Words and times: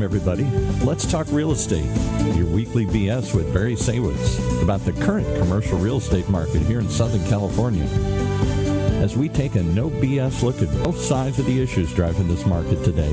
Welcome, 0.00 0.16
everybody. 0.16 0.44
Let's 0.82 1.04
talk 1.04 1.26
real 1.30 1.52
estate. 1.52 1.84
Your 2.34 2.46
weekly 2.46 2.86
BS 2.86 3.34
with 3.34 3.52
Barry 3.52 3.74
Saywitz 3.74 4.62
about 4.62 4.82
the 4.86 4.94
current 4.94 5.26
commercial 5.36 5.76
real 5.76 5.98
estate 5.98 6.26
market 6.30 6.62
here 6.62 6.80
in 6.80 6.88
Southern 6.88 7.22
California. 7.26 7.84
As 9.02 9.14
we 9.14 9.28
take 9.28 9.56
a 9.56 9.62
no 9.62 9.90
BS 9.90 10.42
look 10.42 10.62
at 10.62 10.68
both 10.82 10.98
sides 10.98 11.38
of 11.38 11.44
the 11.44 11.60
issues 11.60 11.92
driving 11.92 12.28
this 12.28 12.46
market 12.46 12.82
today 12.82 13.12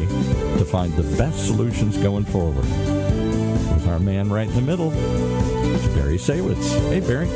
to 0.57 0.63
find 0.63 0.93
the 0.93 1.17
best 1.17 1.45
solutions 1.47 1.97
going 1.97 2.23
forward. 2.23 2.63
With 2.63 3.87
our 3.89 3.99
man 3.99 4.29
right 4.29 4.47
in 4.47 4.55
the 4.55 4.61
middle, 4.61 4.93
it's 4.93 5.87
Barry 5.87 6.17
Saywitz. 6.17 6.69
Hey, 6.89 7.01
Barry. 7.01 7.27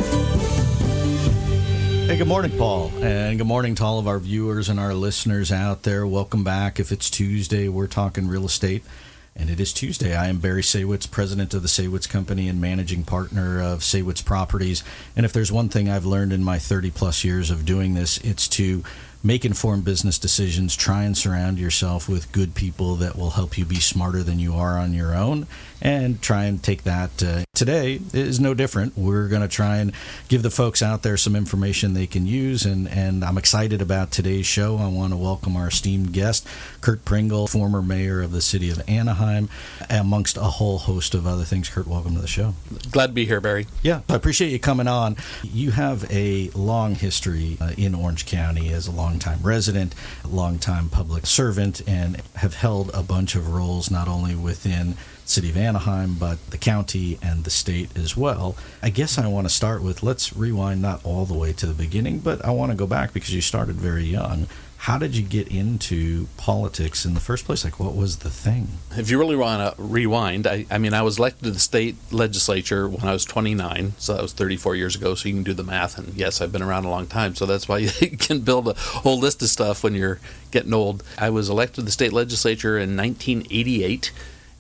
Hey, 2.08 2.18
good 2.18 2.28
morning, 2.28 2.58
Paul. 2.58 2.90
And 3.02 3.38
good 3.38 3.48
morning 3.48 3.76
to 3.76 3.84
all 3.84 4.00
of 4.00 4.08
our 4.08 4.20
viewers 4.20 4.70
and 4.70 4.80
our 4.80 4.94
listeners 4.94 5.52
out 5.52 5.84
there. 5.84 6.08
Welcome 6.08 6.46
back. 6.46 6.80
If 6.80 6.94
it's 6.94 7.10
Tuesday, 7.10 7.68
we're 7.68 7.88
talking 7.88 8.30
real 8.30 8.46
estate. 8.46 8.86
And 9.36 9.50
it 9.50 9.60
is 9.60 9.72
Tuesday. 9.72 10.16
I 10.16 10.28
am 10.28 10.40
Barry 10.40 10.62
Saywitz, 10.62 11.10
president 11.10 11.54
of 11.54 11.62
the 11.62 11.70
Saywitz 11.70 12.08
Company 12.08 12.50
and 12.50 12.60
managing 12.60 13.04
partner 13.04 13.62
of 13.62 13.80
Saywitz 13.80 14.24
Properties. 14.24 14.84
And 15.16 15.26
if 15.26 15.32
there's 15.32 15.52
one 15.52 15.70
thing 15.70 15.90
I've 15.90 16.06
learned 16.06 16.34
in 16.34 16.44
my 16.44 16.60
30 16.60 16.92
plus 16.92 17.24
years 17.24 17.50
of 17.50 17.66
doing 17.66 17.94
this, 17.94 18.18
it's 18.20 18.48
to 18.50 18.84
make 19.24 19.46
informed 19.46 19.86
business 19.86 20.20
decisions, 20.20 20.76
try 20.76 21.04
and 21.04 21.18
surround 21.18 21.60
yourself 21.60 22.10
with 22.10 22.32
good 22.32 22.56
people 22.56 22.96
that 22.96 23.16
will 23.16 23.32
help 23.32 23.58
you 23.58 23.64
be 23.64 23.80
smarter 23.80 24.22
than 24.22 24.40
you 24.40 24.54
are 24.56 24.78
on 24.78 24.94
your 24.94 25.16
own, 25.16 25.48
and 25.82 26.22
try 26.22 26.46
and 26.46 26.62
take 26.62 26.84
that. 26.84 27.24
Uh, 27.24 27.44
today 27.54 28.00
is 28.14 28.40
no 28.40 28.54
different. 28.54 28.98
We're 28.98 29.28
going 29.28 29.42
to 29.42 29.48
try 29.48 29.78
and 29.78 29.92
give 30.28 30.44
the 30.44 30.52
folks 30.52 30.82
out 30.82 31.04
there 31.04 31.18
some 31.18 31.36
information 31.36 31.94
they 31.94 32.08
can 32.08 32.26
use, 32.26 32.66
and, 32.66 32.88
and 32.88 33.24
I'm 33.24 33.38
excited 33.38 33.82
about 33.82 34.12
today's 34.12 34.46
show. 34.46 34.78
I 34.78 34.88
want 34.88 35.14
to 35.14 35.18
welcome 35.18 35.56
our 35.56 35.68
esteemed 35.68 36.14
guest, 36.14 36.48
Curt 36.82 37.04
Pringle, 37.06 37.48
former 37.48 37.82
mayor 37.82 38.22
of 38.22 38.32
the 38.32 38.42
city 38.42 38.70
of 38.70 38.82
Anaheim, 38.88 39.50
amongst 39.90 40.38
a 40.38 40.42
whole 40.42 40.78
host 40.80 41.16
of 41.16 41.26
other 41.26 41.44
things. 41.44 41.70
Curt, 41.70 41.88
welcome 41.88 42.16
to 42.16 42.22
the 42.22 42.28
show. 42.28 42.54
Glad 42.92 43.08
to 43.08 43.14
be 43.14 43.26
here, 43.26 43.42
Barry. 43.42 43.68
Yeah, 43.82 44.02
I 44.10 44.16
appreciate 44.16 44.50
you 44.50 44.60
coming 44.60 44.88
on. 44.88 45.16
You 45.44 45.72
have 45.72 46.10
a 46.12 46.50
long 46.50 46.96
history 46.96 47.58
uh, 47.60 47.72
in 47.78 47.96
Orange 47.96 48.26
County 48.26 48.70
as 48.70 48.88
a 48.88 48.92
longtime 48.92 49.40
resident, 49.42 49.96
longtime 50.28 50.90
public 50.90 51.26
servant, 51.26 51.82
and 51.88 52.22
have 52.36 52.56
held 52.56 52.92
a 52.94 53.04
bunch 53.04 53.36
of 53.36 53.54
roles 53.54 53.90
not 53.90 54.08
only 54.08 54.36
within 54.36 54.96
city 55.32 55.50
of 55.50 55.58
Anaheim, 55.58 56.16
but 56.20 56.52
the 56.52 56.58
county 56.58 57.18
and 57.22 57.44
the 57.44 57.50
state 57.50 57.96
as 57.98 58.18
well. 58.18 58.56
I 58.84 58.90
guess 58.90 59.18
I 59.18 59.28
want 59.28 59.48
to 59.48 59.54
start 59.54 59.82
with 59.82 60.04
let's 60.04 60.36
rewind 60.36 60.82
not 60.82 61.04
all 61.06 61.26
the 61.26 61.34
way 61.34 61.54
to 61.54 61.66
the 61.66 61.74
beginning, 61.74 62.20
but 62.20 62.44
I 62.46 62.52
want 62.52 62.72
to 62.72 62.78
go 62.78 62.86
back 62.86 63.14
because 63.14 63.34
you 63.34 63.42
started 63.42 63.76
very 63.78 64.04
young. 64.04 64.48
How 64.86 64.98
did 64.98 65.16
you 65.16 65.22
get 65.22 65.48
into 65.48 66.26
politics 66.38 67.06
in 67.06 67.14
the 67.14 67.20
first 67.20 67.46
place? 67.46 67.64
Like, 67.64 67.80
what 67.80 67.96
was 67.96 68.18
the 68.18 68.32
thing? 68.32 68.68
If 68.98 69.12
you 69.12 69.20
really 69.20 69.36
want 69.36 69.76
to 69.78 69.80
rewind, 69.80 70.48
I, 70.48 70.66
I 70.72 70.80
mean, 70.80 70.96
I 70.96 71.04
was 71.04 71.20
elected 71.20 71.44
to 71.44 71.52
the 71.52 71.60
state 71.60 71.96
legislature 72.12 72.90
when 72.90 73.08
I 73.08 73.14
was 73.14 73.24
29, 73.24 73.94
so 74.00 74.16
that 74.16 74.24
was 74.24 74.34
34 74.34 74.76
years 74.76 74.96
ago. 74.96 75.14
So 75.14 75.30
you 75.30 75.36
can 75.36 75.44
do 75.44 75.54
the 75.54 75.64
math. 75.64 76.00
And 76.00 76.16
yes, 76.16 76.42
I've 76.42 76.52
been 76.52 76.64
around 76.64 76.86
a 76.86 76.90
long 76.90 77.06
time, 77.06 77.36
so 77.36 77.46
that's 77.46 77.68
why 77.68 77.78
you 78.02 78.18
can 78.18 78.40
build 78.40 78.70
a 78.70 78.74
whole 78.74 79.20
list 79.20 79.44
of 79.44 79.50
stuff 79.50 79.84
when 79.84 79.94
you're 79.94 80.20
getting 80.50 80.74
old. 80.74 81.04
I 81.16 81.30
was 81.30 81.48
elected 81.48 81.76
to 81.76 81.82
the 81.84 81.92
state 81.92 82.12
legislature 82.12 82.80
in 82.80 82.98
1988 82.98 84.12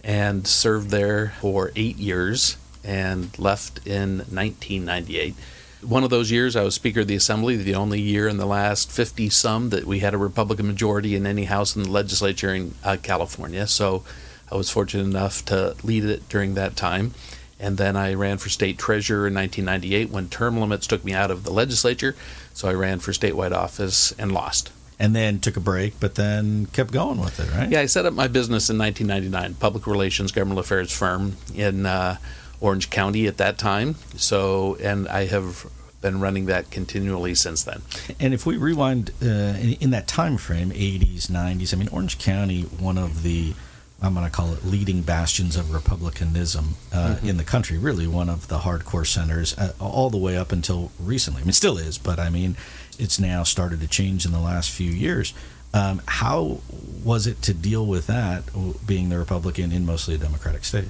and 0.03 0.47
served 0.47 0.89
there 0.89 1.33
for 1.41 1.71
eight 1.75 1.97
years 1.97 2.57
and 2.83 3.37
left 3.37 3.85
in 3.85 4.19
1998. 4.19 5.35
One 5.81 6.03
of 6.03 6.09
those 6.09 6.31
years, 6.31 6.55
I 6.55 6.63
was 6.63 6.75
Speaker 6.75 7.01
of 7.01 7.07
the 7.07 7.15
Assembly, 7.15 7.55
the 7.55 7.75
only 7.75 7.99
year 7.99 8.27
in 8.27 8.37
the 8.37 8.45
last 8.45 8.91
50 8.91 9.29
some 9.29 9.69
that 9.69 9.85
we 9.85 9.99
had 9.99 10.13
a 10.13 10.17
Republican 10.17 10.67
majority 10.67 11.15
in 11.15 11.25
any 11.25 11.45
house 11.45 11.75
in 11.75 11.83
the 11.83 11.89
legislature 11.91 12.53
in 12.53 12.75
uh, 12.83 12.97
California. 13.01 13.65
So 13.65 14.03
I 14.51 14.55
was 14.55 14.69
fortunate 14.69 15.05
enough 15.05 15.43
to 15.45 15.75
lead 15.83 16.03
it 16.03 16.29
during 16.29 16.53
that 16.53 16.75
time. 16.75 17.13
And 17.59 17.77
then 17.77 17.95
I 17.95 18.13
ran 18.13 18.37
for 18.37 18.49
state 18.49 18.77
treasurer 18.77 19.27
in 19.27 19.35
1998 19.35 20.09
when 20.09 20.29
term 20.29 20.59
limits 20.59 20.87
took 20.87 21.03
me 21.03 21.13
out 21.13 21.31
of 21.31 21.43
the 21.43 21.51
legislature. 21.51 22.15
So 22.53 22.67
I 22.67 22.73
ran 22.73 22.99
for 22.99 23.11
statewide 23.11 23.55
office 23.55 24.11
and 24.13 24.31
lost 24.31 24.71
and 25.01 25.15
then 25.15 25.39
took 25.39 25.57
a 25.57 25.59
break, 25.59 25.99
but 25.99 26.13
then 26.13 26.67
kept 26.67 26.91
going 26.91 27.19
with 27.19 27.39
it, 27.39 27.51
right? 27.57 27.67
Yeah, 27.67 27.79
I 27.79 27.87
set 27.87 28.05
up 28.05 28.13
my 28.13 28.27
business 28.27 28.69
in 28.69 28.77
1999, 28.77 29.55
public 29.55 29.87
relations, 29.87 30.31
government 30.31 30.59
affairs 30.59 30.91
firm 30.91 31.37
in 31.55 31.87
uh, 31.87 32.17
Orange 32.59 32.91
County 32.91 33.25
at 33.25 33.37
that 33.37 33.57
time. 33.57 33.95
So, 34.15 34.77
and 34.79 35.07
I 35.07 35.25
have 35.25 35.65
been 36.01 36.19
running 36.19 36.45
that 36.45 36.69
continually 36.69 37.33
since 37.33 37.63
then. 37.63 37.81
And 38.19 38.35
if 38.35 38.45
we 38.45 38.57
rewind 38.57 39.09
uh, 39.23 39.25
in, 39.25 39.73
in, 39.81 39.89
that 39.89 40.07
time 40.07 40.37
frame, 40.37 40.69
80s, 40.69 41.31
90s, 41.31 41.73
I 41.73 41.77
mean, 41.77 41.89
Orange 41.91 42.19
County, 42.19 42.61
one 42.61 42.99
of 42.99 43.23
the 43.23 43.55
I'm 44.03 44.15
going 44.15 44.25
to 44.25 44.31
call 44.31 44.51
it 44.53 44.65
leading 44.65 45.03
bastions 45.03 45.55
of 45.55 45.71
republicanism 45.71 46.75
uh, 46.91 47.15
mm-hmm. 47.15 47.27
in 47.27 47.37
the 47.37 47.43
country. 47.43 47.77
Really, 47.77 48.07
one 48.07 48.29
of 48.29 48.47
the 48.47 48.59
hardcore 48.59 49.05
centers, 49.05 49.55
uh, 49.59 49.73
all 49.79 50.09
the 50.09 50.17
way 50.17 50.35
up 50.37 50.51
until 50.51 50.91
recently. 50.99 51.41
I 51.41 51.45
mean, 51.45 51.53
still 51.53 51.77
is, 51.77 51.99
but 51.99 52.17
I 52.17 52.31
mean, 52.31 52.57
it's 53.01 53.19
now 53.19 53.43
started 53.43 53.81
to 53.81 53.87
change 53.87 54.25
in 54.25 54.31
the 54.31 54.39
last 54.39 54.69
few 54.69 54.91
years. 54.91 55.33
Um, 55.73 56.01
how 56.05 56.59
was 57.03 57.25
it 57.27 57.41
to 57.43 57.53
deal 57.53 57.85
with 57.85 58.07
that, 58.07 58.43
being 58.85 59.09
the 59.09 59.17
Republican 59.17 59.71
in 59.71 59.85
mostly 59.85 60.15
a 60.15 60.17
Democratic 60.17 60.63
state? 60.63 60.87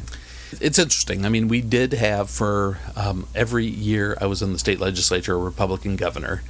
It's 0.59 0.77
interesting. 0.77 1.25
I 1.25 1.29
mean, 1.29 1.47
we 1.47 1.61
did 1.61 1.93
have 1.93 2.29
for 2.29 2.79
um, 2.97 3.27
every 3.33 3.65
year 3.65 4.17
I 4.19 4.25
was 4.25 4.41
in 4.41 4.51
the 4.51 4.59
state 4.59 4.79
legislature 4.79 5.33
a 5.33 5.37
Republican 5.37 5.95
governor. 5.95 6.43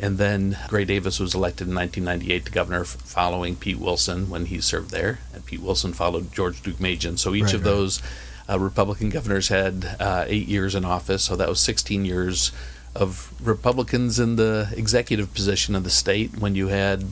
And 0.00 0.16
then 0.16 0.56
Gray 0.68 0.86
Davis 0.86 1.20
was 1.20 1.34
elected 1.34 1.68
in 1.68 1.74
1998 1.74 2.46
to 2.46 2.50
governor 2.52 2.84
following 2.84 3.54
Pete 3.54 3.78
Wilson 3.78 4.30
when 4.30 4.46
he 4.46 4.60
served 4.60 4.90
there. 4.90 5.20
And 5.34 5.44
Pete 5.44 5.60
Wilson 5.60 5.92
followed 5.92 6.32
George 6.32 6.62
Deukmejian. 6.62 7.18
So 7.18 7.34
each 7.34 7.44
right, 7.44 7.54
of 7.54 7.60
right. 7.60 7.70
those 7.70 8.02
uh, 8.48 8.58
Republican 8.58 9.10
governors 9.10 9.48
had 9.48 9.96
uh, 10.00 10.24
eight 10.26 10.48
years 10.48 10.74
in 10.74 10.84
office. 10.84 11.22
So 11.24 11.36
that 11.36 11.48
was 11.48 11.60
16 11.60 12.04
years 12.04 12.52
of 12.94 13.32
Republicans 13.42 14.18
in 14.18 14.36
the 14.36 14.72
executive 14.76 15.32
position 15.34 15.74
of 15.74 15.84
the 15.84 15.90
state 15.90 16.38
when 16.38 16.54
you 16.54 16.68
had 16.68 17.04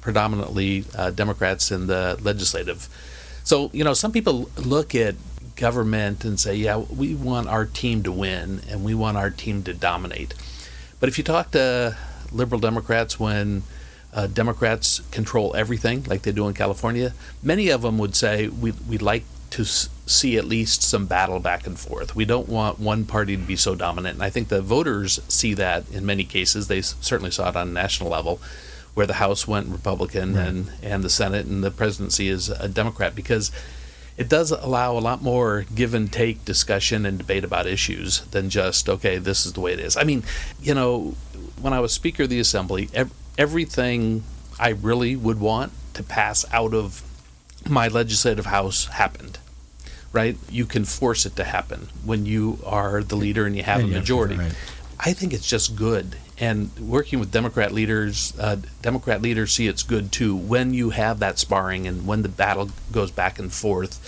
predominantly 0.00 0.84
uh, 0.96 1.10
Democrats 1.10 1.70
in 1.70 1.86
the 1.86 2.18
legislative. 2.22 2.88
So, 3.44 3.70
you 3.72 3.84
know, 3.84 3.94
some 3.94 4.12
people 4.12 4.50
look 4.56 4.94
at 4.94 5.14
government 5.56 6.24
and 6.24 6.38
say, 6.38 6.54
yeah, 6.54 6.76
we 6.76 7.14
want 7.14 7.48
our 7.48 7.66
team 7.66 8.02
to 8.02 8.12
win 8.12 8.60
and 8.68 8.84
we 8.84 8.94
want 8.94 9.16
our 9.16 9.30
team 9.30 9.62
to 9.64 9.74
dominate. 9.74 10.34
But 10.98 11.08
if 11.08 11.18
you 11.18 11.24
talk 11.24 11.50
to 11.52 11.96
liberal 12.32 12.60
Democrats 12.60 13.18
when 13.18 13.62
uh, 14.12 14.26
Democrats 14.26 15.00
control 15.10 15.54
everything, 15.54 16.04
like 16.04 16.22
they 16.22 16.32
do 16.32 16.48
in 16.48 16.54
California, 16.54 17.12
many 17.42 17.68
of 17.68 17.82
them 17.82 17.98
would 17.98 18.14
say 18.16 18.48
we, 18.48 18.72
we'd 18.72 19.02
like 19.02 19.24
to 19.50 19.64
see 20.10 20.36
at 20.36 20.44
least 20.44 20.82
some 20.82 21.06
battle 21.06 21.38
back 21.38 21.66
and 21.66 21.78
forth. 21.78 22.16
We 22.16 22.24
don't 22.24 22.48
want 22.48 22.78
one 22.78 23.04
party 23.04 23.36
to 23.36 23.42
be 23.42 23.56
so 23.56 23.74
dominant. 23.74 24.14
And 24.14 24.22
I 24.22 24.30
think 24.30 24.48
the 24.48 24.62
voters 24.62 25.20
see 25.28 25.54
that 25.54 25.88
in 25.90 26.04
many 26.04 26.24
cases. 26.24 26.68
They 26.68 26.82
certainly 26.82 27.30
saw 27.30 27.48
it 27.48 27.56
on 27.56 27.68
a 27.68 27.72
national 27.72 28.10
level, 28.10 28.40
where 28.94 29.06
the 29.06 29.14
House 29.14 29.46
went 29.46 29.68
Republican 29.68 30.34
right. 30.34 30.48
and, 30.48 30.72
and 30.82 31.04
the 31.04 31.10
Senate 31.10 31.46
and 31.46 31.62
the 31.62 31.70
presidency 31.70 32.28
is 32.28 32.48
a 32.48 32.68
Democrat 32.68 33.14
because 33.14 33.50
it 34.16 34.28
does 34.28 34.50
allow 34.50 34.96
a 34.96 35.00
lot 35.00 35.22
more 35.22 35.64
give 35.74 35.94
and 35.94 36.12
take 36.12 36.44
discussion 36.44 37.06
and 37.06 37.18
debate 37.18 37.44
about 37.44 37.66
issues 37.66 38.20
than 38.32 38.50
just, 38.50 38.88
okay, 38.88 39.16
this 39.16 39.46
is 39.46 39.54
the 39.54 39.60
way 39.60 39.72
it 39.72 39.80
is. 39.80 39.96
I 39.96 40.04
mean, 40.04 40.24
you 40.60 40.74
know, 40.74 41.14
when 41.60 41.72
I 41.72 41.80
was 41.80 41.92
Speaker 41.92 42.24
of 42.24 42.28
the 42.28 42.40
Assembly, 42.40 42.90
ev- 42.92 43.12
everything 43.38 44.22
I 44.58 44.70
really 44.70 45.16
would 45.16 45.40
want 45.40 45.72
to 45.94 46.02
pass 46.02 46.44
out 46.52 46.74
of 46.74 47.02
my 47.68 47.88
legislative 47.88 48.46
house 48.46 48.86
happened 48.86 49.38
right? 50.12 50.36
You 50.50 50.66
can 50.66 50.84
force 50.84 51.26
it 51.26 51.36
to 51.36 51.44
happen 51.44 51.88
when 52.04 52.26
you 52.26 52.58
are 52.64 53.02
the 53.02 53.16
leader 53.16 53.46
and 53.46 53.56
you 53.56 53.62
have 53.62 53.80
and 53.80 53.92
a 53.92 53.98
majority. 53.98 54.36
Right. 54.36 54.54
I 54.98 55.12
think 55.12 55.32
it's 55.32 55.48
just 55.48 55.76
good. 55.76 56.16
And 56.38 56.70
working 56.78 57.20
with 57.20 57.30
Democrat 57.30 57.72
leaders, 57.72 58.34
uh, 58.38 58.56
Democrat 58.82 59.22
leaders 59.22 59.52
see 59.52 59.66
it's 59.66 59.82
good 59.82 60.12
too 60.12 60.36
when 60.36 60.74
you 60.74 60.90
have 60.90 61.18
that 61.20 61.38
sparring 61.38 61.86
and 61.86 62.06
when 62.06 62.22
the 62.22 62.28
battle 62.28 62.70
goes 62.92 63.10
back 63.10 63.38
and 63.38 63.52
forth. 63.52 63.98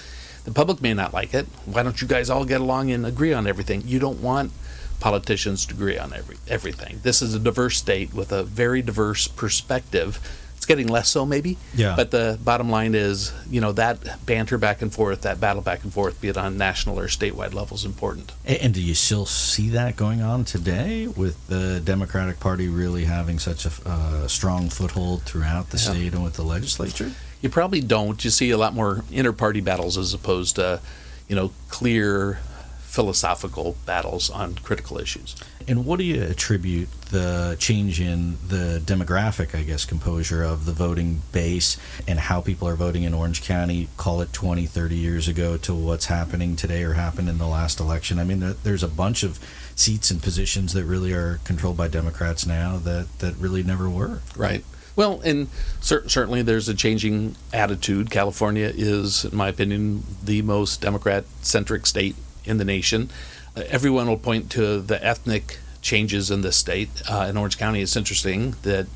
The 0.45 0.51
public 0.51 0.83
may 0.83 0.93
not 0.93 1.15
like 1.15 1.35
it. 1.35 1.47
Why 1.67 1.83
don't 1.83 2.01
you 2.03 2.09
guys 2.09 2.29
all 2.29 2.45
get 2.45 2.61
along 2.61 2.91
and 2.91 3.07
agree 3.07 3.33
on 3.33 3.47
everything? 3.47 3.83
You 3.87 3.99
don't 3.99 4.21
want 4.21 4.53
politicians 4.99 5.67
to 5.67 5.75
agree 5.75 5.99
on 5.99 6.13
every, 6.13 6.37
everything. 6.49 7.01
This 7.03 7.23
is 7.23 7.35
a 7.35 7.39
diverse 7.39 7.79
state 7.79 8.13
with 8.13 8.33
a 8.33 8.43
very 8.43 8.83
diverse 8.83 9.29
perspective 9.29 10.21
it's 10.63 10.67
getting 10.69 10.87
less 10.87 11.09
so, 11.09 11.27
maybe. 11.27 11.59
Yeah. 11.75 11.97
But 11.97 12.13
the 12.13 12.39
bottom 12.45 12.71
line 12.71 12.95
is, 12.95 13.33
you 13.51 13.61
know, 13.61 13.73
that 13.73 14.25
banter 14.25 14.59
back 14.59 14.81
and 14.81 14.95
forth, 14.95 15.23
that 15.23 15.41
battle 15.41 15.61
back 15.61 15.83
and 15.83 15.93
forth, 15.93 16.21
be 16.21 16.29
it 16.29 16.37
on 16.37 16.57
national 16.57 17.01
or 17.01 17.09
statewide 17.09 17.53
level, 17.53 17.75
is 17.77 17.85
important. 17.85 18.31
And, 18.45 18.59
and 18.59 18.75
do 18.75 18.81
you 18.81 18.95
still 18.95 19.27
see 19.27 19.71
that 19.71 19.97
going 19.97 20.23
on 20.23 20.45
today 20.45 21.09
with 21.09 21.49
the 21.49 21.81
Democratic 21.81 22.39
Party 22.39 22.69
really 22.69 23.07
having 23.07 23.41
such 23.41 23.67
a 23.67 23.73
uh, 23.85 24.29
strong 24.29 24.69
foothold 24.69 25.23
throughout 25.23 25.71
the 25.71 25.79
yeah. 25.79 25.91
state 25.91 26.15
and 26.15 26.23
with 26.23 26.35
the 26.35 26.45
legislature? 26.45 27.11
You 27.41 27.49
probably 27.49 27.81
don't. 27.81 28.25
You 28.25 28.31
see 28.31 28.53
a 28.53 28.57
lot 28.57 28.73
more 28.73 29.03
inter-party 29.11 29.63
battles 29.63 29.99
as 29.99 30.15
opposed 30.15 30.55
to, 30.55 30.81
you 31.27 31.35
know, 31.35 31.51
clear 31.71 32.39
philosophical 32.83 33.75
battles 33.85 34.31
on 34.31 34.55
critical 34.55 34.99
issues. 34.99 35.35
And 35.69 35.85
what 35.85 35.99
do 35.99 36.05
you 36.05 36.23
attribute 36.23 36.89
the 37.11 37.57
change 37.59 38.01
in 38.01 38.39
the 38.49 38.83
demographic, 38.85 39.59
I 39.59 39.63
guess, 39.63 39.85
composure 39.85 40.43
of 40.43 40.65
the 40.65 40.73
voting 40.73 41.23
base 41.33 41.77
and 42.09 42.19
how 42.19 42.41
people 42.41 42.69
are 42.69 42.75
voting 42.75 43.03
in 43.03 43.15
Orange 43.15 43.43
County, 43.43 43.89
call 43.97 44.21
it 44.21 44.33
20, 44.33 44.67
30 44.67 44.95
years 44.97 45.29
ago, 45.29 45.57
to 45.59 45.75
what's 45.75 46.07
happening 46.07 46.57
today 46.57 46.83
or 46.83 46.95
happened 46.95 47.29
in 47.29 47.39
the 47.39 47.47
last 47.47 47.81
election? 47.81 48.19
I 48.19 48.25
mean, 48.25 48.55
there's 48.63 48.83
a 48.83 48.89
bunch 48.89 49.23
of 49.23 49.39
seats 49.77 50.11
and 50.11 50.23
positions 50.23 50.73
that 50.73 50.85
really 50.85 51.13
are 51.13 51.41
controlled 51.45 51.77
by 51.77 51.89
Democrats 51.89 52.47
now 52.47 52.79
that, 52.79 53.07
that 53.19 53.37
really 53.37 53.63
never 53.63 53.89
were. 53.89 54.21
Right. 54.37 54.65
Well, 54.95 55.21
and 55.25 55.49
cer- 55.81 56.09
certainly 56.09 56.43
there's 56.43 56.69
a 56.69 56.75
changing 56.75 57.37
attitude. 57.53 58.11
California 58.11 58.71
is, 58.75 59.25
in 59.25 59.37
my 59.37 59.49
opinion, 59.49 60.05
the 60.23 60.43
most 60.43 60.81
Democrat 60.81 61.25
centric 61.41 61.87
state 61.87 62.17
in 62.45 62.59
the 62.59 62.65
nation. 62.65 63.11
Uh, 63.57 63.63
everyone 63.69 64.07
will 64.07 64.19
point 64.19 64.51
to 64.51 64.81
the 64.81 65.05
ethnic 65.05 65.59
changes 65.81 66.31
in 66.31 66.43
the 66.43 66.53
state. 66.53 66.91
Uh, 67.11 67.27
in 67.29 67.37
Orange 67.37 67.59
County, 67.59 67.81
it's 67.81 67.97
interesting 67.97 68.55
that 68.63 68.87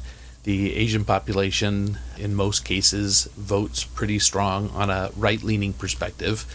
the 0.44 0.74
Asian 0.74 1.04
population, 1.04 1.98
in 2.16 2.34
most 2.34 2.64
cases, 2.64 3.24
votes 3.36 3.84
pretty 3.84 4.18
strong 4.18 4.70
on 4.70 4.90
a 4.90 5.10
right 5.16 5.42
leaning 5.42 5.72
perspective 5.72 6.46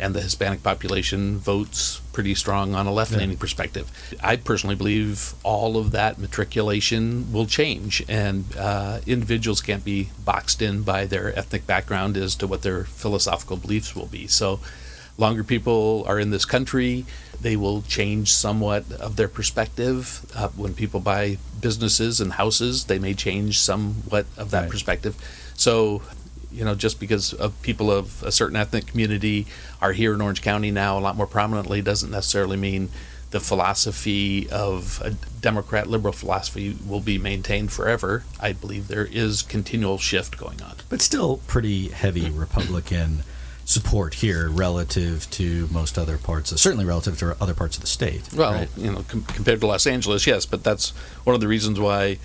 and 0.00 0.14
the 0.14 0.22
Hispanic 0.22 0.62
population 0.62 1.38
votes 1.38 2.00
pretty 2.12 2.34
strong 2.34 2.74
on 2.74 2.86
a 2.86 2.92
left 2.92 3.12
leaning 3.12 3.32
yeah. 3.32 3.38
perspective. 3.38 3.90
I 4.22 4.36
personally 4.36 4.74
believe 4.74 5.34
all 5.44 5.76
of 5.76 5.92
that 5.92 6.18
matriculation 6.18 7.30
will 7.32 7.46
change, 7.46 8.02
and 8.08 8.46
uh, 8.58 9.00
individuals 9.06 9.60
can't 9.60 9.84
be 9.84 10.08
boxed 10.24 10.62
in 10.62 10.82
by 10.82 11.04
their 11.04 11.38
ethnic 11.38 11.66
background 11.66 12.16
as 12.16 12.34
to 12.36 12.46
what 12.46 12.62
their 12.62 12.84
philosophical 12.84 13.58
beliefs 13.58 13.94
will 13.94 14.06
be. 14.06 14.26
So, 14.26 14.60
longer 15.20 15.44
people 15.44 16.04
are 16.06 16.18
in 16.18 16.30
this 16.30 16.44
country, 16.44 17.04
they 17.40 17.56
will 17.56 17.82
change 17.82 18.32
somewhat 18.32 18.90
of 18.92 19.16
their 19.16 19.28
perspective. 19.28 20.26
Uh, 20.34 20.48
when 20.48 20.74
people 20.74 21.00
buy 21.00 21.38
businesses 21.60 22.20
and 22.20 22.32
houses, 22.32 22.84
they 22.84 22.98
may 22.98 23.14
change 23.14 23.60
somewhat 23.60 24.26
of 24.36 24.50
that 24.50 24.62
right. 24.62 24.70
perspective. 24.70 25.16
So 25.54 26.02
you 26.52 26.64
know, 26.64 26.74
just 26.74 26.98
because 26.98 27.32
of 27.32 27.60
people 27.62 27.92
of 27.92 28.22
a 28.24 28.32
certain 28.32 28.56
ethnic 28.56 28.86
community 28.86 29.46
are 29.80 29.92
here 29.92 30.14
in 30.14 30.20
Orange 30.20 30.42
County 30.42 30.72
now 30.72 30.98
a 30.98 31.00
lot 31.00 31.16
more 31.16 31.26
prominently 31.26 31.80
doesn't 31.80 32.10
necessarily 32.10 32.56
mean 32.56 32.88
the 33.30 33.40
philosophy 33.40 34.50
of 34.50 35.00
a 35.04 35.10
Democrat 35.40 35.86
liberal 35.86 36.12
philosophy 36.12 36.76
will 36.84 37.00
be 37.00 37.18
maintained 37.18 37.70
forever. 37.70 38.24
I 38.40 38.52
believe 38.52 38.88
there 38.88 39.04
is 39.04 39.42
continual 39.42 39.98
shift 39.98 40.36
going 40.36 40.60
on. 40.60 40.74
But 40.88 41.00
still 41.00 41.38
pretty 41.46 41.88
heavy 41.88 42.28
Republican 42.34 43.22
support 43.64 44.14
here 44.14 44.48
relative 44.48 45.30
to 45.30 45.68
most 45.70 45.96
other 45.96 46.18
parts, 46.18 46.50
of, 46.52 46.58
certainly 46.58 46.84
relative 46.84 47.18
to 47.18 47.36
other 47.40 47.54
parts 47.54 47.76
of 47.76 47.82
the 47.82 47.86
state. 47.86 48.22
Well, 48.34 48.52
right? 48.52 48.68
you 48.76 48.90
know, 48.90 49.04
com- 49.06 49.22
compared 49.22 49.60
to 49.60 49.66
Los 49.66 49.86
Angeles, 49.86 50.26
yes, 50.26 50.46
but 50.46 50.64
that's 50.64 50.90
one 51.24 51.34
of 51.34 51.40
the 51.40 51.48
reasons 51.48 51.78
why 51.78 52.18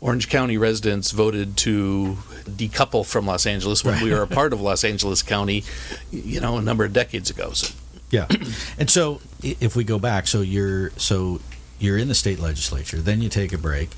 Orange 0.00 0.28
County 0.28 0.58
residents 0.58 1.12
voted 1.12 1.56
to 1.58 2.18
decouple 2.44 3.06
from 3.06 3.26
Los 3.26 3.46
Angeles 3.46 3.84
when 3.84 3.94
right. 3.94 4.02
we 4.02 4.10
were 4.10 4.22
a 4.22 4.26
part 4.26 4.52
of 4.52 4.60
Los 4.60 4.82
Angeles 4.82 5.22
County, 5.22 5.62
you 6.10 6.40
know, 6.40 6.58
a 6.58 6.62
number 6.62 6.84
of 6.84 6.92
decades 6.92 7.30
ago. 7.30 7.52
So. 7.52 7.72
Yeah, 8.10 8.26
and 8.78 8.90
so 8.90 9.20
if 9.42 9.74
we 9.74 9.84
go 9.84 9.98
back, 9.98 10.26
so 10.26 10.42
you're 10.42 10.90
so 10.98 11.40
you're 11.78 11.96
in 11.96 12.08
the 12.08 12.14
state 12.14 12.40
legislature, 12.40 12.98
then 12.98 13.22
you 13.22 13.28
take 13.28 13.52
a 13.52 13.58
break, 13.58 13.90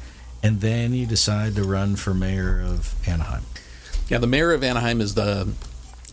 and 0.43 0.61
then 0.61 0.93
you 0.93 1.07
decide 1.07 1.57
to 1.57 1.65
run 1.65 1.97
for 1.97 2.15
mayor 2.15 2.61
of 2.61 2.95
Anaheim. 3.09 3.43
Yeah, 4.09 4.19
the 4.19 4.27
mayor 4.27 4.53
of 4.53 4.63
Anaheim 4.63 5.01
is 5.01 5.15
the 5.15 5.53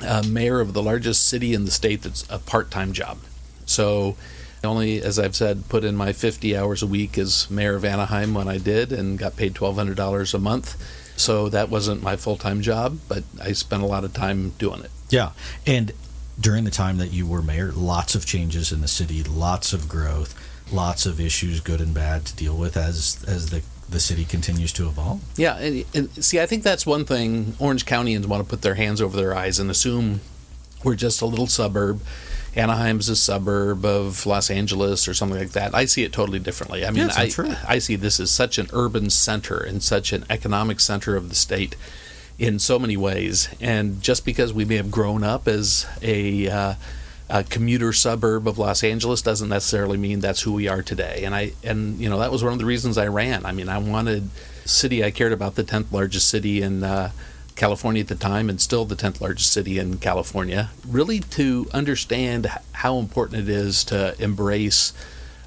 uh, 0.04 0.24
mayor 0.28 0.60
of 0.60 0.74
the 0.74 0.82
largest 0.82 1.28
city 1.28 1.54
in 1.54 1.66
the 1.66 1.72
state 1.72 2.02
that's 2.04 2.26
a 2.30 2.40
part-time 2.40 2.94
job. 2.94 3.20
So 3.66 4.16
only, 4.64 5.02
as 5.02 5.18
I've 5.18 5.36
said, 5.36 5.68
put 5.70 5.84
in 5.84 5.96
my 5.96 6.14
50 6.14 6.56
hours 6.56 6.84
a 6.84 6.88
week 6.88 7.18
as 7.18 7.50
mayor 7.50 7.76
of 7.76 7.86
Anaheim 7.86 8.34
when 8.34 8.48
I 8.48 8.58
did 8.58 8.92
and 8.92 9.18
got 9.18 9.36
paid 9.36 9.56
$1,200 9.56 10.34
a 10.34 10.38
month. 10.38 10.76
So 11.18 11.50
that 11.50 11.70
wasn't 11.70 12.02
my 12.02 12.16
full 12.16 12.38
time 12.38 12.62
job, 12.62 13.00
but 13.08 13.24
I 13.42 13.54
spent 13.54 13.84
a 13.84 13.86
lot 13.86 14.04
of 14.04 14.14
time 14.14 14.52
doing 14.58 14.82
it. 14.82 14.92
Yeah. 15.10 15.32
And 15.66 15.92
during 16.40 16.64
the 16.64 16.72
time 16.72 16.98
that 16.98 17.12
you 17.12 17.28
were 17.28 17.42
mayor, 17.42 17.72
lots 17.72 18.16
of 18.16 18.26
changes 18.26 18.72
in 18.72 18.82
the 18.82 18.88
city, 18.88 19.24
lots 19.24 19.74
of 19.74 19.88
growth, 19.88 20.36
lots 20.72 21.06
of 21.06 21.20
issues, 21.20 21.60
good 21.60 21.82
and 21.82 21.94
bad, 21.94 22.26
to 22.26 22.36
deal 22.36 22.58
with 22.58 22.78
as 22.78 23.24
as 23.28 23.50
the 23.50 23.62
the 23.92 24.00
city 24.00 24.26
continues 24.26 24.74
to 24.74 24.88
evolve. 24.88 25.22
Yeah, 25.38 25.58
and, 25.58 25.86
and 25.94 26.24
see, 26.24 26.40
I 26.40 26.46
think 26.46 26.64
that's 26.64 26.86
one 26.86 27.06
thing 27.06 27.56
Orange 27.60 27.86
Countyans 27.86 28.26
want 28.26 28.44
to 28.44 28.50
put 28.50 28.62
their 28.62 28.76
hands 28.76 29.02
over 29.02 29.16
their 29.16 29.36
eyes 29.36 29.60
and 29.60 29.70
assume 29.70 30.22
we're 30.84 30.96
just 30.96 31.22
a 31.22 31.26
little 31.26 31.48
suburb 31.48 32.02
Anaheim's 32.56 33.08
a 33.08 33.16
suburb 33.16 33.86
of 33.86 34.26
Los 34.26 34.50
Angeles 34.50 35.08
or 35.08 35.14
something 35.14 35.40
like 35.40 35.52
that. 35.52 35.74
I 35.74 35.86
see 35.86 36.04
it 36.04 36.12
totally 36.12 36.40
differently. 36.40 36.86
I 36.86 36.92
mean, 36.92 37.10
I, 37.16 37.30
true. 37.30 37.54
I 37.66 37.80
see 37.80 37.96
this 37.96 38.20
as 38.20 38.30
such 38.30 38.58
an 38.58 38.68
urban 38.74 39.10
center 39.10 39.58
and 39.58 39.82
such 39.82 40.12
an 40.12 40.26
economic 40.30 40.82
center 40.82 41.16
of 41.16 41.30
the 41.30 41.36
state 41.36 41.78
in 42.38 42.60
so 42.60 42.78
many 42.78 42.98
ways. 42.98 43.48
And 43.62 44.02
just 44.02 44.26
because 44.26 44.52
we 44.52 44.66
may 44.66 44.76
have 44.76 44.92
grown 44.92 45.24
up 45.24 45.48
as 45.48 45.86
a, 46.02 46.50
uh, 46.50 46.74
a 47.32 47.46
commuter 47.46 47.94
suburb 47.94 48.46
of 48.46 48.58
Los 48.58 48.84
Angeles 48.84 49.22
doesn't 49.22 49.48
necessarily 49.48 49.98
mean 49.98 50.20
that's 50.20 50.42
who 50.42 50.52
we 50.52 50.68
are 50.68 50.84
today. 50.84 51.24
And 51.24 51.34
I 51.34 51.54
and 51.64 51.98
you 52.00 52.10
know 52.10 52.20
that 52.20 52.32
was 52.32 52.44
one 52.44 52.54
of 52.54 52.60
the 52.60 52.66
reasons 52.66 52.98
I 52.98 53.08
ran. 53.08 53.46
I 53.46 53.54
mean, 53.54 53.70
I 53.70 53.78
wanted 53.78 54.30
city 54.66 55.04
I 55.04 55.12
cared 55.12 55.32
about 55.32 55.56
the 55.56 55.64
tenth 55.64 55.92
largest 55.92 56.28
city 56.28 56.62
in. 56.62 56.84
Uh, 56.84 57.12
California 57.54 58.02
at 58.02 58.08
the 58.08 58.16
time 58.16 58.50
and 58.50 58.60
still 58.60 58.86
the 58.86 58.96
10th 58.96 59.22
largest 59.22 59.52
city 59.52 59.78
in 59.78 59.98
California, 59.98 60.72
really 60.88 61.20
to 61.20 61.68
understand 61.74 62.48
how 62.72 62.98
important 62.98 63.44
it 63.44 63.50
is 63.50 63.84
to 63.84 64.16
embrace 64.24 64.94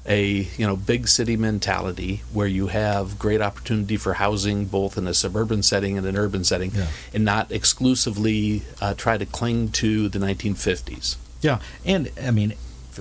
a 0.05 0.47
you 0.55 0.65
know 0.65 0.75
big 0.75 1.07
city 1.07 1.35
mentality 1.35 2.21
where 2.31 2.47
you 2.47 2.67
have 2.67 3.17
great 3.17 3.41
opportunity 3.41 3.97
for 3.97 4.13
housing 4.13 4.65
both 4.65 4.97
in 4.97 5.07
a 5.07 5.13
suburban 5.13 5.63
setting 5.63 5.97
and 5.97 6.05
an 6.05 6.15
urban 6.15 6.43
setting 6.43 6.71
yeah. 6.75 6.87
and 7.13 7.25
not 7.25 7.51
exclusively 7.51 8.61
uh, 8.79 8.93
try 8.93 9.17
to 9.17 9.25
cling 9.25 9.67
to 9.69 10.07
the 10.07 10.19
1950s 10.19 11.17
yeah 11.45 11.59
and 11.85 12.11
i 12.21 12.31
mean 12.31 12.53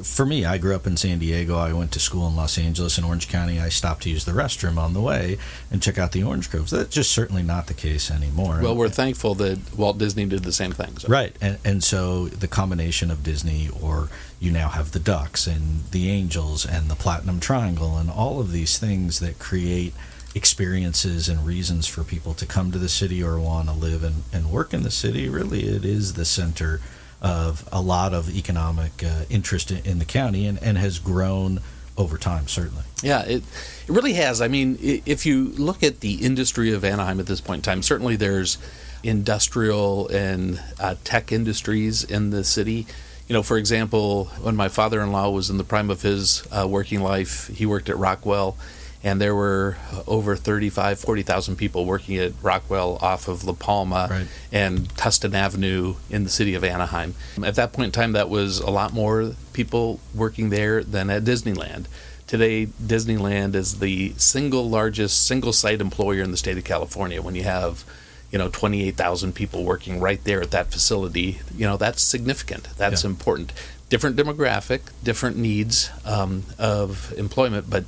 for 0.02 0.26
me, 0.26 0.44
I 0.44 0.58
grew 0.58 0.74
up 0.74 0.86
in 0.86 0.96
San 0.96 1.18
Diego. 1.18 1.56
I 1.56 1.72
went 1.72 1.92
to 1.92 2.00
school 2.00 2.26
in 2.26 2.34
Los 2.34 2.58
Angeles 2.58 2.98
and 2.98 3.06
Orange 3.06 3.28
County. 3.28 3.60
I 3.60 3.68
stopped 3.68 4.02
to 4.04 4.10
use 4.10 4.24
the 4.24 4.32
restroom 4.32 4.76
on 4.76 4.92
the 4.92 5.00
way 5.00 5.38
and 5.70 5.82
check 5.82 5.98
out 5.98 6.12
the 6.12 6.22
orange 6.22 6.50
groves. 6.50 6.72
That's 6.72 6.92
just 6.92 7.12
certainly 7.12 7.42
not 7.42 7.68
the 7.68 7.74
case 7.74 8.10
anymore. 8.10 8.60
Well, 8.62 8.74
we're 8.74 8.88
thankful 8.88 9.34
that 9.36 9.76
Walt 9.76 9.98
Disney 9.98 10.26
did 10.26 10.42
the 10.42 10.52
same 10.52 10.72
thing. 10.72 10.98
So. 10.98 11.08
Right, 11.08 11.36
and 11.40 11.58
and 11.64 11.84
so 11.84 12.26
the 12.26 12.48
combination 12.48 13.10
of 13.10 13.22
Disney, 13.22 13.68
or 13.80 14.08
you 14.40 14.50
now 14.50 14.68
have 14.68 14.92
the 14.92 14.98
Ducks 14.98 15.46
and 15.46 15.84
the 15.90 16.10
Angels 16.10 16.66
and 16.66 16.90
the 16.90 16.96
Platinum 16.96 17.40
Triangle, 17.40 17.96
and 17.96 18.10
all 18.10 18.40
of 18.40 18.50
these 18.50 18.78
things 18.78 19.20
that 19.20 19.38
create 19.38 19.94
experiences 20.34 21.28
and 21.28 21.46
reasons 21.46 21.86
for 21.86 22.02
people 22.02 22.34
to 22.34 22.44
come 22.44 22.72
to 22.72 22.78
the 22.78 22.88
city 22.88 23.22
or 23.22 23.38
want 23.38 23.68
to 23.68 23.74
live 23.74 24.02
and, 24.02 24.24
and 24.32 24.50
work 24.50 24.74
in 24.74 24.82
the 24.82 24.90
city. 24.90 25.28
Really, 25.28 25.64
it 25.64 25.84
is 25.84 26.14
the 26.14 26.24
center 26.24 26.80
of 27.24 27.66
a 27.72 27.80
lot 27.80 28.12
of 28.12 28.36
economic 28.36 29.02
uh, 29.02 29.24
interest 29.30 29.70
in, 29.70 29.84
in, 29.86 29.98
the 29.98 30.04
county 30.04 30.46
and, 30.46 30.62
and 30.62 30.76
has 30.76 30.98
grown 30.98 31.58
over 31.96 32.18
time, 32.18 32.46
certainly. 32.46 32.84
Yeah, 33.02 33.22
it, 33.22 33.42
it 33.42 33.88
really 33.88 34.12
has. 34.12 34.42
I 34.42 34.48
mean, 34.48 34.76
if 34.80 35.24
you 35.24 35.48
look 35.56 35.82
at 35.82 36.00
the 36.00 36.16
industry 36.16 36.72
of 36.72 36.84
Anaheim 36.84 37.18
at 37.20 37.26
this 37.26 37.40
point 37.40 37.60
in 37.60 37.62
time, 37.62 37.82
certainly 37.82 38.16
there's 38.16 38.58
industrial 39.02 40.08
and 40.08 40.60
uh, 40.78 40.96
tech 41.02 41.32
industries 41.32 42.04
in 42.04 42.28
the 42.28 42.44
city. 42.44 42.86
You 43.26 43.32
know, 43.32 43.42
for 43.42 43.56
example, 43.56 44.26
when 44.42 44.54
my 44.54 44.68
father 44.68 45.00
in 45.00 45.10
law 45.10 45.30
was 45.30 45.48
in 45.48 45.56
the 45.56 45.64
prime 45.64 45.88
of 45.88 46.02
his 46.02 46.46
uh, 46.52 46.68
working 46.68 47.00
life, 47.00 47.48
he 47.48 47.64
worked 47.64 47.88
at 47.88 47.96
Rockwell 47.96 48.56
and 49.04 49.20
there 49.20 49.34
were 49.34 49.76
over 50.06 50.34
35, 50.34 50.98
40,000 50.98 51.56
people 51.56 51.84
working 51.84 52.16
at 52.16 52.32
Rockwell 52.42 52.96
off 53.02 53.28
of 53.28 53.44
La 53.44 53.52
Palma 53.52 54.08
right. 54.10 54.26
and 54.50 54.88
Tustin 54.94 55.34
Avenue 55.34 55.96
in 56.08 56.24
the 56.24 56.30
city 56.30 56.54
of 56.54 56.64
Anaheim. 56.64 57.14
At 57.44 57.54
that 57.56 57.74
point 57.74 57.86
in 57.88 57.92
time, 57.92 58.12
that 58.12 58.30
was 58.30 58.60
a 58.60 58.70
lot 58.70 58.94
more 58.94 59.34
people 59.52 60.00
working 60.14 60.48
there 60.48 60.82
than 60.82 61.10
at 61.10 61.22
Disneyland. 61.22 61.84
Today, 62.26 62.66
Disneyland 62.82 63.54
is 63.54 63.78
the 63.80 64.14
single 64.16 64.70
largest 64.70 65.26
single 65.26 65.52
site 65.52 65.82
employer 65.82 66.22
in 66.22 66.30
the 66.30 66.38
state 66.38 66.56
of 66.56 66.64
California. 66.64 67.20
When 67.20 67.34
you 67.34 67.42
have 67.42 67.84
you 68.32 68.38
know 68.38 68.48
28,000 68.48 69.34
people 69.34 69.64
working 69.64 70.00
right 70.00 70.24
there 70.24 70.40
at 70.40 70.50
that 70.52 70.72
facility, 70.72 71.40
you 71.54 71.66
know 71.66 71.76
that's 71.76 72.02
significant. 72.02 72.70
That's 72.78 73.04
yeah. 73.04 73.10
important. 73.10 73.52
Different 73.90 74.16
demographic, 74.16 74.80
different 75.02 75.36
needs 75.36 75.90
um, 76.06 76.44
of 76.58 77.12
employment, 77.18 77.68
but 77.68 77.84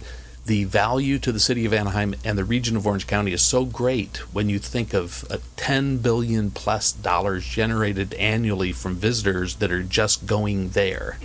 the 0.46 0.64
value 0.64 1.18
to 1.18 1.32
the 1.32 1.40
city 1.40 1.66
of 1.66 1.72
Anaheim 1.72 2.14
and 2.24 2.38
the 2.38 2.44
region 2.44 2.76
of 2.76 2.86
Orange 2.86 3.06
County 3.06 3.32
is 3.32 3.42
so 3.42 3.64
great 3.64 4.18
when 4.32 4.48
you 4.48 4.58
think 4.58 4.94
of 4.94 5.24
a 5.28 5.38
10 5.56 5.98
billion 5.98 6.50
plus 6.52 6.92
dollars 6.92 7.44
generated 7.44 8.14
annually 8.14 8.72
from 8.72 8.94
visitors 8.94 9.56
that 9.56 9.72
are 9.72 9.82
just 9.82 10.26
going 10.26 10.70
there. 10.70 11.18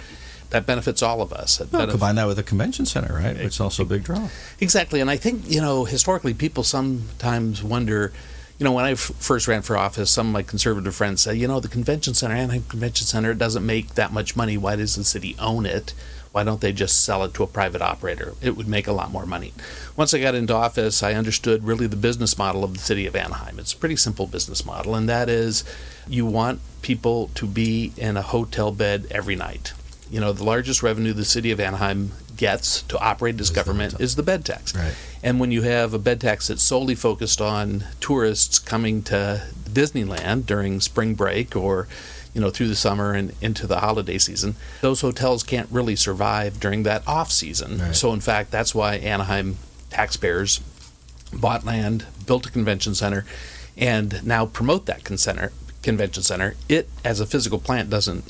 That 0.49 0.65
benefits 0.65 1.01
all 1.01 1.21
of 1.21 1.31
us. 1.31 1.61
Well, 1.71 1.87
combine 1.87 2.15
that 2.15 2.27
with 2.27 2.37
a 2.39 2.43
convention 2.43 2.85
center, 2.85 3.13
right? 3.13 3.37
It's 3.37 3.61
also 3.61 3.83
a 3.83 3.85
big 3.85 4.03
draw. 4.03 4.27
Exactly. 4.59 4.99
And 4.99 5.09
I 5.09 5.15
think, 5.15 5.49
you 5.49 5.61
know, 5.61 5.85
historically 5.85 6.33
people 6.33 6.63
sometimes 6.63 7.63
wonder, 7.63 8.11
you 8.57 8.65
know, 8.65 8.73
when 8.73 8.83
I 8.83 8.91
f- 8.91 9.11
first 9.19 9.47
ran 9.47 9.61
for 9.61 9.77
office, 9.77 10.11
some 10.11 10.27
of 10.27 10.33
my 10.33 10.43
conservative 10.43 10.93
friends 10.93 11.21
said, 11.21 11.37
you 11.37 11.47
know, 11.47 11.61
the 11.61 11.69
convention 11.69 12.15
center, 12.15 12.35
Anaheim 12.35 12.63
Convention 12.63 13.07
Center, 13.07 13.33
doesn't 13.33 13.65
make 13.65 13.93
that 13.95 14.11
much 14.11 14.35
money. 14.35 14.57
Why 14.57 14.75
does 14.75 14.95
the 14.95 15.05
city 15.05 15.37
own 15.39 15.65
it? 15.65 15.93
Why 16.31 16.43
don't 16.43 16.61
they 16.61 16.71
just 16.71 17.03
sell 17.03 17.23
it 17.23 17.33
to 17.33 17.43
a 17.43 17.47
private 17.47 17.81
operator? 17.81 18.35
It 18.41 18.55
would 18.55 18.67
make 18.67 18.87
a 18.87 18.93
lot 18.93 19.11
more 19.11 19.25
money. 19.25 19.53
Once 19.97 20.13
I 20.13 20.21
got 20.21 20.33
into 20.33 20.55
office, 20.55 21.03
I 21.03 21.13
understood 21.13 21.65
really 21.65 21.87
the 21.87 21.97
business 21.97 22.37
model 22.37 22.63
of 22.63 22.73
the 22.73 22.79
city 22.79 23.05
of 23.05 23.15
Anaheim. 23.15 23.59
It's 23.59 23.73
a 23.73 23.77
pretty 23.77 23.97
simple 23.97 24.27
business 24.27 24.65
model, 24.65 24.95
and 24.95 25.09
that 25.09 25.27
is 25.27 25.65
you 26.07 26.25
want 26.25 26.61
people 26.81 27.29
to 27.35 27.45
be 27.45 27.91
in 27.97 28.15
a 28.15 28.21
hotel 28.21 28.71
bed 28.71 29.07
every 29.11 29.35
night. 29.35 29.73
You 30.09 30.19
know, 30.19 30.31
the 30.33 30.43
largest 30.43 30.81
revenue 30.83 31.13
the 31.13 31.25
city 31.25 31.51
of 31.51 31.59
Anaheim 31.59 32.11
gets 32.37 32.81
to 32.83 32.97
operate 32.99 33.39
as 33.39 33.49
government 33.49 33.99
is 33.99 34.15
the 34.15 34.23
bed 34.23 34.43
tax. 34.43 34.73
Right. 34.75 34.95
And 35.21 35.39
when 35.39 35.51
you 35.51 35.61
have 35.61 35.93
a 35.93 35.99
bed 35.99 36.19
tax 36.19 36.47
that's 36.47 36.63
solely 36.63 36.95
focused 36.95 37.39
on 37.39 37.85
tourists 37.99 38.57
coming 38.57 39.03
to 39.03 39.43
Disneyland 39.65 40.45
during 40.45 40.81
spring 40.81 41.13
break 41.13 41.55
or 41.55 41.87
you 42.33 42.41
know 42.41 42.49
through 42.49 42.67
the 42.69 42.75
summer 42.75 43.13
and 43.13 43.33
into 43.41 43.67
the 43.67 43.79
holiday 43.79 44.17
season, 44.17 44.55
those 44.81 45.01
hotels 45.01 45.43
can't 45.43 45.67
really 45.71 45.95
survive 45.95 46.59
during 46.59 46.83
that 46.83 47.05
off 47.07 47.31
season. 47.31 47.79
Right. 47.79 47.95
So 47.95 48.13
in 48.13 48.21
fact, 48.21 48.51
that's 48.51 48.73
why 48.73 48.95
Anaheim 48.95 49.57
taxpayers 49.89 50.61
bought 51.33 51.65
land, 51.65 52.05
built 52.25 52.45
a 52.45 52.51
convention 52.51 52.95
center, 52.95 53.25
and 53.77 54.25
now 54.25 54.45
promote 54.45 54.85
that 54.85 55.05
center, 55.19 55.51
convention 55.83 56.23
center. 56.23 56.55
It 56.69 56.89
as 57.03 57.19
a 57.19 57.25
physical 57.25 57.59
plant 57.59 57.89
doesn't 57.89 58.23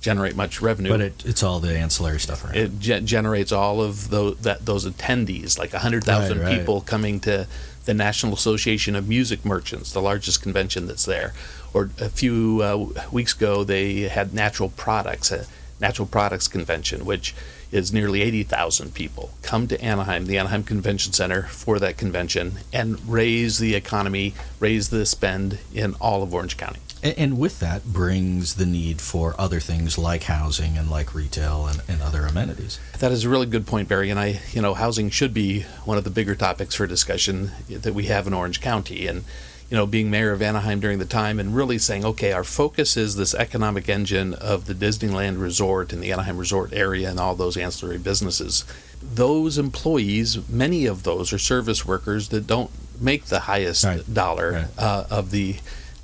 generate 0.00 0.34
much 0.34 0.60
revenue. 0.60 0.90
But 0.90 1.00
it, 1.00 1.24
it's 1.24 1.42
all 1.44 1.60
the 1.60 1.78
ancillary 1.78 2.18
stuff 2.18 2.44
around. 2.44 2.56
it 2.56 2.80
ge- 2.80 3.04
generates 3.04 3.52
all 3.52 3.80
of 3.80 4.10
those 4.10 4.36
that 4.38 4.66
those 4.66 4.84
attendees, 4.84 5.58
like 5.58 5.72
hundred 5.72 6.04
thousand 6.04 6.38
Right, 6.40 6.46
right. 6.48 6.58
people 6.58 6.80
coming 6.80 7.20
to 7.20 7.46
the 7.84 7.94
National 7.94 8.32
Association 8.34 8.94
of 8.96 9.08
Music 9.08 9.44
Merchants, 9.44 9.92
the 9.92 10.02
largest 10.02 10.42
convention 10.42 10.86
that's 10.86 11.04
there. 11.04 11.32
Or 11.74 11.90
a 11.98 12.08
few 12.08 12.60
uh, 12.62 13.06
weeks 13.10 13.34
ago, 13.34 13.64
they 13.64 14.02
had 14.02 14.34
Natural 14.34 14.68
Products, 14.70 15.32
a 15.32 15.46
Natural 15.80 16.06
Products 16.06 16.48
Convention, 16.48 17.04
which 17.04 17.34
is 17.72 17.92
nearly 17.92 18.20
80,000 18.20 18.94
people 18.94 19.30
come 19.40 19.66
to 19.66 19.82
Anaheim, 19.82 20.26
the 20.26 20.38
Anaheim 20.38 20.62
Convention 20.62 21.12
Center, 21.12 21.44
for 21.44 21.78
that 21.78 21.96
convention 21.96 22.58
and 22.72 23.00
raise 23.08 23.58
the 23.58 23.74
economy, 23.74 24.34
raise 24.60 24.90
the 24.90 25.06
spend 25.06 25.58
in 25.74 25.94
all 25.94 26.22
of 26.22 26.34
Orange 26.34 26.58
County. 26.58 26.80
And, 27.02 27.18
and 27.18 27.38
with 27.38 27.58
that 27.60 27.86
brings 27.86 28.54
the 28.54 28.66
need 28.66 29.00
for 29.00 29.34
other 29.38 29.58
things 29.58 29.98
like 29.98 30.24
housing 30.24 30.76
and 30.76 30.90
like 30.90 31.14
retail 31.14 31.66
and, 31.66 31.82
and 31.88 32.02
other 32.02 32.26
amenities. 32.26 32.78
That 32.98 33.10
is 33.10 33.24
a 33.24 33.28
really 33.28 33.46
good 33.46 33.66
point, 33.66 33.88
Barry. 33.88 34.10
And 34.10 34.20
I, 34.20 34.40
you 34.52 34.60
know, 34.60 34.74
housing 34.74 35.10
should 35.10 35.34
be 35.34 35.62
one 35.84 35.98
of 35.98 36.04
the 36.04 36.10
bigger 36.10 36.34
topics 36.34 36.74
for 36.74 36.86
discussion 36.86 37.52
that 37.68 37.94
we 37.94 38.04
have 38.04 38.26
in 38.26 38.34
Orange 38.34 38.60
County. 38.60 39.06
And, 39.06 39.24
you 39.72 39.78
know, 39.78 39.86
being 39.86 40.10
mayor 40.10 40.32
of 40.32 40.42
Anaheim 40.42 40.80
during 40.80 40.98
the 40.98 41.06
time 41.06 41.40
and 41.40 41.56
really 41.56 41.78
saying, 41.78 42.04
okay, 42.04 42.32
our 42.32 42.44
focus 42.44 42.94
is 42.94 43.16
this 43.16 43.34
economic 43.34 43.88
engine 43.88 44.34
of 44.34 44.66
the 44.66 44.74
Disneyland 44.74 45.40
Resort 45.40 45.94
and 45.94 46.02
the 46.02 46.12
Anaheim 46.12 46.36
Resort 46.36 46.74
area 46.74 47.08
and 47.08 47.18
all 47.18 47.34
those 47.34 47.56
ancillary 47.56 47.96
businesses. 47.96 48.66
Those 49.02 49.56
employees, 49.56 50.46
many 50.46 50.84
of 50.84 51.04
those 51.04 51.32
are 51.32 51.38
service 51.38 51.86
workers 51.86 52.28
that 52.28 52.46
don't 52.46 52.70
make 53.00 53.24
the 53.24 53.40
highest 53.40 53.82
Right. 53.84 54.02
dollar 54.12 54.52
Right. 54.52 54.66
Uh, 54.76 55.04
of 55.08 55.30
the 55.30 55.56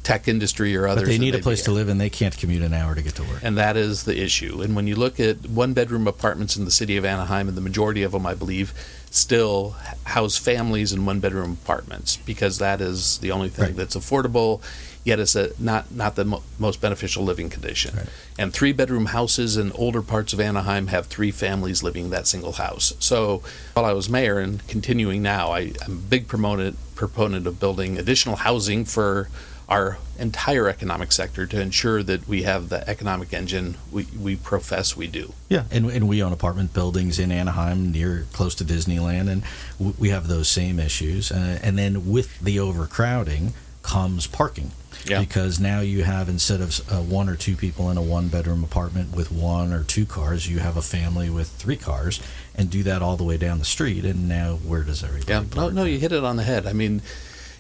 tech 0.03 0.29
industry 0.29 0.75
or 0.75 0.89
others. 0.89 1.03
But 1.05 1.11
they 1.11 1.19
need 1.19 1.35
a 1.35 1.39
place 1.39 1.63
to 1.65 1.71
live 1.71 1.91
and 1.91 2.01
they 2.01 2.09
can't 2.09 2.39
commute 2.39 2.63
an 2.63 2.73
hour 2.73 2.95
to 2.95 3.03
get 3.03 3.17
to 3.17 3.23
work. 3.23 3.41
and 3.43 3.59
that 3.59 3.77
is 3.77 4.05
the 4.05 4.19
issue. 4.19 4.63
And 4.63 4.75
when 4.77 4.87
you 4.87 4.97
look 4.97 5.21
at 5.21 5.47
one 5.47 5.75
bedroom 5.75 6.09
apartments 6.09 6.57
in 6.57 6.65
the 6.65 6.71
city 6.71 6.97
of 6.97 7.05
Anaheim, 7.05 7.49
and 7.49 7.55
the 7.59 7.61
majority 7.61 8.03
of 8.03 8.13
them, 8.13 8.25
I 8.25 8.33
believe, 8.33 8.73
still 9.11 9.77
house 10.05 10.37
families 10.37 10.93
in 10.93 11.05
one 11.07 11.21
bedroom 11.21 11.59
apartments 11.63 12.17
because 12.19 12.59
that 12.59 12.81
is 12.81 13.19
the 13.19 13.31
only 13.31 13.49
thing 13.49 13.67
Right. 13.67 13.77
that's 13.77 13.97
affordable. 13.97 14.61
Yet 15.05 15.21
it's 15.21 15.35
a, 15.37 15.51
not 15.59 15.91
not 15.91 16.17
the 16.17 16.25
mo- 16.27 16.43
most 16.59 16.81
beneficial 16.83 17.25
living 17.25 17.49
condition. 17.49 17.97
Right. 17.97 18.07
And 18.39 18.53
three 18.53 18.73
bedroom 18.73 19.07
houses 19.07 19.57
in 19.57 19.73
older 19.73 20.03
parts 20.03 20.33
of 20.35 20.41
Anaheim 20.41 20.89
have 20.89 21.07
three 21.07 21.31
families 21.31 21.83
living 21.83 22.07
in 22.07 22.11
that 22.11 22.27
single 22.27 22.53
house. 22.53 22.93
So 22.99 23.43
while 23.73 23.87
I 23.87 23.93
was 23.93 24.11
mayor 24.11 24.39
and 24.39 24.67
continuing 24.69 25.23
now, 25.23 25.51
I, 25.53 25.73
I'm 25.87 25.93
a 25.93 26.11
big 26.11 26.29
proponent 26.29 26.77
proponent 26.95 27.47
of 27.47 27.59
building 27.59 27.97
additional 27.97 28.37
housing 28.37 28.85
for 28.85 29.31
our 29.69 29.99
entire 30.19 30.69
economic 30.69 31.13
sector 31.13 31.47
to 31.47 31.61
ensure 31.61 32.03
that 32.03 32.27
we 32.27 32.43
have 32.43 32.71
the 32.71 32.89
economic 32.89 33.35
engine 33.35 33.77
we, 33.93 34.07
we 34.19 34.35
profess 34.35 34.97
we 34.97 35.07
do. 35.07 35.35
Yeah, 35.49 35.65
and, 35.71 35.91
and 35.91 36.09
we 36.09 36.23
own 36.23 36.33
apartment 36.33 36.73
buildings 36.73 37.19
in 37.19 37.31
Anaheim, 37.31 37.93
near 37.93 38.27
close 38.33 38.55
to 38.57 38.65
Disneyland, 38.65 39.29
and 39.29 39.43
w- 39.79 39.95
we 39.99 40.09
have 40.09 40.27
those 40.27 40.49
same 40.49 40.81
issues. 40.81 41.31
Uh, 41.31 41.59
and 41.63 41.79
then 41.79 42.11
with 42.11 42.41
the 42.41 42.59
overcrowding 42.59 43.53
comes 43.83 44.27
parking. 44.27 44.73
Yeah. 45.07 45.21
Because 45.21 45.61
now 45.61 45.81
you 45.81 46.03
have 46.03 46.29
instead 46.29 46.61
of 46.61 46.81
uh, 46.91 47.01
one 47.01 47.29
or 47.29 47.37
two 47.37 47.57
people 47.57 47.91
in 47.91 47.97
a 47.97 48.03
one-bedroom 48.03 48.65
apartment 48.65 49.15
with 49.15 49.31
one 49.31 49.73
or 49.73 49.85
two 49.85 50.05
cars, 50.05 50.49
you 50.49 50.59
have 50.59 50.77
a 50.77 50.83
family 50.83 51.31
with 51.31 51.49
three 51.49 51.77
cars, 51.77 52.21
and 52.55 52.69
do 52.69 52.83
that 52.83 53.01
all 53.01 53.17
the 53.17 53.25
way 53.25 53.37
down 53.37 53.59
the 53.59 53.65
street. 53.65 54.05
And 54.05 54.29
now 54.29 54.57
where 54.57 54.83
does 54.83 55.05
everybody? 55.05 55.33
Yeah, 55.33 55.45
no, 55.55 55.71
no, 55.71 55.85
you 55.85 55.99
hit 55.99 56.13
it 56.13 56.25
on 56.25 56.37
the 56.37 56.43
head. 56.43 56.67
I 56.67 56.73
mean, 56.73 57.01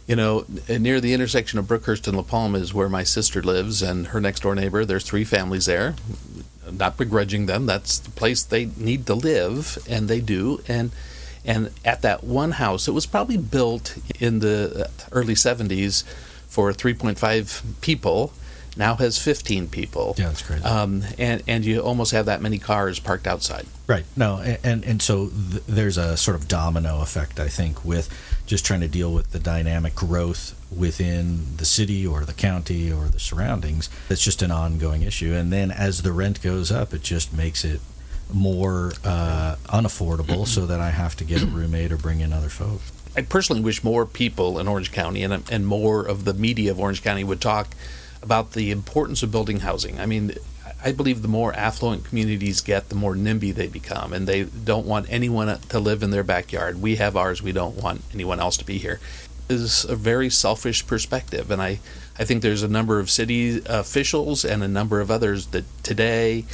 you 0.09 0.17
know, 0.17 0.45
near 0.69 1.01
the 1.01 1.13
intersection 1.15 1.59
of 1.61 1.67
Brookhurst 1.67 2.09
and 2.09 2.17
La 2.17 2.23
Palma 2.25 2.59
is 2.59 2.73
where 2.75 2.89
my 2.89 3.05
sister 3.05 3.43
lives, 3.43 3.83
and 3.83 4.09
her 4.09 4.21
next 4.21 4.41
door 4.41 4.55
neighbor. 4.57 4.85
There's 4.85 5.05
three 5.05 5.25
families 5.25 5.67
there. 5.67 5.95
Not 6.71 6.97
begrudging 6.97 7.47
them. 7.47 7.67
That's 7.67 7.99
the 7.99 8.11
place 8.11 8.43
they 8.43 8.67
need 8.77 9.07
to 9.07 9.15
live, 9.15 9.79
and 9.89 10.09
they 10.09 10.21
do. 10.21 10.63
And 10.67 10.91
and 11.45 11.71
at 11.85 12.03
that 12.03 12.25
one 12.25 12.53
house, 12.53 12.89
it 12.89 12.93
was 12.93 13.07
probably 13.07 13.37
built 13.37 13.97
in 14.19 14.41
the 14.41 14.91
early 15.13 15.35
'70s 15.35 16.05
for 16.49 16.73
3.5 16.73 17.63
people. 17.81 18.33
Now 18.77 18.95
has 18.97 19.19
15 19.19 19.69
people. 19.69 20.15
Yeah, 20.19 20.27
that's 20.29 20.43
crazy. 20.43 20.63
Um, 20.65 21.03
and 21.19 21.43
and 21.49 21.65
you 21.65 21.81
almost 21.81 22.13
have 22.13 22.27
that 22.27 22.41
many 22.41 22.59
cars 22.59 22.99
parked 23.01 23.27
outside. 23.27 23.67
Right. 23.87 24.05
No, 24.17 24.39
a- 24.39 24.59
and 24.65 24.85
and 24.85 25.03
so 25.03 25.29
th- 25.29 25.63
there's 25.67 25.97
a 25.99 26.17
sort 26.17 26.37
of 26.37 26.47
domino 26.49 27.01
effect, 27.01 27.41
I 27.41 27.49
think, 27.49 27.85
with 27.85 28.09
just 28.49 28.65
trying 28.65 28.81
to 28.81 28.89
deal 28.89 29.13
with 29.13 29.31
the 29.31 29.39
dynamic 29.39 29.95
growth 29.95 30.59
within 30.75 31.57
the 31.59 31.67
city 31.67 32.07
or 32.07 32.25
the 32.25 32.33
county 32.33 32.91
or 32.91 33.05
the 33.09 33.21
surroundings. 33.21 33.91
It's 34.09 34.23
just 34.23 34.43
an 34.43 34.51
ongoing 34.51 35.03
issue, 35.03 35.35
and 35.35 35.53
then 35.53 35.71
as 35.71 36.03
the 36.03 36.13
rent 36.13 36.43
goes 36.43 36.73
up, 36.73 36.95
it 36.95 37.03
just 37.03 37.33
makes 37.33 37.65
it 37.65 37.81
more 38.33 38.93
uh, 39.05 39.57
unaffordable, 39.69 40.47
so 40.47 40.67
that 40.67 40.81
I 40.81 40.91
have 40.91 41.15
to 41.17 41.25
get 41.25 41.43
a 41.43 41.47
roommate 41.47 41.93
or 41.93 41.97
bring 41.97 42.21
in 42.21 42.33
other 42.33 42.49
folks. 42.49 42.91
I 43.17 43.23
personally 43.23 43.63
wish 43.63 43.85
more 43.85 44.07
people 44.07 44.59
in 44.59 44.67
Orange 44.67 44.93
County 44.93 45.23
and, 45.23 45.51
and 45.51 45.67
more 45.67 46.03
of 46.03 46.25
the 46.25 46.35
media 46.35 46.71
of 46.71 46.81
Orange 46.81 47.03
County 47.03 47.25
would 47.25 47.41
talk 47.41 47.69
about 48.23 48.53
the 48.53 48.71
importance 48.71 49.23
of 49.23 49.31
building 49.31 49.61
housing. 49.61 50.01
I 50.01 50.07
mean, 50.07 50.33
I 50.85 50.93
believe 50.93 51.23
the 51.23 51.29
more 51.29 51.53
affluent 51.55 52.05
communities 52.05 52.61
get, 52.61 52.89
the 52.89 52.95
more 52.95 53.15
NIMBY 53.17 53.53
they 53.55 53.67
become, 53.67 54.13
and 54.13 54.29
they 54.29 54.45
don't 54.45 54.87
want 54.87 55.07
anyone 55.11 55.59
to 55.59 55.79
live 55.81 56.03
in 56.03 56.11
their 56.11 56.23
backyard. 56.23 56.81
We 56.81 56.97
have 56.97 57.17
ours, 57.17 57.43
we 57.43 57.53
don't 57.53 57.83
want 57.83 58.03
anyone 58.15 58.39
else 58.39 58.57
to 58.59 58.65
be 58.65 58.79
here. 58.79 59.01
Is 59.49 59.85
a 59.85 59.97
very 59.97 60.31
selfish 60.31 60.87
perspective, 60.87 61.51
and 61.51 61.61
I, 61.61 61.81
I 62.19 62.25
think 62.25 62.43
there's 62.43 62.63
a 62.63 62.69
number 62.69 63.01
of 63.01 63.11
city 63.11 63.61
officials 63.67 64.45
and 64.45 64.63
a 64.63 64.69
number 64.69 65.01
of 65.01 65.11
others 65.11 65.47
that 65.49 65.65
today 65.83 66.45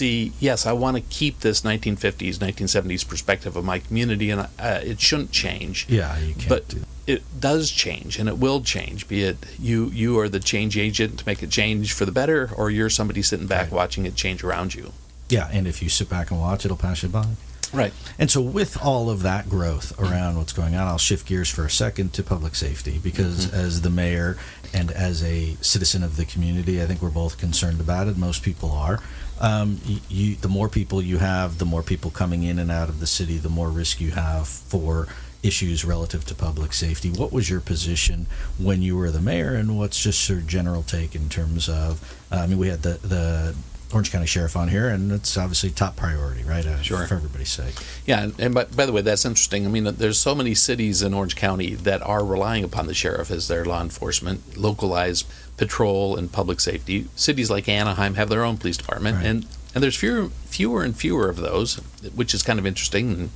see, 0.00 0.32
yes, 0.40 0.66
I 0.66 0.72
want 0.72 0.96
to 0.96 1.02
keep 1.02 1.40
this 1.40 1.60
1950s, 1.60 2.36
1970s 2.38 3.06
perspective 3.06 3.54
of 3.56 3.64
my 3.64 3.78
community, 3.80 4.30
and 4.30 4.40
uh, 4.58 4.80
it 4.82 4.98
shouldn't 5.00 5.30
change 5.30 5.86
Yeah, 5.88 6.18
you 6.18 6.34
can't 6.34 6.48
but 6.48 6.68
do. 6.68 6.78
it 7.06 7.22
does 7.38 7.70
change 7.70 8.18
and 8.18 8.28
it 8.28 8.38
will 8.38 8.60
change 8.62 9.06
be 9.08 9.22
it 9.24 9.36
you 9.58 9.86
you 10.02 10.18
are 10.20 10.28
the 10.28 10.40
change 10.40 10.76
agent 10.78 11.18
to 11.18 11.26
make 11.26 11.42
it 11.42 11.50
change 11.50 11.92
for 11.92 12.04
the 12.06 12.12
better 12.12 12.50
or 12.56 12.70
you're 12.70 12.90
somebody 12.90 13.20
sitting 13.22 13.46
back 13.46 13.66
Right. 13.66 13.72
watching 13.82 14.06
it 14.06 14.14
change 14.14 14.42
around 14.44 14.74
you 14.74 14.92
Yeah, 15.28 15.48
and 15.52 15.66
if 15.66 15.82
you 15.82 15.88
sit 15.88 16.08
back 16.08 16.30
and 16.30 16.38
watch, 16.40 16.64
it'll 16.64 16.76
pass 16.88 17.02
you 17.02 17.08
by. 17.08 17.26
right 17.72 17.92
And 18.18 18.30
so, 18.30 18.40
with 18.40 18.72
all 18.82 19.10
of 19.14 19.22
that 19.22 19.48
growth 19.56 19.88
around 20.04 20.36
what's 20.38 20.52
going 20.60 20.74
on, 20.74 20.86
I'll 20.88 20.98
shift 21.10 21.24
gears 21.30 21.50
for 21.56 21.64
a 21.64 21.70
second 21.84 22.12
to 22.16 22.22
public 22.22 22.54
safety 22.54 22.96
because, 23.08 23.52
as 23.52 23.72
the 23.86 23.90
mayor 24.02 24.36
and 24.72 24.90
as 24.90 25.22
a 25.22 25.56
citizen 25.60 26.02
of 26.02 26.16
the 26.16 26.24
community, 26.24 26.82
I 26.82 26.86
think 26.86 27.02
we're 27.02 27.10
both 27.10 27.38
concerned 27.38 27.80
about 27.80 28.06
it. 28.08 28.16
Most 28.16 28.42
people 28.42 28.70
are. 28.72 29.00
Um, 29.40 29.80
you, 30.08 30.36
the 30.36 30.48
more 30.48 30.68
people 30.68 31.00
you 31.00 31.18
have, 31.18 31.58
the 31.58 31.64
more 31.64 31.82
people 31.82 32.10
coming 32.10 32.42
in 32.42 32.58
and 32.58 32.70
out 32.70 32.88
of 32.88 33.00
the 33.00 33.06
city, 33.06 33.38
the 33.38 33.48
more 33.48 33.70
risk 33.70 34.00
you 34.00 34.10
have 34.10 34.46
for 34.46 35.08
issues 35.42 35.84
relative 35.84 36.24
to 36.26 36.34
public 36.34 36.72
safety. 36.72 37.10
What 37.10 37.32
was 37.32 37.48
your 37.48 37.60
position 37.60 38.26
when 38.58 38.82
you 38.82 38.96
were 38.96 39.10
the 39.10 39.20
mayor, 39.20 39.54
and 39.54 39.78
what's 39.78 40.02
just 40.02 40.28
your 40.28 40.40
general 40.40 40.82
take 40.82 41.14
in 41.14 41.28
terms 41.28 41.68
of? 41.68 42.18
Uh, 42.30 42.36
I 42.36 42.46
mean, 42.46 42.58
we 42.58 42.68
had 42.68 42.82
the 42.82 42.98
the 43.02 43.54
Orange 43.92 44.12
County 44.12 44.26
Sheriff 44.26 44.56
on 44.56 44.68
here, 44.68 44.88
and 44.88 45.10
it's 45.12 45.36
obviously 45.36 45.70
top 45.70 45.96
priority, 45.96 46.42
right? 46.44 46.64
Uh, 46.66 46.80
Sure. 46.82 47.06
For 47.06 47.14
everybody's 47.14 47.50
sake. 47.50 47.74
yeah 48.06 48.22
and, 48.24 48.40
and 48.40 48.54
by, 48.54 48.64
by 48.64 48.86
the 48.86 48.92
way 48.92 49.00
that's 49.02 49.24
interesting 49.24 49.66
i 49.66 49.68
mean 49.68 49.84
there's 49.84 50.18
so 50.18 50.34
many 50.34 50.54
cities 50.54 51.02
in 51.02 51.12
orange 51.14 51.36
county 51.36 51.74
that 51.74 52.00
are 52.02 52.24
relying 52.24 52.64
upon 52.64 52.86
the 52.86 52.94
sheriff 52.94 53.30
as 53.30 53.48
their 53.48 53.64
law 53.64 53.82
enforcement 53.82 54.56
localized 54.56 55.26
patrol 55.56 56.16
and 56.16 56.32
public 56.32 56.58
safety 56.60 57.06
cities 57.16 57.50
like 57.50 57.68
anaheim 57.68 58.14
have 58.14 58.28
their 58.28 58.44
own 58.44 58.56
police 58.56 58.76
department 58.76 59.16
Right. 59.18 59.26
and 59.26 59.46
and 59.74 59.82
there's 59.84 59.96
fewer 59.96 60.30
fewer 60.46 60.82
and 60.82 60.96
fewer 60.96 61.28
of 61.28 61.36
those 61.36 61.76
which 62.14 62.32
is 62.34 62.42
kind 62.42 62.58
of 62.58 62.66
interesting 62.66 63.12
and 63.12 63.30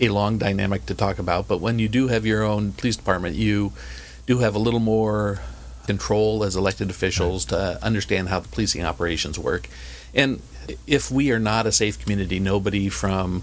a 0.00 0.08
long 0.08 0.36
dynamic 0.38 0.84
to 0.86 0.94
talk 0.94 1.18
about 1.18 1.46
but 1.48 1.58
when 1.60 1.78
you 1.78 1.88
do 1.88 2.08
have 2.08 2.26
your 2.26 2.42
own 2.42 2.72
police 2.72 2.96
department 2.96 3.36
you 3.36 3.72
do 4.26 4.38
have 4.38 4.54
a 4.54 4.58
little 4.58 4.80
more 4.80 5.40
control 5.92 6.44
as 6.46 6.54
elected 6.56 6.88
officials 6.90 7.44
to 7.52 7.58
understand 7.82 8.28
how 8.28 8.38
the 8.44 8.48
policing 8.54 8.84
operations 8.90 9.36
work 9.38 9.64
And 10.14 10.40
if 10.86 11.10
we 11.10 11.30
are 11.32 11.38
not 11.38 11.66
a 11.66 11.72
safe 11.72 11.98
community, 11.98 12.38
nobody 12.40 12.88
from 12.88 13.42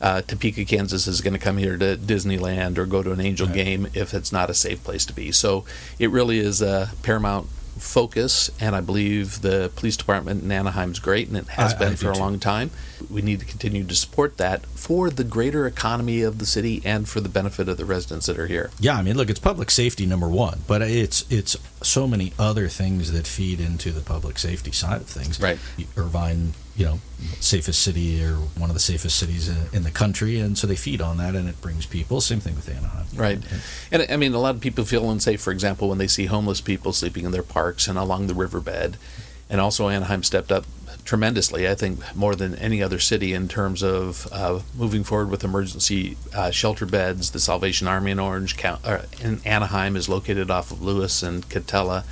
uh, 0.00 0.22
Topeka, 0.22 0.64
Kansas 0.64 1.06
is 1.06 1.20
going 1.20 1.34
to 1.34 1.40
come 1.40 1.58
here 1.58 1.76
to 1.76 1.96
Disneyland 1.96 2.78
or 2.78 2.86
go 2.86 3.02
to 3.02 3.12
an 3.12 3.20
Angel 3.20 3.46
right. 3.46 3.54
game 3.54 3.88
if 3.94 4.14
it's 4.14 4.32
not 4.32 4.50
a 4.50 4.54
safe 4.54 4.82
place 4.84 5.04
to 5.06 5.12
be. 5.12 5.32
So 5.32 5.64
it 5.98 6.10
really 6.10 6.38
is 6.38 6.62
a 6.62 6.90
paramount 7.02 7.48
focus, 7.78 8.50
and 8.60 8.74
I 8.76 8.80
believe 8.80 9.42
the 9.42 9.70
police 9.76 9.96
department 9.96 10.42
in 10.42 10.52
Anaheim 10.52 10.92
is 10.92 10.98
great, 10.98 11.28
and 11.28 11.36
it 11.36 11.48
has 11.48 11.74
I, 11.74 11.78
been 11.78 11.92
I 11.92 11.96
for 11.96 12.10
a 12.10 12.14
too. 12.14 12.20
long 12.20 12.38
time. 12.38 12.70
We 13.10 13.22
need 13.22 13.40
to 13.40 13.46
continue 13.46 13.84
to 13.84 13.94
support 13.94 14.36
that 14.38 14.66
for 14.66 15.10
the 15.10 15.24
greater 15.24 15.66
economy 15.66 16.22
of 16.22 16.38
the 16.38 16.46
city 16.46 16.82
and 16.84 17.08
for 17.08 17.20
the 17.20 17.28
benefit 17.28 17.68
of 17.68 17.76
the 17.76 17.84
residents 17.84 18.26
that 18.26 18.38
are 18.38 18.46
here. 18.46 18.70
Yeah, 18.80 18.96
I 18.96 19.02
mean, 19.02 19.16
look, 19.16 19.30
it's 19.30 19.40
public 19.40 19.70
safety 19.70 20.06
number 20.06 20.28
one, 20.28 20.60
but 20.66 20.82
it's 20.82 21.24
it's 21.30 21.56
so 21.82 22.06
many 22.06 22.32
other 22.38 22.68
things 22.68 23.12
that 23.12 23.26
feed 23.26 23.60
into 23.60 23.92
the 23.92 24.00
public 24.00 24.38
safety 24.38 24.72
side 24.72 25.00
of 25.00 25.06
things. 25.06 25.40
Right, 25.40 25.58
Irvine 25.96 26.54
you 26.78 26.86
know 26.86 27.00
safest 27.40 27.82
city 27.82 28.24
or 28.24 28.36
one 28.56 28.70
of 28.70 28.74
the 28.74 28.80
safest 28.80 29.18
cities 29.18 29.48
in, 29.72 29.82
the 29.82 29.90
country, 29.90 30.38
and 30.38 30.56
so 30.56 30.66
they 30.66 30.76
feed 30.76 31.02
on 31.02 31.16
that, 31.16 31.34
and 31.34 31.48
it 31.48 31.60
brings 31.60 31.84
people. 31.84 32.20
Same 32.20 32.38
thing 32.38 32.54
with 32.54 32.68
Anaheim, 32.68 33.06
right? 33.16 33.38
And, 33.90 34.06
I 34.08 34.16
mean, 34.16 34.32
a 34.32 34.38
lot 34.38 34.54
of 34.54 34.60
people 34.60 34.84
feel 34.84 35.10
unsafe, 35.10 35.40
for 35.40 35.50
example, 35.50 35.88
when 35.88 35.98
they 35.98 36.06
see 36.06 36.26
homeless 36.26 36.60
people 36.60 36.92
sleeping 36.92 37.24
in 37.24 37.32
their 37.32 37.42
parks 37.42 37.88
and 37.88 37.98
along 37.98 38.28
the 38.28 38.34
riverbed, 38.34 38.96
and 39.50 39.60
also 39.60 39.88
Anaheim 39.88 40.22
stepped 40.22 40.52
up 40.52 40.64
tremendously. 41.04 41.68
I 41.68 41.74
think 41.74 42.00
more 42.14 42.36
than 42.36 42.54
any 42.56 42.82
other 42.82 43.00
city 43.00 43.32
in 43.32 43.48
terms 43.48 43.82
of 43.82 44.28
uh, 44.30 44.60
moving 44.76 45.02
forward 45.02 45.30
with 45.30 45.42
emergency 45.42 46.16
uh, 46.34 46.50
shelter 46.50 46.86
beds. 46.86 47.32
The 47.32 47.40
Salvation 47.40 47.88
Army 47.88 48.12
in 48.12 48.20
Orange 48.20 48.56
County, 48.56 48.82
uh, 48.84 49.02
in 49.20 49.40
Anaheim, 49.44 49.96
is 49.96 50.08
located 50.08 50.50
off 50.50 50.70
of 50.70 50.82
Lewis 50.82 51.22
and 51.22 51.48
Katella. 51.48 52.04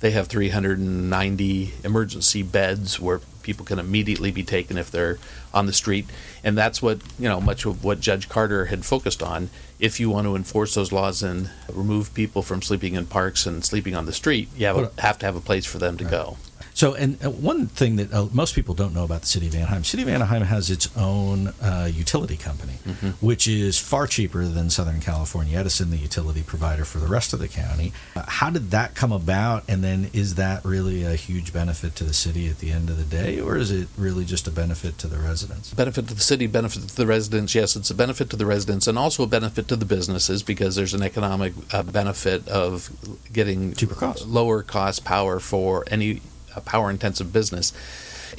They 0.00 0.12
have 0.12 0.28
390 0.28 1.74
emergency 1.82 2.42
beds 2.42 3.00
where 3.00 3.20
people 3.46 3.64
can 3.64 3.78
immediately 3.78 4.30
be 4.30 4.42
taken 4.42 4.76
if 4.76 4.90
they're 4.90 5.18
on 5.54 5.66
the 5.66 5.72
street. 5.72 6.06
And 6.44 6.58
that's 6.58 6.82
what, 6.82 6.98
you 7.18 7.28
know, 7.28 7.40
much 7.40 7.64
of 7.64 7.84
what 7.84 8.00
Judge 8.00 8.28
Carter 8.28 8.66
had 8.66 8.84
focused 8.84 9.22
on. 9.22 9.48
If 9.78 10.00
you 10.00 10.10
want 10.10 10.26
to 10.26 10.34
enforce 10.34 10.74
those 10.74 10.92
laws 10.92 11.22
and 11.22 11.50
remove 11.72 12.12
people 12.12 12.42
from 12.42 12.60
sleeping 12.60 12.94
in 12.94 13.06
parks 13.06 13.46
and 13.46 13.64
sleeping 13.64 13.94
on 13.94 14.04
the 14.06 14.12
street, 14.12 14.48
you 14.56 14.66
have, 14.66 14.76
a, 14.76 15.00
have 15.00 15.18
to 15.20 15.26
have 15.26 15.36
a 15.36 15.40
place 15.40 15.64
for 15.64 15.78
them 15.78 15.96
to 15.98 16.04
right. 16.04 16.10
go. 16.10 16.36
So, 16.76 16.92
and 16.92 17.16
uh, 17.24 17.30
one 17.30 17.68
thing 17.68 17.96
that 17.96 18.12
uh, 18.12 18.26
most 18.34 18.54
people 18.54 18.74
don't 18.74 18.92
know 18.92 19.04
about 19.04 19.22
the 19.22 19.26
city 19.26 19.46
of 19.46 19.54
Anaheim, 19.54 19.82
city 19.82 20.02
of 20.02 20.10
Anaheim 20.10 20.42
has 20.42 20.68
its 20.70 20.94
own 20.94 21.54
uh, 21.62 21.88
utility 21.90 22.36
company, 22.36 22.74
mm-hmm. 22.86 23.26
which 23.26 23.48
is 23.48 23.78
far 23.78 24.06
cheaper 24.06 24.44
than 24.44 24.68
Southern 24.68 25.00
California 25.00 25.58
Edison, 25.58 25.88
the 25.88 25.96
utility 25.96 26.42
provider 26.42 26.84
for 26.84 26.98
the 26.98 27.06
rest 27.06 27.32
of 27.32 27.38
the 27.38 27.48
county. 27.48 27.94
Uh, 28.14 28.24
how 28.28 28.50
did 28.50 28.72
that 28.72 28.94
come 28.94 29.10
about? 29.10 29.64
And 29.70 29.82
then 29.82 30.10
is 30.12 30.34
that 30.34 30.66
really 30.66 31.02
a 31.02 31.16
huge 31.16 31.50
benefit 31.50 31.96
to 31.96 32.04
the 32.04 32.12
city 32.12 32.46
at 32.46 32.58
the 32.58 32.72
end 32.72 32.90
of 32.90 32.98
the 32.98 33.04
day, 33.04 33.40
or 33.40 33.56
is 33.56 33.70
it 33.70 33.88
really 33.96 34.26
just 34.26 34.46
a 34.46 34.50
benefit 34.50 34.98
to 34.98 35.06
the 35.06 35.18
residents? 35.18 35.72
Benefit 35.72 36.08
to 36.08 36.14
the 36.14 36.20
city, 36.20 36.46
benefit 36.46 36.82
to 36.82 36.94
the 36.94 37.06
residents. 37.06 37.54
Yes, 37.54 37.74
it's 37.74 37.90
a 37.90 37.94
benefit 37.94 38.28
to 38.28 38.36
the 38.36 38.44
residents 38.44 38.86
and 38.86 38.98
also 38.98 39.22
a 39.22 39.26
benefit 39.26 39.66
to 39.68 39.76
the 39.76 39.86
businesses 39.86 40.42
because 40.42 40.76
there's 40.76 40.92
an 40.92 41.02
economic 41.02 41.54
uh, 41.72 41.82
benefit 41.82 42.46
of 42.48 42.90
getting 43.32 43.72
cheaper 43.72 43.94
cost, 43.94 44.26
lower 44.26 44.62
cost 44.62 45.06
power 45.06 45.40
for 45.40 45.82
any 45.90 46.20
a 46.56 46.60
power 46.60 46.90
intensive 46.90 47.32
business. 47.32 47.72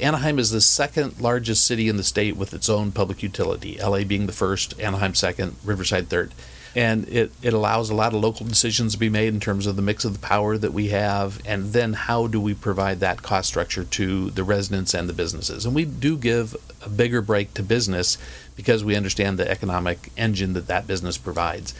Anaheim 0.00 0.38
is 0.38 0.50
the 0.50 0.60
second 0.60 1.20
largest 1.20 1.66
city 1.66 1.88
in 1.88 1.96
the 1.96 2.04
state 2.04 2.36
with 2.36 2.52
its 2.54 2.68
own 2.68 2.92
public 2.92 3.22
utility, 3.22 3.78
LA 3.80 4.04
being 4.04 4.26
the 4.26 4.32
first, 4.32 4.78
Anaheim 4.80 5.14
second, 5.14 5.56
Riverside 5.64 6.08
third. 6.08 6.32
And 6.76 7.08
it, 7.08 7.32
it 7.42 7.54
allows 7.54 7.90
a 7.90 7.94
lot 7.94 8.14
of 8.14 8.20
local 8.20 8.46
decisions 8.46 8.92
to 8.92 8.98
be 8.98 9.08
made 9.08 9.32
in 9.32 9.40
terms 9.40 9.66
of 9.66 9.74
the 9.74 9.82
mix 9.82 10.04
of 10.04 10.12
the 10.12 10.18
power 10.18 10.56
that 10.58 10.72
we 10.72 10.88
have, 10.88 11.40
and 11.46 11.72
then 11.72 11.94
how 11.94 12.26
do 12.26 12.40
we 12.40 12.54
provide 12.54 13.00
that 13.00 13.22
cost 13.22 13.48
structure 13.48 13.84
to 13.84 14.30
the 14.30 14.44
residents 14.44 14.94
and 14.94 15.08
the 15.08 15.14
businesses. 15.14 15.64
And 15.64 15.74
we 15.74 15.84
do 15.84 16.16
give 16.16 16.54
a 16.84 16.88
bigger 16.88 17.22
break 17.22 17.54
to 17.54 17.62
business 17.62 18.18
because 18.54 18.84
we 18.84 18.94
understand 18.94 19.38
the 19.38 19.50
economic 19.50 20.10
engine 20.16 20.52
that 20.52 20.68
that 20.68 20.86
business 20.86 21.18
provides 21.18 21.74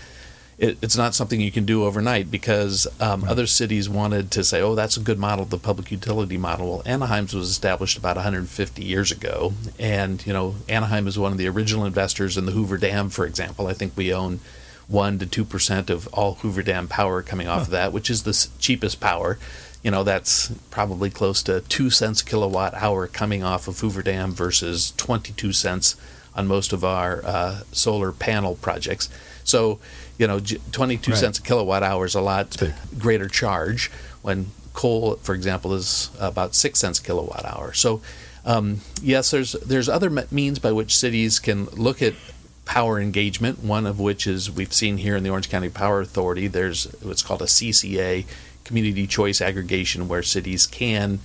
it, 0.59 0.77
it's 0.83 0.97
not 0.97 1.15
something 1.15 1.41
you 1.41 1.53
can 1.53 1.65
do 1.65 1.85
overnight 1.85 2.31
because 2.31 2.87
um, 3.01 3.23
right. 3.23 3.31
other 3.31 3.47
cities 3.47 3.89
wanted 3.89 4.31
to 4.33 4.43
say, 4.43 4.61
oh, 4.61 4.75
that's 4.75 4.97
a 4.97 5.01
good 5.01 5.19
model, 5.19 5.45
the 5.45 5.57
public 5.57 5.93
utility 5.93 6.37
model. 6.37 6.69
Well, 6.69 6.83
Anaheim's 6.85 7.33
was 7.33 7.49
established 7.49 7.97
about 7.97 8.17
150 8.17 8.85
years 8.85 9.13
ago, 9.13 9.53
and 9.79 10.25
you 10.27 10.33
know 10.33 10.57
Anaheim 10.69 11.07
is 11.07 11.19
one 11.19 11.31
of 11.33 11.39
the 11.39 11.49
original 11.49 11.85
investors 11.85 12.37
in 12.37 12.47
the 12.47 12.53
Hoover 12.53 12.77
Dam, 12.77 13.09
for 13.09 13.25
example. 13.25 13.69
I 13.69 13.73
think 13.73 13.93
we 13.97 14.13
own 14.13 14.41
one 14.89 15.19
to 15.21 15.27
two 15.27 15.45
percent 15.45 15.91
of 15.91 16.09
all 16.09 16.35
Hoover 16.35 16.63
Dam 16.63 16.89
power 16.89 17.23
coming 17.23 17.47
off 17.47 17.59
huh. 17.59 17.63
of 17.63 17.71
that, 17.71 17.93
which 17.93 18.11
is 18.11 18.25
the 18.25 18.49
cheapest 18.59 18.99
power. 18.99 19.39
You 19.85 19.93
know, 19.93 20.03
that's 20.03 20.49
probably 20.71 21.09
close 21.09 21.41
to 21.45 21.61
two 21.63 21.89
cents 21.89 22.21
kilowatt 22.21 22.75
hour 22.75 23.07
coming 23.07 23.45
off 23.45 23.69
of 23.69 23.79
Hoover 23.79 24.03
Dam 24.03 24.33
versus 24.33 24.93
22 24.97 25.53
cents 25.53 25.95
on 26.35 26.49
most 26.49 26.73
of 26.73 26.85
our 26.85 27.25
uh, 27.25 27.61
solar 27.71 28.11
panel 28.11 28.57
projects. 28.57 29.09
So 29.45 29.79
you 30.19 30.27
know, 30.27 30.41
22 30.41 31.11
right. 31.11 31.19
cents 31.19 31.39
a 31.39 31.43
kilowatt 31.43 31.83
hour 31.83 32.05
is 32.05 32.15
a 32.15 32.21
lot 32.21 32.57
greater 32.99 33.29
charge 33.29 33.91
when 34.23 34.47
coal, 34.75 35.17
for 35.17 35.35
example, 35.35 35.73
is 35.75 36.11
about 36.21 36.55
six 36.55 36.81
cents 36.81 36.99
a 36.99 37.03
kilowatt 37.03 37.45
hour. 37.45 37.73
So, 37.73 38.01
um, 38.45 38.81
yes, 39.03 39.31
there's 39.31 39.53
there's 39.53 39.89
other 39.89 40.11
means 40.31 40.59
by 40.59 40.73
which 40.73 40.97
cities 40.97 41.39
can 41.39 41.67
look 41.67 42.03
at 42.03 42.15
power 42.65 43.01
engagement. 43.01 43.63
One 43.63 43.87
of 43.87 43.99
which 43.99 44.27
is 44.27 44.51
we've 44.51 44.73
seen 44.73 44.99
here 44.99 45.17
in 45.17 45.23
the 45.23 45.31
Orange 45.31 45.49
County 45.49 45.69
Power 45.69 46.01
Authority. 46.01 46.47
There's 46.49 46.85
what's 47.03 47.23
called 47.23 47.43
a 47.43 47.47
CCA, 47.47 48.27
Community 48.65 49.07
Choice 49.07 49.41
Aggregation, 49.41 50.09
where 50.09 50.23
cities 50.23 50.67
can 50.67 51.21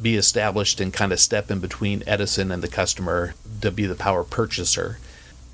be 0.00 0.16
established 0.16 0.80
and 0.80 0.92
kind 0.92 1.12
of 1.12 1.20
step 1.20 1.50
in 1.50 1.60
between 1.60 2.02
Edison 2.06 2.50
and 2.50 2.62
the 2.62 2.68
customer 2.68 3.34
to 3.60 3.70
be 3.70 3.86
the 3.86 3.94
power 3.94 4.24
purchaser 4.24 4.98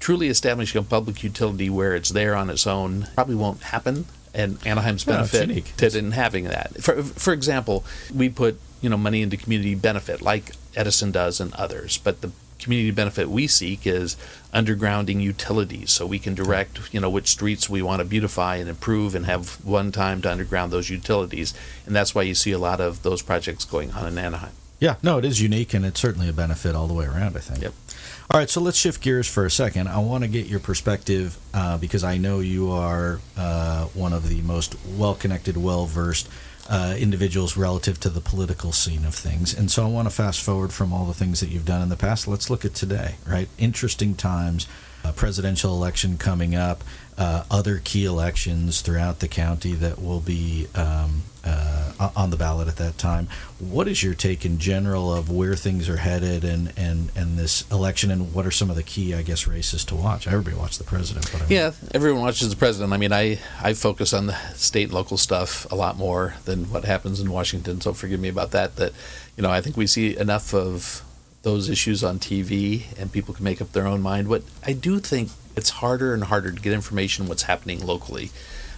truly 0.01 0.29
establishing 0.29 0.81
a 0.81 0.83
public 0.83 1.23
utility 1.23 1.71
where 1.71 1.95
it's 1.95 2.11
there 2.11 2.35
on 2.35 2.51
its 2.51 2.67
own 2.67 3.07
probably 3.15 3.37
won't 3.37 3.63
happen. 3.65 4.07
And 4.33 4.65
Anaheim's 4.65 5.05
benefit 5.05 5.49
no, 5.49 5.89
to 5.89 5.99
in 5.99 6.13
having 6.13 6.45
that. 6.45 6.83
For 6.83 7.03
for 7.03 7.33
example, 7.33 7.85
we 8.15 8.29
put 8.29 8.61
you 8.81 8.89
know 8.89 8.97
money 8.97 9.23
into 9.23 9.37
community 9.37 9.75
benefit 9.75 10.23
like 10.23 10.53
Edison 10.77 11.11
does 11.11 11.41
and 11.41 11.53
others, 11.55 11.99
but 11.99 12.21
the 12.21 12.31
community 12.61 12.91
benefit 12.91 13.29
we 13.29 13.47
seek 13.47 13.87
is 13.87 14.17
undergrounding 14.53 15.21
utilities 15.21 15.91
so 15.91 16.07
we 16.07 16.19
can 16.19 16.35
direct 16.35 16.93
you 16.93 17.01
know 17.01 17.09
which 17.09 17.29
streets 17.29 17.71
we 17.71 17.81
want 17.81 18.01
to 18.01 18.05
beautify 18.05 18.57
and 18.57 18.69
improve 18.69 19.15
and 19.15 19.25
have 19.25 19.55
one 19.65 19.91
time 19.91 20.21
to 20.21 20.31
underground 20.31 20.71
those 20.71 20.91
utilities 20.91 21.55
and 21.87 21.97
that's 21.97 22.15
why 22.15 22.21
you 22.21 22.35
see 22.35 22.53
a 22.53 22.59
lot 22.59 22.79
of 22.79 23.03
those 23.03 23.23
projects 23.23 23.65
going 23.65 23.91
on 23.93 24.07
in 24.07 24.19
Anaheim. 24.19 24.53
Yeah, 24.79 24.97
no, 25.03 25.19
it 25.19 25.27
is 25.27 25.43
unique 25.43 25.75
and 25.75 25.85
it's 25.85 26.01
certainly 26.01 26.29
a 26.29 26.33
benefit 26.33 26.75
all 26.75 26.87
the 26.87 26.95
way 26.95 27.05
around, 27.05 27.37
I 27.37 27.41
think. 27.41 27.63
Yep. 27.63 27.75
All 28.33 28.39
right, 28.39 28.49
so 28.49 28.61
let's 28.61 28.79
shift 28.79 29.03
gears 29.03 29.27
for 29.27 29.45
a 29.45 29.51
second. 29.51 29.89
I 29.89 29.99
want 29.99 30.23
to 30.23 30.29
get 30.29 30.47
your 30.47 30.61
perspective 30.61 31.37
uh, 31.53 31.79
because 31.79 32.05
I 32.05 32.17
know 32.17 32.39
you 32.39 32.71
are 32.71 33.19
uh, 33.37 33.87
one 33.87 34.13
of 34.13 34.29
the 34.29 34.41
most 34.43 34.77
well 34.97 35.17
connected, 35.17 35.57
well 35.57 35.87
versed 35.87 36.29
uh, 36.69 36.95
individuals 36.97 37.57
relative 37.57 37.99
to 37.99 38.09
the 38.09 38.21
political 38.21 38.71
scene 38.71 39.05
of 39.05 39.17
things. 39.17 39.53
And 39.53 39.69
so 39.69 39.85
I 39.85 39.89
want 39.89 40.07
to 40.07 40.15
fast 40.15 40.43
forward 40.43 40.73
from 40.73 40.93
all 40.93 41.07
the 41.07 41.15
things 41.15 41.41
that 41.41 41.49
you've 41.49 41.65
done 41.65 41.83
in 41.83 41.89
the 41.89 41.97
past. 41.97 42.29
Let's 42.29 42.49
look 42.49 42.65
at 42.65 42.73
today, 42.73 43.17
right? 43.27 43.49
Interesting 43.59 44.15
times, 44.15 44.69
a 45.03 45.13
presidential 45.13 45.75
election 45.75 46.17
coming 46.17 46.55
up 46.55 46.85
uh, 47.19 47.43
other 47.51 47.81
key 47.83 48.05
elections 48.05 48.81
throughout 48.81 49.19
the 49.19 49.27
county 49.27 49.73
that 49.73 50.01
will 50.01 50.21
be 50.21 50.69
um, 50.77 51.23
uh, 51.45 52.11
on 52.17 52.31
the 52.31 52.37
ballot 52.37 52.69
at 52.69 52.77
that 52.77 52.99
time. 52.99 53.29
What 53.59 53.89
is 53.89 54.03
your 54.03 54.15
take 54.15 54.45
in 54.45 54.59
general 54.59 55.13
of 55.13 55.31
where 55.31 55.55
things 55.55 55.89
are 55.89 55.99
headed 55.99 56.45
and, 56.45 56.73
and, 56.77 57.11
and 57.15 57.39
this 57.39 57.71
election, 57.71 58.11
and 58.11 58.33
what 58.33 58.47
are 58.47 58.51
some 58.51 58.71
of 58.71 58.77
the 58.77 58.83
key, 58.83 59.15
I 59.15 59.23
guess, 59.23 59.47
races 59.47 59.85
to 59.87 59.95
watch? 59.95 60.27
Everybody 60.27 60.57
watches 60.57 60.79
the 60.79 60.85
president, 60.85 61.31
but 61.33 61.43
I 61.43 61.45
mean, 61.47 61.53
yeah, 61.53 61.73
everyone 61.95 62.23
watches 62.23 62.51
the 62.51 62.57
president. 62.57 62.93
I 62.93 62.97
mean, 62.97 63.13
I 63.13 63.39
I 63.61 63.75
focus 63.75 64.13
on 64.13 64.27
the 64.27 64.37
state 64.55 64.85
and 64.85 64.93
local 64.93 65.17
stuff 65.17 65.71
a 65.71 65.75
lot 65.75 65.97
more 65.97 66.35
than 66.45 66.71
what 66.71 66.85
happens 66.85 67.21
in 67.21 67.31
Washington. 67.31 67.81
So 67.81 67.93
forgive 67.93 68.21
me 68.21 68.29
about 68.29 68.51
that. 68.53 68.77
That 68.77 68.93
you 69.37 69.43
know, 69.43 69.51
I 69.51 69.61
think 69.61 69.77
we 69.77 69.87
see 69.87 70.17
enough 70.17 70.55
of 70.55 71.03
those 71.43 71.69
issues 71.69 72.05
on 72.05 72.19
TV, 72.19 72.85
and 72.99 73.13
people 73.13 73.35
can 73.35 73.45
make 73.45 73.61
up 73.61 73.73
their 73.73 73.87
own 73.87 74.03
mind. 74.03 74.29
What 74.29 74.43
I 74.65 74.73
do 74.73 74.99
think 74.99 75.31
it's 75.57 75.71
harder 75.71 76.15
and 76.15 76.25
harder 76.25 76.53
to 76.53 76.61
get 76.61 76.73
information 76.73 77.27
what's 77.27 77.45
happening 77.45 77.85
locally. 77.85 78.31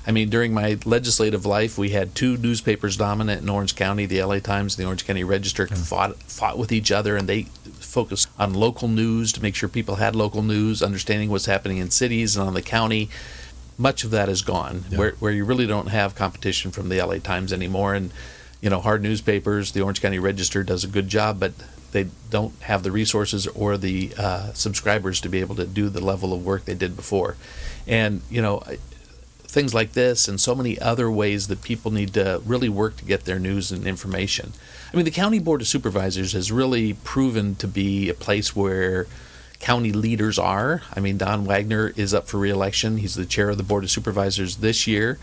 I 0.07 0.11
mean, 0.11 0.31
during 0.31 0.53
my 0.53 0.79
legislative 0.85 1.47
life, 1.47 1.79
we 1.79 1.91
had 1.91 2.15
two 2.15 2.37
newspapers 2.37 2.97
dominant 2.97 3.43
in 3.43 3.49
Orange 3.49 3.77
County: 3.77 4.07
the 4.07 4.23
LA 4.23 4.41
Times, 4.41 4.77
and 4.77 4.83
the 4.83 4.87
Orange 4.87 5.07
County 5.07 5.25
Register, 5.25 5.67
fought 5.69 6.17
fought 6.25 6.59
with 6.59 6.73
each 6.73 6.91
other, 6.91 7.17
and 7.17 7.29
they 7.29 7.45
focused 7.79 8.29
on 8.39 8.55
local 8.55 8.89
news 8.89 9.33
to 9.33 9.43
make 9.43 9.55
sure 9.55 9.69
people 9.69 9.97
had 9.97 10.17
local 10.17 10.43
news, 10.43 10.83
understanding 10.83 11.31
what's 11.31 11.47
happening 11.47 11.79
in 11.79 11.91
cities 11.91 12.37
and 12.37 12.47
on 12.47 12.55
the 12.55 12.63
county. 12.63 13.09
Much 13.79 14.05
of 14.05 14.11
that 14.11 14.29
is 14.29 14.43
gone, 14.43 14.85
yeah. 14.91 14.99
where 14.99 15.13
where 15.13 15.33
you 15.33 15.45
really 15.45 15.67
don't 15.67 15.89
have 15.89 16.15
competition 16.15 16.71
from 16.71 16.89
the 16.89 17.01
LA 17.01 17.19
Times 17.19 17.53
anymore, 17.53 17.95
and 17.95 18.13
you 18.61 18.71
know, 18.71 18.81
hard 18.81 19.03
newspapers. 19.03 19.73
The 19.73 19.83
Orange 19.83 20.01
County 20.03 20.19
Register 20.19 20.63
does 20.63 20.83
a 20.85 20.89
good 20.89 21.09
job, 21.09 21.39
but 21.39 21.53
they 21.93 22.09
don't 22.31 22.55
have 22.63 22.83
the 22.83 22.91
resources 22.91 23.47
or 23.49 23.77
the 23.77 24.13
uh, 24.19 24.53
subscribers 24.55 25.21
to 25.21 25.29
be 25.29 25.41
able 25.41 25.55
to 25.57 25.67
do 25.67 25.89
the 25.89 26.03
level 26.03 26.33
of 26.33 26.45
work 26.45 26.65
they 26.65 26.75
did 26.75 26.97
before. 26.97 27.37
And 27.87 28.23
you 28.31 28.41
know, 28.43 28.63
things 29.53 29.75
like 29.75 29.93
this 29.93 30.29
and 30.29 30.41
so 30.41 30.55
many 30.55 30.79
other 30.81 31.11
ways 31.11 31.49
that 31.49 31.61
people 31.61 31.91
need 31.91 32.15
to 32.15 32.41
really 32.47 32.71
work 32.71 32.97
to 32.97 33.05
get 33.05 33.27
their 33.27 33.39
news 33.39 33.71
and 33.71 33.87
information. 33.87 34.55
I 34.91 34.97
mean, 34.97 35.05
the 35.05 35.11
County 35.11 35.39
Board 35.39 35.61
of 35.61 35.69
Supervisors 35.69 36.33
has 36.33 36.51
really 36.51 36.95
proven 36.95 37.55
to 37.57 37.69
be 37.69 38.09
a 38.09 38.15
place 38.15 38.57
where 38.57 39.07
county 39.61 39.93
leaders 39.93 40.39
are. 40.39 40.81
I 40.97 41.01
mean, 41.01 41.19
Don 41.19 41.45
Wagner 41.45 41.93
is 41.97 42.15
up 42.15 42.29
for 42.29 42.39
reelection. 42.39 42.97
He's 42.97 43.15
the 43.15 43.27
chair 43.27 43.51
of 43.51 43.59
the 43.59 43.63
Board 43.63 43.85
of 43.85 43.91
Supervisors 43.91 44.57
this 44.57 44.87
year. 44.87 45.19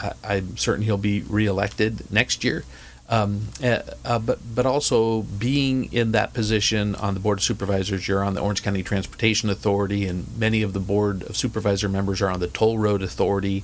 Uh, 0.00 0.14
I'm 0.24 0.56
certain 0.56 0.84
he'll 0.84 0.96
be 0.96 1.20
reelected 1.20 2.10
next 2.10 2.42
year. 2.42 2.64
Um, 3.06 3.48
uh, 3.62 3.80
uh, 4.04 4.18
but 4.18 4.38
but 4.54 4.64
also 4.64 5.22
being 5.22 5.92
in 5.92 6.12
that 6.12 6.32
position 6.32 6.94
on 6.94 7.12
the 7.12 7.20
board 7.20 7.38
of 7.38 7.44
supervisors, 7.44 8.08
you're 8.08 8.24
on 8.24 8.32
the 8.32 8.40
Orange 8.40 8.62
County 8.62 8.82
Transportation 8.82 9.50
Authority, 9.50 10.06
and 10.06 10.26
many 10.38 10.62
of 10.62 10.72
the 10.72 10.80
board 10.80 11.22
of 11.24 11.36
supervisor 11.36 11.88
members 11.88 12.22
are 12.22 12.30
on 12.30 12.40
the 12.40 12.46
Toll 12.46 12.78
Road 12.78 13.02
Authority, 13.02 13.62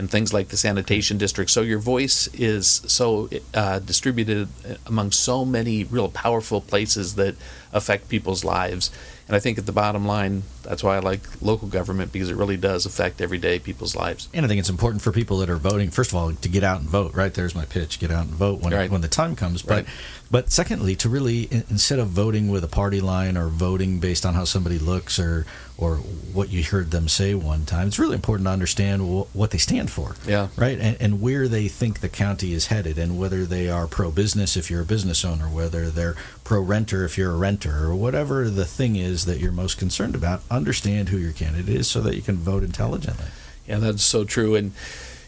and 0.00 0.10
things 0.10 0.32
like 0.32 0.48
the 0.48 0.56
sanitation 0.56 1.18
district. 1.18 1.50
So 1.50 1.60
your 1.60 1.78
voice 1.78 2.26
is 2.28 2.80
so 2.86 3.28
uh, 3.52 3.80
distributed 3.80 4.48
among 4.86 5.12
so 5.12 5.44
many 5.44 5.84
real 5.84 6.08
powerful 6.08 6.62
places 6.62 7.16
that 7.16 7.34
affect 7.70 8.08
people's 8.08 8.42
lives. 8.42 8.90
And 9.28 9.36
I 9.36 9.40
think 9.40 9.58
at 9.58 9.66
the 9.66 9.72
bottom 9.72 10.06
line, 10.06 10.42
that's 10.62 10.82
why 10.82 10.96
I 10.96 11.00
like 11.00 11.20
local 11.42 11.68
government 11.68 12.12
because 12.12 12.30
it 12.30 12.34
really 12.34 12.56
does 12.56 12.86
affect 12.86 13.20
everyday 13.20 13.58
people's 13.58 13.94
lives. 13.94 14.30
And 14.32 14.44
I 14.44 14.48
think 14.48 14.58
it's 14.58 14.70
important 14.70 15.02
for 15.02 15.12
people 15.12 15.36
that 15.38 15.50
are 15.50 15.56
voting, 15.58 15.90
first 15.90 16.12
of 16.12 16.16
all, 16.16 16.32
to 16.32 16.48
get 16.48 16.64
out 16.64 16.80
and 16.80 16.88
vote. 16.88 17.14
Right 17.14 17.32
there's 17.32 17.54
my 17.54 17.66
pitch: 17.66 18.00
get 18.00 18.10
out 18.10 18.26
and 18.26 18.34
vote 18.34 18.60
when 18.60 18.72
right. 18.72 18.90
when 18.90 19.02
the 19.02 19.08
time 19.08 19.36
comes. 19.36 19.60
But 19.62 19.84
right. 19.84 19.86
But 20.30 20.50
secondly, 20.50 20.94
to 20.96 21.08
really 21.08 21.48
instead 21.50 21.98
of 21.98 22.08
voting 22.08 22.48
with 22.48 22.62
a 22.62 22.68
party 22.68 23.00
line 23.00 23.36
or 23.36 23.48
voting 23.48 23.98
based 23.98 24.24
on 24.24 24.34
how 24.34 24.44
somebody 24.44 24.78
looks 24.78 25.18
or 25.18 25.44
or 25.76 25.96
what 25.96 26.50
you 26.50 26.62
heard 26.62 26.90
them 26.90 27.08
say 27.08 27.34
one 27.34 27.64
time, 27.64 27.88
it's 27.88 27.98
really 27.98 28.14
important 28.14 28.46
to 28.46 28.52
understand 28.52 29.02
wh- 29.02 29.34
what 29.34 29.50
they 29.50 29.58
stand 29.58 29.90
for. 29.90 30.14
Yeah. 30.26 30.48
Right. 30.56 30.78
And, 30.78 30.96
and 31.00 31.20
where 31.20 31.48
they 31.48 31.66
think 31.68 32.00
the 32.00 32.08
county 32.08 32.52
is 32.52 32.66
headed, 32.66 32.96
and 32.96 33.18
whether 33.18 33.44
they 33.44 33.68
are 33.68 33.86
pro 33.88 34.10
business 34.10 34.56
if 34.56 34.70
you're 34.70 34.82
a 34.82 34.86
business 34.86 35.24
owner, 35.24 35.46
whether 35.46 35.90
they're 35.90 36.16
pro 36.44 36.60
renter 36.60 37.04
if 37.04 37.18
you're 37.18 37.32
a 37.32 37.36
renter, 37.36 37.86
or 37.86 37.96
whatever 37.96 38.48
the 38.48 38.64
thing 38.64 38.94
is 38.94 39.24
that 39.24 39.40
you're 39.40 39.52
most 39.52 39.78
concerned 39.78 40.14
about. 40.14 40.42
Understand 40.50 41.08
who 41.08 41.16
your 41.16 41.32
candidate 41.32 41.74
is 41.74 41.88
so 41.88 42.00
that 42.02 42.14
you 42.14 42.22
can 42.22 42.36
vote 42.36 42.62
intelligently. 42.62 43.26
Yeah, 43.66 43.78
that's 43.78 44.04
so 44.04 44.24
true. 44.24 44.54
And 44.54 44.72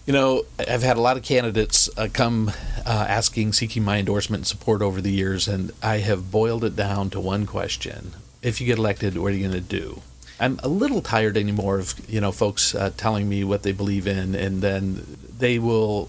you 0.07 0.13
know, 0.13 0.45
I've 0.59 0.83
had 0.83 0.97
a 0.97 1.01
lot 1.01 1.17
of 1.17 1.23
candidates 1.23 1.89
uh, 1.97 2.09
come 2.13 2.51
uh, 2.85 3.07
asking, 3.09 3.53
seeking 3.53 3.85
my 3.85 3.99
endorsement 3.99 4.41
and 4.41 4.47
support 4.47 4.83
over 4.83 5.01
the 5.01 5.13
years, 5.13 5.47
and 5.47 5.71
I 5.83 5.99
have 5.99 6.31
boiled 6.31 6.65
it 6.65 6.75
down 6.75 7.11
to 7.11 7.21
one 7.21 7.47
question: 7.47 8.13
If 8.43 8.61
you 8.61 8.67
get 8.67 8.79
elected, 8.79 9.17
what 9.17 9.33
are 9.33 9.37
you 9.37 9.49
going 9.49 9.61
to 9.63 9.69
do? 9.69 10.03
I'm 10.41 10.59
a 10.63 10.69
little 10.69 11.03
tired 11.03 11.37
anymore 11.37 11.79
of 11.79 11.95
you 12.11 12.21
know 12.21 12.33
folks 12.33 12.75
uh, 12.75 12.91
telling 12.97 13.29
me 13.29 13.45
what 13.45 13.63
they 13.63 13.73
believe 13.73 14.07
in, 14.09 14.35
and 14.35 14.61
then 14.61 15.07
they 15.39 15.59
will 15.59 16.09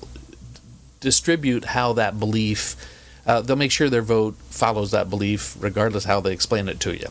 distribute 1.00 1.66
how 1.66 1.94
that 1.94 2.20
belief. 2.20 2.76
Uh, 3.26 3.42
they'll 3.42 3.56
make 3.56 3.72
sure 3.72 3.90
their 3.90 4.02
vote 4.02 4.36
follows 4.50 4.92
that 4.92 5.10
belief, 5.10 5.56
regardless 5.60 6.04
how 6.04 6.20
they 6.20 6.34
explain 6.34 6.68
it 6.68 6.80
to 6.82 6.94
you. 6.94 7.08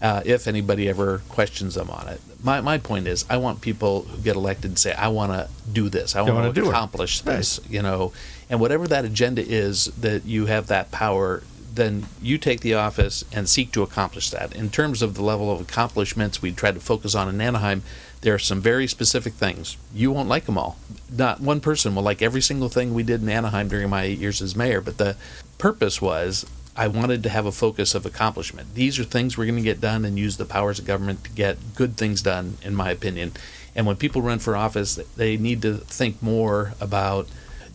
Uh, 0.00 0.22
if 0.24 0.46
anybody 0.46 0.88
ever 0.88 1.22
questions 1.28 1.74
them 1.74 1.90
on 1.90 2.06
it, 2.08 2.20
my 2.42 2.60
my 2.60 2.78
point 2.78 3.06
is, 3.06 3.24
I 3.28 3.38
want 3.38 3.60
people 3.60 4.02
who 4.02 4.18
get 4.22 4.36
elected 4.36 4.76
to 4.76 4.80
say, 4.80 4.92
"I 4.92 5.08
want 5.08 5.32
to 5.32 5.48
do 5.72 5.88
this. 5.88 6.14
I 6.14 6.22
want 6.22 6.54
to 6.54 6.68
accomplish 6.68 7.22
this." 7.22 7.58
Right. 7.62 7.70
You 7.70 7.82
know, 7.82 8.12
and 8.48 8.60
whatever 8.60 8.86
that 8.88 9.04
agenda 9.04 9.42
is, 9.44 9.86
that 10.00 10.24
you 10.24 10.46
have 10.46 10.68
that 10.68 10.90
power 10.90 11.42
then 11.76 12.06
you 12.20 12.38
take 12.38 12.60
the 12.60 12.74
office 12.74 13.24
and 13.32 13.48
seek 13.48 13.70
to 13.70 13.82
accomplish 13.82 14.30
that. 14.30 14.54
In 14.54 14.70
terms 14.70 15.02
of 15.02 15.14
the 15.14 15.22
level 15.22 15.52
of 15.52 15.60
accomplishments 15.60 16.42
we 16.42 16.50
tried 16.50 16.74
to 16.74 16.80
focus 16.80 17.14
on 17.14 17.28
in 17.28 17.40
Anaheim, 17.40 17.82
there 18.22 18.34
are 18.34 18.38
some 18.38 18.60
very 18.60 18.86
specific 18.86 19.34
things. 19.34 19.76
You 19.94 20.10
won't 20.10 20.28
like 20.28 20.46
them 20.46 20.58
all. 20.58 20.78
Not 21.10 21.40
one 21.40 21.60
person 21.60 21.94
will 21.94 22.02
like 22.02 22.22
every 22.22 22.40
single 22.40 22.68
thing 22.68 22.92
we 22.92 23.02
did 23.02 23.22
in 23.22 23.28
Anaheim 23.28 23.68
during 23.68 23.90
my 23.90 24.02
eight 24.02 24.18
years 24.18 24.42
as 24.42 24.56
mayor, 24.56 24.80
but 24.80 24.98
the 24.98 25.16
purpose 25.58 26.00
was 26.00 26.46
I 26.76 26.88
wanted 26.88 27.22
to 27.22 27.30
have 27.30 27.46
a 27.46 27.52
focus 27.52 27.94
of 27.94 28.04
accomplishment. 28.04 28.74
These 28.74 28.98
are 28.98 29.04
things 29.04 29.38
we're 29.38 29.46
going 29.46 29.56
to 29.56 29.62
get 29.62 29.80
done 29.80 30.04
and 30.04 30.18
use 30.18 30.36
the 30.36 30.44
powers 30.44 30.78
of 30.78 30.84
government 30.84 31.24
to 31.24 31.30
get 31.30 31.56
good 31.74 31.96
things 31.96 32.20
done, 32.20 32.58
in 32.62 32.74
my 32.74 32.90
opinion. 32.90 33.32
And 33.74 33.86
when 33.86 33.96
people 33.96 34.22
run 34.22 34.38
for 34.38 34.56
office, 34.56 34.96
they 35.16 35.36
need 35.36 35.62
to 35.62 35.74
think 35.74 36.22
more 36.22 36.74
about, 36.80 37.28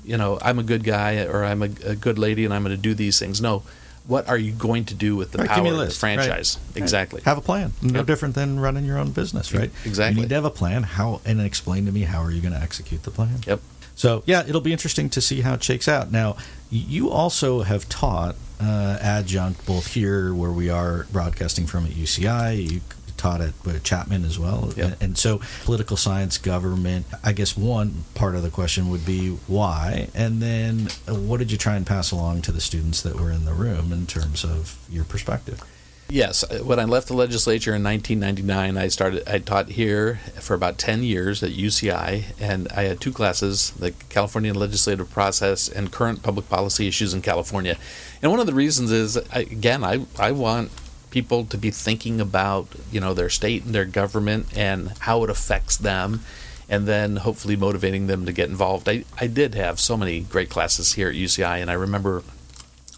you 0.04 0.18
know, 0.18 0.38
I'm 0.42 0.60
a 0.60 0.64
good 0.64 0.84
guy 0.84 1.24
or 1.26 1.44
I'm 1.44 1.64
a, 1.64 1.70
a 1.86 1.96
good 1.96 2.20
lady 2.20 2.46
and 2.46 2.54
I'm 2.54 2.64
going 2.64 2.76
to 2.76 2.82
do 2.82 2.94
these 2.94 3.18
things. 3.18 3.42
No, 3.42 3.64
what 4.08 4.28
are 4.28 4.38
you 4.38 4.52
going 4.52 4.86
to 4.86 4.96
do 4.96 5.16
with 5.16 5.32
the 5.32 5.40
right, 5.40 5.50
power 5.50 5.68
of 5.68 5.78
the 5.78 5.90
franchise? 5.90 6.58
Right. 6.70 6.82
Exactly. 6.82 7.22
Have 7.22 7.38
a 7.38 7.42
plan. 7.42 7.74
No 7.82 8.00
yep. 8.00 8.08
different 8.08 8.36
than 8.36 8.60
running 8.60 8.86
your 8.86 8.98
own 8.98 9.12
business, 9.12 9.54
right? 9.54 9.72
Exactly. 9.86 10.16
You 10.16 10.22
need 10.24 10.30
to 10.30 10.36
have 10.36 10.46
a 10.46 10.52
plan. 10.52 10.84
How 10.84 11.22
and 11.26 11.40
explain 11.42 11.86
to 11.86 11.92
me 11.92 12.02
how 12.02 12.22
are 12.22 12.32
you 12.32 12.42
going 12.42 12.54
to 12.54 12.60
execute 12.60 13.04
the 13.04 13.12
plan? 13.12 13.40
Yep. 13.46 13.62
So 13.96 14.24
yeah, 14.26 14.44
it'll 14.48 14.62
be 14.62 14.72
interesting 14.72 15.10
to 15.12 15.22
see 15.22 15.42
how 15.42 15.54
it 15.54 15.64
shakes 15.64 15.88
out. 15.88 16.12
Now, 16.12 16.38
you 16.70 17.10
also 17.10 17.62
have 17.62 17.90
taught 17.90 18.36
uh, 18.60 18.98
adjunct 19.02 19.66
both 19.66 19.94
here 19.94 20.34
where 20.34 20.52
we 20.52 20.70
are 20.70 21.06
broadcasting 21.12 21.66
from 21.66 21.86
at 21.86 21.92
UCI. 21.92 22.72
You 22.72 22.82
taught 23.22 23.42
at 23.42 23.84
Chapman 23.84 24.26
as 24.26 24.40
well. 24.40 24.74
Yep. 24.76 24.86
And, 24.86 24.96
and 25.02 25.18
so, 25.18 25.42
political 25.64 25.96
science, 25.96 26.40
government. 26.40 27.06
I 27.24 27.34
guess 27.34 27.56
one 27.56 28.06
part 28.16 28.36
of 28.36 28.42
the 28.42 28.50
question 28.50 28.90
would 28.90 29.06
be 29.06 29.30
why, 29.48 30.08
and 30.16 30.42
then 30.42 30.88
uh, 31.08 31.14
what 31.14 31.38
did 31.38 31.52
you 31.52 31.58
try 31.58 31.76
and 31.76 31.86
pass 31.86 32.12
along 32.12 32.42
to 32.44 32.52
the 32.52 32.62
students 32.62 33.02
that 33.04 33.20
were 33.20 33.32
in 33.32 33.46
the 33.46 33.54
room 33.54 33.94
in 33.94 34.08
terms 34.08 34.44
of 34.44 34.80
your 34.90 35.04
perspective? 35.04 35.62
Yes, 36.12 36.44
when 36.62 36.78
I 36.78 36.84
left 36.84 37.08
the 37.08 37.14
legislature 37.14 37.74
in 37.74 37.86
1999, 37.86 38.78
I 38.78 38.90
started. 38.90 39.30
I 39.30 39.40
taught 39.40 39.70
here 39.70 40.20
for 40.42 40.54
about 40.54 40.78
10 40.78 41.04
years 41.04 41.42
at 41.42 41.52
UCI, 41.52 42.26
and 42.38 42.68
I 42.76 42.84
had 42.84 43.00
two 43.00 43.14
classes: 43.14 43.72
the 43.80 43.92
California 44.10 44.54
legislative 44.54 45.10
process 45.10 45.70
and 45.70 45.90
current 45.90 46.22
public 46.22 46.50
policy 46.50 46.86
issues 46.86 47.14
in 47.14 47.22
California. 47.22 47.78
And 48.22 48.30
one 48.30 48.42
of 48.42 48.46
the 48.46 48.54
reasons 48.54 48.92
is, 48.92 49.16
again, 49.32 49.86
I 49.86 50.06
I 50.20 50.34
want 50.34 50.72
people 51.12 51.46
to 51.46 51.58
be 51.58 51.72
thinking 51.72 52.20
about 52.20 52.68
you 52.92 53.00
know 53.00 53.14
their 53.14 53.30
state 53.30 53.64
and 53.64 53.74
their 53.74 53.86
government 53.86 54.48
and 54.54 54.92
how 55.00 55.24
it 55.24 55.30
affects 55.30 55.78
them 55.78 56.26
and 56.68 56.90
then 56.90 57.18
hopefully 57.18 57.56
motivating 57.56 58.08
them 58.08 58.26
to 58.26 58.32
get 58.32 58.50
involved 58.50 58.88
I, 58.88 59.04
I 59.20 59.28
did 59.28 59.56
have 59.56 59.78
so 59.78 59.98
many 59.98 60.22
great 60.22 60.50
classes 60.50 60.94
here 60.94 61.10
at 61.10 61.16
uci 61.16 61.62
and 61.62 61.70
i 61.70 61.74
remember 61.74 62.24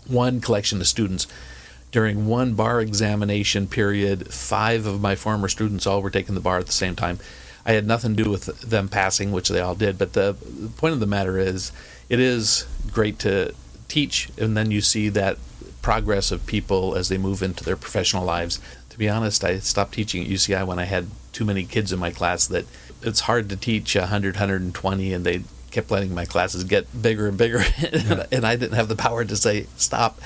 one 0.05 0.41
collection 0.41 0.79
of 0.79 0.87
students 0.87 1.25
during 1.93 2.25
one 2.25 2.53
bar 2.53 2.81
examination 2.81 3.67
period 3.67 4.27
five 4.33 4.85
of 4.85 4.99
my 4.99 5.15
former 5.15 5.47
students 5.47 5.87
all 5.87 6.01
were 6.01 6.09
taking 6.09 6.35
the 6.35 6.41
bar 6.41 6.57
at 6.57 6.65
the 6.65 6.73
same 6.73 6.95
time 6.95 7.17
i 7.65 7.71
had 7.71 7.87
nothing 7.87 8.13
to 8.13 8.23
do 8.23 8.29
with 8.29 8.45
them 8.59 8.89
passing 8.89 9.31
which 9.31 9.47
they 9.47 9.61
all 9.61 9.75
did 9.75 9.97
but 9.97 10.11
the, 10.11 10.35
the 10.59 10.69
point 10.69 10.93
of 10.93 10.99
the 10.99 11.07
matter 11.07 11.39
is 11.39 11.71
it 12.09 12.19
is 12.19 12.67
great 12.91 13.17
to 13.17 13.53
teach 13.87 14.29
and 14.37 14.57
then 14.57 14.69
you 14.69 14.81
see 14.81 15.07
that 15.07 15.37
progress 15.83 16.31
of 16.31 16.47
people 16.47 16.95
as 16.95 17.09
they 17.09 17.17
move 17.19 17.43
into 17.43 17.63
their 17.63 17.75
professional 17.75 18.25
lives. 18.25 18.59
To 18.89 18.97
be 18.97 19.07
honest, 19.07 19.43
I 19.43 19.59
stopped 19.59 19.93
teaching 19.93 20.23
at 20.23 20.29
UCI 20.29 20.65
when 20.65 20.79
I 20.79 20.85
had 20.85 21.07
too 21.31 21.45
many 21.45 21.65
kids 21.65 21.91
in 21.91 21.99
my 21.99 22.09
class 22.09 22.47
that 22.47 22.65
it's 23.03 23.21
hard 23.21 23.49
to 23.49 23.55
teach 23.55 23.95
100, 23.95 24.35
120, 24.35 25.13
and 25.13 25.25
they 25.25 25.43
kept 25.69 25.91
letting 25.91 26.13
my 26.13 26.25
classes 26.25 26.63
get 26.63 27.01
bigger 27.01 27.27
and 27.27 27.37
bigger, 27.37 27.63
yeah. 27.79 28.25
and 28.31 28.45
I 28.45 28.55
didn't 28.55 28.75
have 28.75 28.87
the 28.87 28.95
power 28.95 29.25
to 29.25 29.35
say 29.35 29.67
stop. 29.75 30.19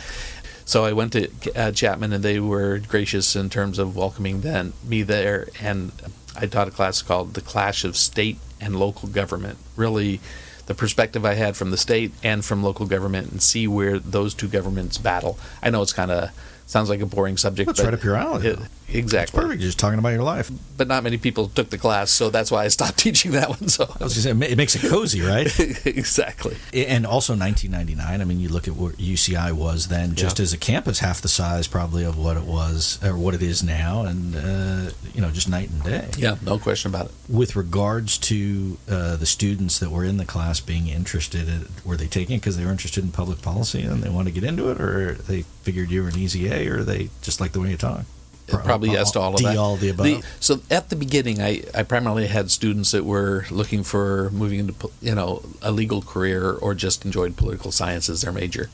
So 0.68 0.84
I 0.84 0.92
went 0.92 1.14
to 1.14 1.30
uh, 1.56 1.72
Chapman, 1.72 2.12
and 2.12 2.22
they 2.22 2.42
were 2.42 2.80
gracious 2.80 3.38
in 3.38 3.50
terms 3.50 3.80
of 3.80 3.96
welcoming 3.96 4.42
then 4.42 4.74
me 4.84 5.02
there, 5.02 5.48
and 5.62 5.94
I 6.36 6.46
taught 6.46 6.68
a 6.68 6.72
class 6.72 7.02
called 7.02 7.36
"The 7.36 7.42
Clash 7.42 7.86
of 7.86 7.96
State 7.96 8.38
and 8.60 8.76
Local 8.76 9.08
Government." 9.08 9.58
Really 9.78 10.20
the 10.66 10.76
perspective 10.76 11.26
I 11.26 11.36
had 11.36 11.56
from 11.56 11.72
the 11.72 11.78
state 11.78 12.12
and 12.22 12.44
from 12.44 12.62
local 12.62 12.86
government 12.86 13.32
and 13.32 13.42
see 13.42 13.66
where 13.68 13.98
those 13.98 14.34
two 14.34 14.50
governments 14.50 14.98
battle. 14.98 15.40
I 15.64 15.70
know 15.70 15.82
it's 15.82 15.94
kind 15.94 16.12
of 16.12 16.32
sounds 16.66 16.90
like 16.90 17.00
a 17.00 17.06
boring 17.06 17.38
subject. 17.38 17.68
That's 17.68 17.82
right 17.82 17.94
up 17.94 18.04
your 18.04 18.18
alley. 18.18 18.48
It, 18.48 18.60
exactly. 18.90 19.22
It's 19.24 19.32
perfect. 19.32 19.62
You're 19.62 19.68
just 19.68 19.80
talking 19.80 20.00
about 20.00 20.10
your 20.10 20.24
life. 20.24 20.50
But 20.78 20.88
not 20.88 21.04
many 21.04 21.18
people 21.18 21.48
took 21.48 21.70
the 21.70 21.78
class, 21.78 22.12
so 22.12 22.30
that's 22.30 22.52
why 22.52 22.66
I 22.66 22.68
stopped 22.68 22.98
teaching 22.98 23.32
that 23.32 23.50
one. 23.50 23.70
So 23.70 23.84
I 23.84 24.04
was 24.04 24.14
going 24.24 24.38
to 24.38 24.46
say 24.46 24.52
it 24.52 24.58
makes 24.58 24.76
it 24.76 24.88
cozy, 24.88 25.22
right? 25.22 25.48
exactly. 25.86 26.58
And 26.74 27.06
also 27.06 27.36
1999. 27.36 28.22
I 28.22 28.24
mean, 28.24 28.40
you 28.40 28.50
look 28.50 28.68
at 28.68 28.76
what 28.76 28.94
UCI 28.94 29.52
was 29.52 29.88
then, 29.88 30.16
just 30.16 30.40
yeah. 30.40 30.44
as 30.44 30.54
a 30.54 30.58
campus, 30.58 31.00
half 31.00 31.22
the 31.22 31.28
size 31.28 31.68
probably 31.68 32.04
of 32.04 32.18
what 32.18 32.38
it 32.38 32.44
was 32.44 33.00
or 33.04 33.18
what 33.18 33.34
it 33.34 33.42
is 33.42 33.64
now, 33.64 34.04
and 34.04 34.36
uh, 34.36 34.92
you 35.14 35.22
know, 35.22 35.32
just 35.32 35.50
night 35.50 35.70
and 35.70 35.84
day. 35.84 36.10
Yeah, 36.18 36.36
no 36.42 36.60
question 36.60 36.90
about 36.90 37.08
it. 37.08 37.12
With 37.30 37.56
regards 37.56 38.18
to 38.20 38.78
uh, 38.90 39.16
the 39.16 39.26
students 39.26 39.80
that 39.80 39.90
were 39.90 40.04
in 40.04 40.18
the 40.18 40.26
class 40.26 40.60
being 40.60 40.88
interested, 40.88 41.48
in, 41.48 41.68
were 41.86 41.98
they 41.98 42.08
taking 42.08 42.38
it 42.38 42.40
because 42.40 42.58
they 42.58 42.66
were 42.66 42.72
interested 42.72 43.04
in 43.04 43.12
public 43.12 43.42
policy 43.42 43.82
and 43.82 44.04
they 44.04 44.10
want 44.10 44.28
to 44.28 44.34
get 44.34 44.44
into 44.44 44.70
it, 44.70 44.80
or 44.80 45.14
they 45.14 45.42
figured 45.64 45.90
you 45.90 46.04
were 46.04 46.10
an 46.10 46.18
easy 46.18 46.52
A, 46.52 46.68
or 46.68 46.84
they 46.84 47.10
just 47.22 47.42
like 47.42 47.52
the 47.52 47.60
way 47.60 47.72
you 47.72 47.78
talk? 47.78 48.06
Probably 48.48 48.92
yes 48.92 49.12
to 49.12 49.20
all 49.20 49.34
of 49.34 49.40
D, 49.40 49.46
that. 49.46 49.58
all 49.58 49.76
the 49.76 49.90
above. 49.90 50.06
The, 50.06 50.24
so 50.40 50.62
at 50.72 50.90
the 50.90 50.96
beginning, 50.96 51.42
I, 51.42 51.64
I 51.76 51.84
primarily 51.84 52.28
had 52.28 52.50
students 52.50 52.92
that 52.92 53.04
were 53.04 53.46
looking 53.52 53.84
for 53.84 54.30
moving 54.32 54.60
into 54.60 54.90
you 55.02 55.16
know 55.16 55.44
a 55.62 55.72
legal 55.72 56.02
career 56.02 56.54
or 56.54 56.74
just 56.74 57.06
enjoyed 57.06 57.36
political 57.36 57.72
science 57.72 58.08
as 58.10 58.22
their 58.22 58.32
major. 58.32 58.70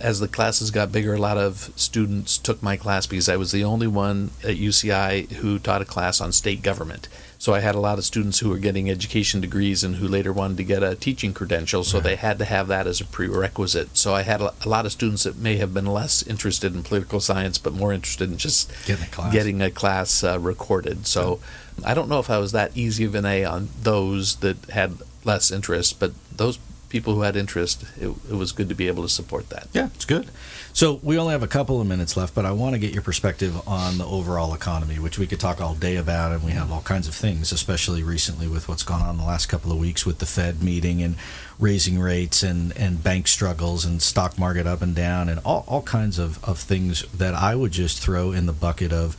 as 0.00 0.20
the 0.20 0.28
classes 0.28 0.70
got 0.70 0.92
bigger, 0.92 1.14
a 1.14 1.18
lot 1.18 1.36
of 1.36 1.72
students 1.74 2.38
took 2.38 2.62
my 2.62 2.76
class 2.76 3.06
because 3.06 3.28
I 3.28 3.36
was 3.36 3.50
the 3.50 3.64
only 3.64 3.86
one 3.88 4.30
at 4.44 4.56
UCI 4.56 5.30
who 5.32 5.58
taught 5.58 5.82
a 5.82 5.84
class 5.84 6.20
on 6.20 6.32
state 6.32 6.62
government. 6.62 7.08
So 7.40 7.54
I 7.54 7.60
had 7.60 7.76
a 7.76 7.80
lot 7.80 7.98
of 7.98 8.04
students 8.04 8.40
who 8.40 8.48
were 8.48 8.58
getting 8.58 8.90
education 8.90 9.40
degrees 9.40 9.84
and 9.84 9.96
who 9.96 10.08
later 10.08 10.32
wanted 10.32 10.56
to 10.56 10.64
get 10.64 10.82
a 10.82 10.96
teaching 10.96 11.32
credential. 11.32 11.84
So 11.84 12.00
they 12.00 12.16
had 12.16 12.38
to 12.40 12.44
have 12.44 12.66
that 12.66 12.88
as 12.88 13.00
a 13.00 13.04
prerequisite. 13.04 13.96
So 13.96 14.12
I 14.12 14.22
had 14.22 14.40
a, 14.40 14.52
a 14.64 14.68
lot 14.68 14.86
of 14.86 14.92
students 14.92 15.22
that 15.22 15.36
may 15.36 15.56
have 15.56 15.72
been 15.72 15.86
less 15.86 16.22
interested 16.26 16.74
in 16.74 16.82
political 16.82 17.20
science, 17.20 17.56
but 17.56 17.72
more 17.72 17.92
interested 17.92 18.28
in 18.30 18.38
just 18.38 18.70
Getting 18.86 19.04
a 19.04 19.08
class. 19.08 19.32
getting 19.32 19.62
a 19.62 19.70
class 19.70 20.24
uh, 20.24 20.38
recorded. 20.40 21.06
So 21.06 21.38
I 21.84 21.94
don't 21.94 22.08
know 22.08 22.18
if 22.18 22.28
I 22.28 22.38
was 22.38 22.50
that 22.52 22.76
easy 22.76 23.04
of 23.04 23.14
an 23.14 23.24
A 23.24 23.44
on 23.44 23.68
those 23.82 24.36
that 24.36 24.56
had 24.70 24.98
less 25.24 25.52
interest, 25.52 26.00
but 26.00 26.12
those 26.34 26.58
people 26.88 27.14
who 27.14 27.22
had 27.22 27.36
interest, 27.36 27.84
it, 28.00 28.08
it 28.08 28.34
was 28.34 28.52
good 28.52 28.68
to 28.68 28.74
be 28.74 28.88
able 28.88 29.02
to 29.02 29.08
support 29.08 29.48
that. 29.50 29.68
Yeah, 29.72 29.88
it's 29.94 30.04
good. 30.04 30.28
So 30.72 31.00
we 31.02 31.18
only 31.18 31.32
have 31.32 31.42
a 31.42 31.48
couple 31.48 31.80
of 31.80 31.86
minutes 31.86 32.16
left, 32.16 32.34
but 32.34 32.44
I 32.44 32.52
want 32.52 32.74
to 32.74 32.78
get 32.78 32.92
your 32.92 33.02
perspective 33.02 33.66
on 33.66 33.98
the 33.98 34.06
overall 34.06 34.54
economy, 34.54 34.98
which 34.98 35.18
we 35.18 35.26
could 35.26 35.40
talk 35.40 35.60
all 35.60 35.74
day 35.74 35.96
about, 35.96 36.32
and 36.32 36.42
we 36.44 36.52
have 36.52 36.70
all 36.70 36.82
kinds 36.82 37.08
of 37.08 37.14
things, 37.14 37.52
especially 37.52 38.02
recently 38.02 38.46
with 38.46 38.68
what's 38.68 38.82
gone 38.82 39.02
on 39.02 39.16
the 39.16 39.24
last 39.24 39.46
couple 39.46 39.72
of 39.72 39.78
weeks 39.78 40.06
with 40.06 40.18
the 40.18 40.26
Fed 40.26 40.62
meeting 40.62 41.02
and 41.02 41.16
raising 41.58 41.98
rates 41.98 42.42
and, 42.42 42.76
and 42.76 43.02
bank 43.02 43.26
struggles 43.26 43.84
and 43.84 44.00
stock 44.00 44.38
market 44.38 44.66
up 44.66 44.80
and 44.80 44.94
down 44.94 45.28
and 45.28 45.40
all, 45.44 45.64
all 45.66 45.82
kinds 45.82 46.18
of, 46.18 46.42
of 46.44 46.58
things 46.58 47.02
that 47.12 47.34
I 47.34 47.54
would 47.54 47.72
just 47.72 48.00
throw 48.00 48.32
in 48.32 48.46
the 48.46 48.52
bucket 48.52 48.92
of 48.92 49.16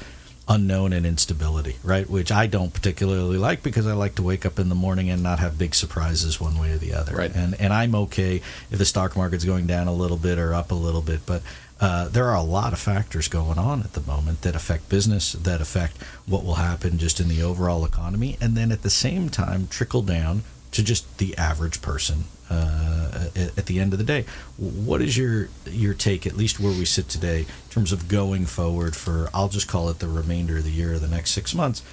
unknown 0.50 0.92
and 0.92 1.06
instability, 1.06 1.78
right? 1.84 2.10
Which 2.10 2.32
I 2.32 2.48
don't 2.48 2.74
particularly 2.74 3.38
like 3.38 3.62
because 3.62 3.86
I 3.86 3.94
like 3.94 4.16
to 4.16 4.24
wake 4.24 4.46
up 4.46 4.58
in 4.58 4.68
the 4.68 4.76
morning 4.76 5.10
and 5.10 5.22
not 5.22 5.40
have 5.40 5.60
big 5.60 5.76
surprises 5.76 6.42
one 6.42 6.58
way 6.60 6.72
or 6.72 6.78
the 6.78 6.94
other. 6.94 7.16
Right. 7.16 7.34
And 7.34 7.54
and 7.62 7.72
I'm 7.72 7.94
okay 7.96 8.42
if 8.72 8.78
the 8.78 8.86
stock 8.86 9.16
market's 9.16 9.46
going 9.46 9.68
down 9.68 9.88
a 9.88 9.94
little 9.94 10.18
bit 10.18 10.40
or 10.40 10.54
up 10.54 10.72
a 10.72 10.76
little 10.76 11.04
bit, 11.04 11.26
but 11.26 11.44
uh, 11.80 12.10
there 12.10 12.26
are 12.26 12.36
a 12.36 12.42
lot 12.42 12.74
of 12.74 12.80
factors 12.80 13.30
going 13.30 13.58
on 13.58 13.82
at 13.82 13.94
the 13.94 14.02
moment 14.02 14.42
that 14.42 14.56
affect 14.56 14.90
business, 14.90 15.32
that 15.34 15.62
affect 15.62 15.96
what 16.26 16.44
will 16.44 16.56
happen 16.56 16.98
just 16.98 17.22
in 17.22 17.30
the 17.30 17.42
overall 17.42 17.86
economy, 17.86 18.38
and 18.42 18.58
then 18.58 18.72
at 18.72 18.82
the 18.82 18.90
same 18.90 19.30
time 19.30 19.68
trickle 19.68 20.02
down 20.02 20.44
to 20.72 20.84
just 20.84 21.18
the 21.18 21.38
average 21.38 21.82
person 21.82 22.26
uh, 22.50 23.30
at, 23.36 23.58
at 23.58 23.66
the 23.66 23.80
end 23.80 23.94
of 23.94 24.00
the 24.00 24.06
day. 24.06 24.26
What 24.58 25.02
is 25.02 25.18
your 25.18 25.50
your 25.66 25.94
take, 25.94 26.26
at 26.26 26.36
least 26.36 26.60
where 26.60 26.72
we 26.72 26.86
sit 26.86 27.10
today, 27.10 27.42
in 27.42 27.70
terms 27.70 27.92
of 27.92 28.08
going 28.08 28.46
forward 28.46 28.96
for 28.96 29.30
I'll 29.34 29.50
just 29.50 29.68
call 29.68 29.90
it 29.90 30.00
the 30.00 30.08
remainder 30.08 30.58
of 30.58 30.64
the 30.64 30.72
year 30.72 30.94
or 30.94 31.00
the 31.00 31.08
next 31.08 31.32
six 31.32 31.54
months? 31.54 31.84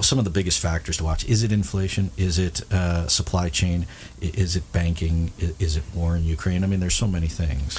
Some 0.00 0.18
of 0.18 0.24
the 0.24 0.30
biggest 0.30 0.58
factors 0.58 0.96
to 0.96 1.04
watch: 1.04 1.24
is 1.26 1.44
it 1.44 1.52
inflation? 1.52 2.10
Is 2.16 2.38
it 2.38 2.62
uh, 2.72 3.06
supply 3.06 3.48
chain? 3.48 3.86
Is 4.20 4.56
it 4.56 4.70
banking? 4.72 5.30
Is 5.38 5.76
it 5.76 5.84
war 5.94 6.16
in 6.16 6.24
Ukraine? 6.24 6.64
I 6.64 6.66
mean, 6.66 6.80
there's 6.80 6.96
so 6.96 7.06
many 7.06 7.28
things. 7.28 7.78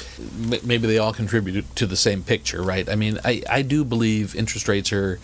Maybe 0.64 0.86
they 0.86 0.98
all 0.98 1.12
contribute 1.12 1.76
to 1.76 1.86
the 1.86 1.96
same 1.96 2.22
picture, 2.22 2.62
right? 2.62 2.88
I 2.88 2.94
mean, 2.94 3.20
I, 3.22 3.42
I 3.50 3.62
do 3.62 3.84
believe 3.84 4.34
interest 4.34 4.66
rates 4.66 4.92
are 4.92 5.20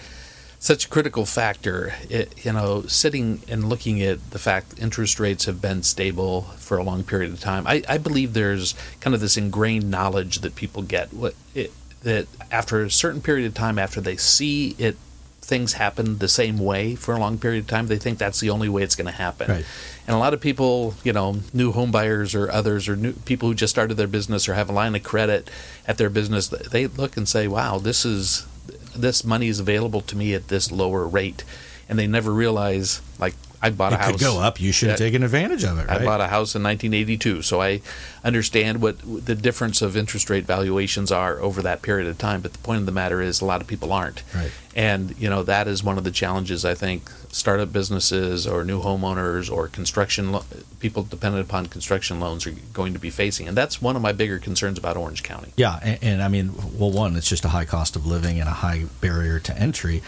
such 0.63 0.85
a 0.87 0.89
critical 0.89 1.27
factor. 1.27 1.93
It, 2.09 2.45
you 2.45 2.53
know, 2.53 2.83
sitting 2.83 3.43
and 3.49 3.69
looking 3.69 4.01
at 4.01 4.31
the 4.31 4.39
fact 4.39 4.79
interest 4.79 5.19
rates 5.19 5.47
have 5.47 5.61
been 5.61 5.83
stable 5.83 6.43
for 6.57 6.79
a 6.79 6.85
long 6.85 7.03
period 7.03 7.33
of 7.33 7.41
time, 7.41 7.67
I, 7.67 7.83
I 7.89 7.99
believe 7.99 8.33
there's 8.33 8.77
kind 9.01 9.13
of 9.13 9.21
this 9.21 9.37
ingrained 9.37 9.91
knowledge 9.91 10.39
that 10.39 10.55
people 10.55 10.83
get 10.83 11.13
what 11.13 11.35
it, 11.53 11.73
that 12.05 12.29
after 12.53 12.81
a 12.85 12.91
certain 12.93 13.21
period 13.21 13.45
of 13.45 13.55
time, 13.55 13.77
after 13.77 14.01
they 14.01 14.17
see 14.17 14.77
it 14.79 14.97
things 15.41 15.73
happen 15.73 16.19
the 16.19 16.29
same 16.29 16.57
way 16.57 16.95
for 16.95 17.13
a 17.13 17.19
long 17.19 17.39
period 17.39 17.65
of 17.65 17.67
time, 17.67 17.89
they 17.89 17.99
think 17.99 18.19
that's 18.19 18.39
the 18.39 18.49
only 18.49 18.69
way 18.69 18.85
it's 18.85 18.95
going 18.95 19.07
to 19.07 19.13
happen. 19.13 19.51
Right. 19.51 19.65
And 20.07 20.15
a 20.15 20.19
lot 20.19 20.33
of 20.33 20.41
people, 20.41 20.95
you 21.03 21.13
know, 21.13 21.41
new 21.53 21.73
home 21.73 21.91
buyers 21.91 22.37
or 22.37 22.49
others 22.49 22.89
or 22.89 22.95
new 22.95 23.13
people 23.13 23.49
who 23.49 23.55
just 23.57 23.73
started 23.73 23.97
their 23.97 24.07
business 24.07 24.49
or 24.49 24.55
have 24.55 24.71
a 24.71 24.73
line 24.73 24.95
of 24.95 25.03
credit 25.03 25.51
at 25.89 25.99
their 25.99 26.09
business, 26.09 26.47
they 26.47 26.87
look 26.87 27.17
and 27.17 27.29
say, 27.29 27.49
"Wow, 27.49 27.79
this 27.79 28.05
is 28.05 28.47
this 28.95 29.25
money 29.25 29.49
is 29.49 29.61
available 29.61 30.01
to 30.03 30.17
me 30.17 30.35
at 30.35 30.49
this 30.49 30.71
lower 30.71 31.07
rate." 31.07 31.45
And 31.89 31.99
they 31.99 32.07
never 32.07 32.33
realize 32.33 33.01
like 33.19 33.35
I 33.63 33.71
bought 33.71 33.93
It 33.93 33.97
a 33.97 33.99
house 33.99 34.11
could 34.13 34.21
go 34.21 34.41
up. 34.41 34.61
You 34.61 34.73
should 34.73 34.89
have 34.89 34.99
taken 34.99 35.23
advantage 35.23 35.63
of 35.63 35.79
it, 35.79 35.87
right? 35.87 36.01
I 36.01 36.05
bought 36.05 36.21
a 36.21 36.27
house 36.27 36.57
in 36.57 36.63
1982, 36.65 37.43
so 37.43 37.63
I 37.63 37.81
understand 38.25 38.83
what 38.83 38.99
the 39.25 39.37
difference 39.37 39.81
of 39.83 39.97
interest 39.97 40.29
rate 40.29 40.45
valuations 40.45 41.13
are 41.13 41.39
over 41.39 41.63
that 41.63 41.81
period 41.81 42.09
of 42.09 42.19
time. 42.19 42.41
But 42.41 42.55
the 42.55 42.59
point 42.59 42.81
of 42.81 42.87
the 42.87 42.93
matter 42.93 43.23
is, 43.23 43.41
a 43.41 43.45
lot 43.45 43.61
of 43.61 43.69
people 43.69 43.93
aren't. 43.93 44.25
Right. 44.35 44.51
And 44.75 45.15
you 45.19 45.29
know 45.31 45.43
that 45.45 45.69
is 45.69 45.85
one 45.85 45.97
of 45.99 46.05
the 46.05 46.11
challenges 46.11 46.65
I 46.65 46.75
think 46.75 47.11
startup 47.31 47.73
businesses 47.73 48.47
or 48.47 48.65
new 48.65 48.81
homeowners 48.81 49.51
or 49.51 49.69
construction 49.69 50.33
lo- 50.33 50.45
people 50.81 51.03
dependent 51.05 51.47
upon 51.47 51.67
construction 51.67 52.19
loans 52.21 52.47
are 52.47 52.53
going 52.73 52.95
to 52.95 52.99
be 52.99 53.11
facing, 53.11 53.47
and 53.47 53.57
that's 53.57 53.81
one 53.81 53.97
of 53.97 54.03
my 54.03 54.13
bigger 54.13 54.39
concerns 54.39 54.79
about 54.79 54.97
Orange 54.97 55.23
County. 55.23 55.53
Yeah, 55.57 55.79
and, 55.83 55.99
and 56.03 56.23
I 56.23 56.29
mean, 56.29 56.53
well, 56.79 56.91
one, 56.91 57.17
it's 57.17 57.29
just 57.29 57.45
a 57.45 57.49
high 57.49 57.65
cost 57.67 57.97
of 57.97 58.07
living 58.07 58.41
and 58.41 58.49
a 58.49 58.53
high 58.53 58.87
barrier 59.01 59.39
to 59.41 59.57
entry. 59.57 60.03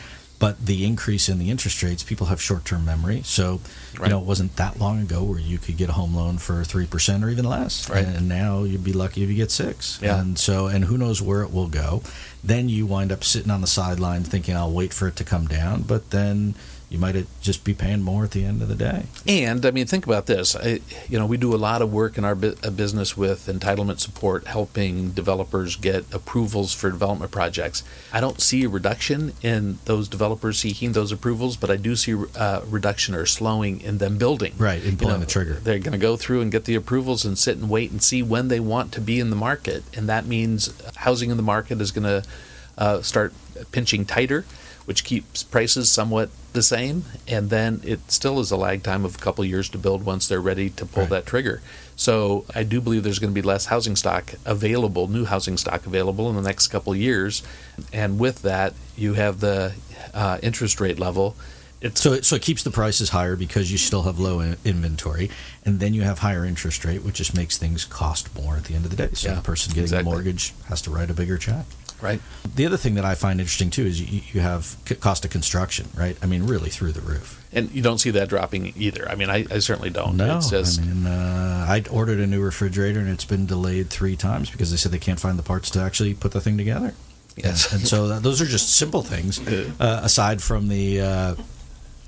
But 0.44 0.66
the 0.66 0.84
increase 0.84 1.30
in 1.30 1.38
the 1.38 1.48
interest 1.50 1.82
rates, 1.82 2.02
people 2.02 2.26
have 2.26 2.38
short-term 2.38 2.84
memory. 2.84 3.22
So, 3.24 3.60
Right. 3.98 4.08
you 4.08 4.10
know, 4.10 4.20
it 4.20 4.26
wasn't 4.26 4.56
that 4.56 4.78
long 4.78 5.00
ago 5.00 5.22
where 5.22 5.38
you 5.38 5.56
could 5.56 5.78
get 5.78 5.88
a 5.88 5.92
home 5.92 6.14
loan 6.14 6.36
for 6.36 6.62
three 6.64 6.84
percent 6.84 7.24
or 7.24 7.30
even 7.30 7.46
less. 7.46 7.88
Right. 7.88 8.04
And 8.06 8.28
now 8.28 8.64
you'd 8.64 8.84
be 8.84 8.92
lucky 8.92 9.22
if 9.22 9.30
you 9.30 9.36
get 9.36 9.50
six. 9.50 9.98
Yeah. 10.02 10.20
And 10.20 10.38
so, 10.38 10.66
and 10.66 10.84
who 10.84 10.98
knows 10.98 11.22
where 11.22 11.40
it 11.42 11.50
will 11.50 11.68
go? 11.68 12.02
Then 12.42 12.68
you 12.68 12.84
wind 12.84 13.10
up 13.10 13.24
sitting 13.24 13.50
on 13.50 13.62
the 13.62 13.66
sideline 13.66 14.22
thinking, 14.22 14.54
"I'll 14.54 14.70
wait 14.70 14.92
for 14.92 15.08
it 15.08 15.16
to 15.16 15.24
come 15.24 15.46
down," 15.46 15.82
but 15.82 16.10
then 16.10 16.54
you 16.90 16.98
might 16.98 17.26
just 17.40 17.64
be 17.64 17.74
paying 17.74 18.02
more 18.02 18.24
at 18.24 18.30
the 18.30 18.44
end 18.44 18.62
of 18.62 18.68
the 18.68 18.74
day. 18.74 19.04
And 19.26 19.64
I 19.66 19.70
mean, 19.70 19.86
think 19.86 20.06
about 20.06 20.26
this. 20.26 20.54
I, 20.54 20.80
you 21.08 21.18
know, 21.18 21.26
we 21.26 21.36
do 21.36 21.54
a 21.54 21.56
lot 21.56 21.82
of 21.82 21.92
work 21.92 22.16
in 22.18 22.24
our 22.24 22.34
bu- 22.34 22.54
uh, 22.62 22.70
business 22.70 23.16
with 23.16 23.46
entitlement 23.46 23.98
support, 24.00 24.46
helping 24.46 25.10
developers 25.10 25.76
get 25.76 26.04
approvals 26.12 26.72
for 26.72 26.90
development 26.90 27.32
projects. 27.32 27.82
I 28.12 28.20
don't 28.20 28.40
see 28.40 28.64
a 28.64 28.68
reduction 28.68 29.32
in 29.42 29.78
those 29.86 30.08
developers 30.08 30.58
seeking 30.58 30.92
those 30.92 31.10
approvals, 31.10 31.56
but 31.56 31.70
I 31.70 31.76
do 31.76 31.96
see 31.96 32.12
a 32.36 32.62
reduction 32.66 33.14
or 33.14 33.26
slowing 33.26 33.80
in 33.80 33.98
them 33.98 34.18
building. 34.18 34.54
Right, 34.56 34.82
in 34.82 34.92
You 34.92 34.96
pulling 34.96 35.14
know, 35.14 35.20
the 35.20 35.26
trigger. 35.26 35.54
They're 35.54 35.78
going 35.78 35.92
to 35.92 35.98
go 35.98 36.16
through 36.16 36.42
and 36.42 36.52
get 36.52 36.64
the 36.64 36.74
approvals 36.74 37.24
and 37.24 37.36
sit 37.38 37.56
and 37.56 37.68
wait 37.68 37.90
and 37.90 38.02
see 38.02 38.22
when 38.22 38.48
they 38.48 38.60
want 38.60 38.92
to 38.92 39.00
be 39.00 39.18
in 39.20 39.30
the 39.30 39.36
market, 39.36 39.82
and 39.96 40.08
that 40.08 40.26
means 40.26 40.72
housing 40.96 41.30
in 41.30 41.36
the 41.36 41.42
market 41.42 41.80
is 41.80 41.90
going 41.90 42.04
to 42.04 42.28
uh, 42.78 43.00
start 43.02 43.32
pinching 43.72 44.04
tighter, 44.04 44.44
which 44.86 45.04
keeps 45.04 45.42
prices 45.42 45.90
somewhat 45.90 46.30
the 46.52 46.62
same, 46.62 47.04
and 47.26 47.50
then 47.50 47.80
it 47.84 48.00
still 48.10 48.38
is 48.40 48.50
a 48.50 48.56
lag 48.56 48.82
time 48.82 49.04
of 49.04 49.16
a 49.16 49.18
couple 49.18 49.44
years 49.44 49.68
to 49.70 49.78
build 49.78 50.04
once 50.04 50.28
they're 50.28 50.40
ready 50.40 50.70
to 50.70 50.86
pull 50.86 51.02
Right. 51.04 51.10
that 51.10 51.26
trigger. 51.26 51.60
So 51.96 52.44
I 52.54 52.62
do 52.64 52.80
believe 52.80 53.02
there's 53.02 53.18
going 53.18 53.32
to 53.32 53.40
be 53.40 53.46
less 53.46 53.66
housing 53.66 53.96
stock 53.96 54.34
available, 54.44 55.08
new 55.08 55.24
housing 55.24 55.56
stock 55.56 55.86
available 55.86 56.28
in 56.30 56.36
the 56.36 56.42
next 56.42 56.68
couple 56.68 56.94
years, 56.94 57.42
and 57.92 58.18
with 58.18 58.42
that 58.42 58.74
you 58.96 59.14
have 59.14 59.40
the 59.40 59.72
uh, 60.12 60.38
interest 60.42 60.80
rate 60.80 60.98
level. 60.98 61.34
It's 61.80 62.00
So, 62.00 62.12
it- 62.14 62.24
so 62.24 62.36
it 62.36 62.42
keeps 62.42 62.62
the 62.62 62.70
prices 62.70 63.10
higher 63.10 63.36
because 63.36 63.70
you 63.72 63.78
still 63.78 64.02
have 64.04 64.18
low 64.18 64.40
in- 64.40 64.56
inventory, 64.64 65.30
and 65.64 65.80
then 65.80 65.92
you 65.92 66.02
have 66.02 66.20
higher 66.20 66.44
interest 66.44 66.84
rate, 66.84 67.04
which 67.04 67.16
just 67.16 67.34
makes 67.34 67.58
things 67.58 67.84
cost 67.84 68.34
more 68.34 68.56
at 68.56 68.64
the 68.64 68.74
end 68.74 68.84
of 68.84 68.90
the 68.90 68.96
day. 68.96 69.10
So 69.14 69.28
Yeah, 69.28 69.34
the 69.36 69.40
person 69.42 69.70
getting 69.70 69.84
exactly. 69.84 70.04
the 70.04 70.10
mortgage 70.10 70.52
has 70.68 70.80
to 70.82 70.90
write 70.90 71.10
a 71.10 71.14
bigger 71.14 71.36
check. 71.36 71.64
Right. 72.00 72.20
The 72.54 72.66
other 72.66 72.76
thing 72.76 72.94
that 72.94 73.04
I 73.04 73.14
find 73.14 73.40
interesting 73.40 73.70
too 73.70 73.84
is 73.84 74.00
you, 74.00 74.22
you 74.32 74.40
have 74.40 74.76
cost 75.00 75.24
of 75.24 75.30
construction, 75.30 75.88
right? 75.96 76.16
I 76.22 76.26
mean, 76.26 76.46
really 76.46 76.70
through 76.70 76.92
the 76.92 77.00
roof. 77.00 77.44
And 77.52 77.70
you 77.70 77.82
don't 77.82 77.98
see 77.98 78.10
that 78.10 78.28
dropping 78.28 78.72
either. 78.76 79.08
I 79.08 79.14
mean, 79.14 79.30
I, 79.30 79.46
I 79.50 79.58
certainly 79.60 79.90
don't. 79.90 80.16
No, 80.16 80.36
It's 80.38 80.50
just, 80.50 80.80
I 80.80 80.84
mean, 80.84 81.06
uh, 81.06 81.66
I 81.68 81.82
ordered 81.90 82.18
a 82.20 82.26
new 82.26 82.42
refrigerator 82.42 83.00
and 83.00 83.08
it's 83.08 83.24
been 83.24 83.46
delayed 83.46 83.90
three 83.90 84.16
times 84.16 84.50
because 84.50 84.70
they 84.70 84.76
said 84.76 84.92
they 84.92 84.98
can't 84.98 85.20
find 85.20 85.38
the 85.38 85.42
parts 85.42 85.70
to 85.70 85.80
actually 85.80 86.14
put 86.14 86.32
the 86.32 86.40
thing 86.40 86.56
together. 86.58 86.94
Yes. 87.36 87.72
and, 87.72 87.80
and 87.80 87.88
so 87.88 88.08
that, 88.08 88.22
those 88.22 88.40
are 88.40 88.46
just 88.46 88.74
simple 88.76 89.02
things. 89.02 89.40
Uh, 89.48 90.00
aside 90.02 90.42
from 90.42 90.68
the 90.68 91.00
uh, 91.00 91.34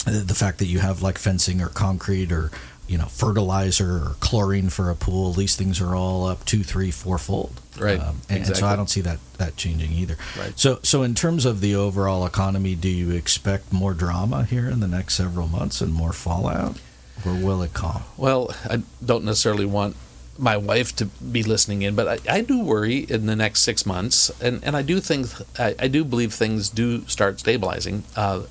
the 0.05 0.35
fact 0.35 0.59
that 0.59 0.67
you 0.67 0.79
have 0.79 1.03
like 1.03 1.19
fencing 1.19 1.61
or 1.61 1.69
concrete 1.69 2.31
or 2.31 2.51
you 2.89 2.99
know 2.99 3.07
fertilizer 3.07 3.91
or 3.97 4.17
chlorine 4.21 4.69
for 4.71 4.91
a 4.91 4.95
pool, 4.95 5.33
these 5.33 5.57
things 5.57 5.81
are 5.81 5.95
all 5.95 6.27
up 6.27 6.45
two, 6.45 6.63
three, 6.63 6.91
fourfold. 6.91 7.61
Right, 7.79 8.01
Um, 8.01 8.23
and, 8.31 8.47
and 8.47 8.57
so. 8.57 8.67
I 8.67 8.75
don't 8.77 8.89
see 8.89 9.03
that 9.03 9.19
that 9.39 9.57
changing 9.57 9.93
either. 9.93 10.17
Right. 10.39 10.59
So 10.59 10.79
so 10.83 11.03
in 11.03 11.15
terms 11.15 11.45
of 11.45 11.61
the 11.61 11.75
overall 11.75 12.25
economy, 12.25 12.75
do 12.75 12.89
you 12.89 13.11
expect 13.11 13.73
more 13.73 13.93
drama 13.95 14.45
here 14.45 14.69
in 14.69 14.81
the 14.81 14.89
next 14.89 15.15
several 15.15 15.47
months 15.49 15.81
and 15.81 15.93
more 15.93 16.13
fallout, 16.13 16.79
or 17.25 17.35
will 17.35 17.63
it 17.63 17.75
calm? 17.75 18.03
Well, 18.17 18.55
I 18.69 18.83
don't 19.05 19.25
necessarily 19.25 19.67
want 19.67 19.97
my 20.39 20.57
wife 20.57 20.95
to 20.97 21.07
be 21.07 21.43
listening 21.43 21.83
in, 21.83 21.95
but 21.95 22.07
I, 22.29 22.37
I 22.37 22.41
do 22.43 22.63
worry 22.63 22.99
in 22.99 23.27
the 23.27 23.35
next 23.37 23.61
six 23.63 23.87
months, 23.87 24.31
and, 24.41 24.63
and 24.63 24.77
I 24.77 24.83
do 24.83 25.01
think 25.01 25.29
I, 25.59 25.75
I 25.79 25.89
do 25.89 26.05
believe 26.05 26.33
things 26.35 26.69
do 26.69 27.07
start 27.09 27.41
stabilizing 27.41 28.05
uh, 28.17 28.43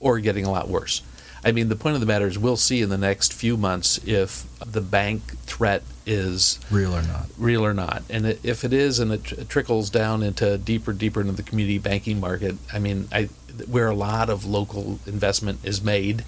or 0.00 0.20
getting 0.20 0.44
a 0.46 0.50
lot 0.50 0.68
worse. 0.68 1.02
I 1.44 1.52
mean, 1.52 1.68
the 1.68 1.76
point 1.76 1.94
of 1.94 2.00
the 2.00 2.06
matter 2.06 2.26
is, 2.26 2.38
we'll 2.38 2.56
see 2.56 2.80
in 2.80 2.88
the 2.88 2.98
next 2.98 3.32
few 3.32 3.56
months 3.56 3.98
if 4.06 4.46
the 4.64 4.80
bank 4.80 5.36
threat 5.40 5.82
is 6.06 6.58
Real 6.70 6.94
or 6.94 7.02
not? 7.02 7.26
real 7.38 7.64
or 7.64 7.74
not. 7.74 8.02
And 8.08 8.26
it, 8.26 8.40
if 8.42 8.64
it 8.64 8.72
is, 8.72 8.98
and 8.98 9.12
it, 9.12 9.24
tr- 9.24 9.42
trickles 9.42 9.90
down 9.90 10.22
into 10.22 10.56
deeper, 10.58 10.92
deeper 10.92 11.20
into 11.20 11.32
the 11.32 11.42
community 11.42 11.78
banking 11.78 12.20
market, 12.20 12.56
I 12.72 12.78
mean, 12.78 13.08
I 13.12 13.28
where 13.68 13.88
a 13.88 13.94
lot 13.94 14.30
of 14.30 14.44
local 14.44 14.98
investment 15.06 15.60
is 15.62 15.82
made, 15.82 16.24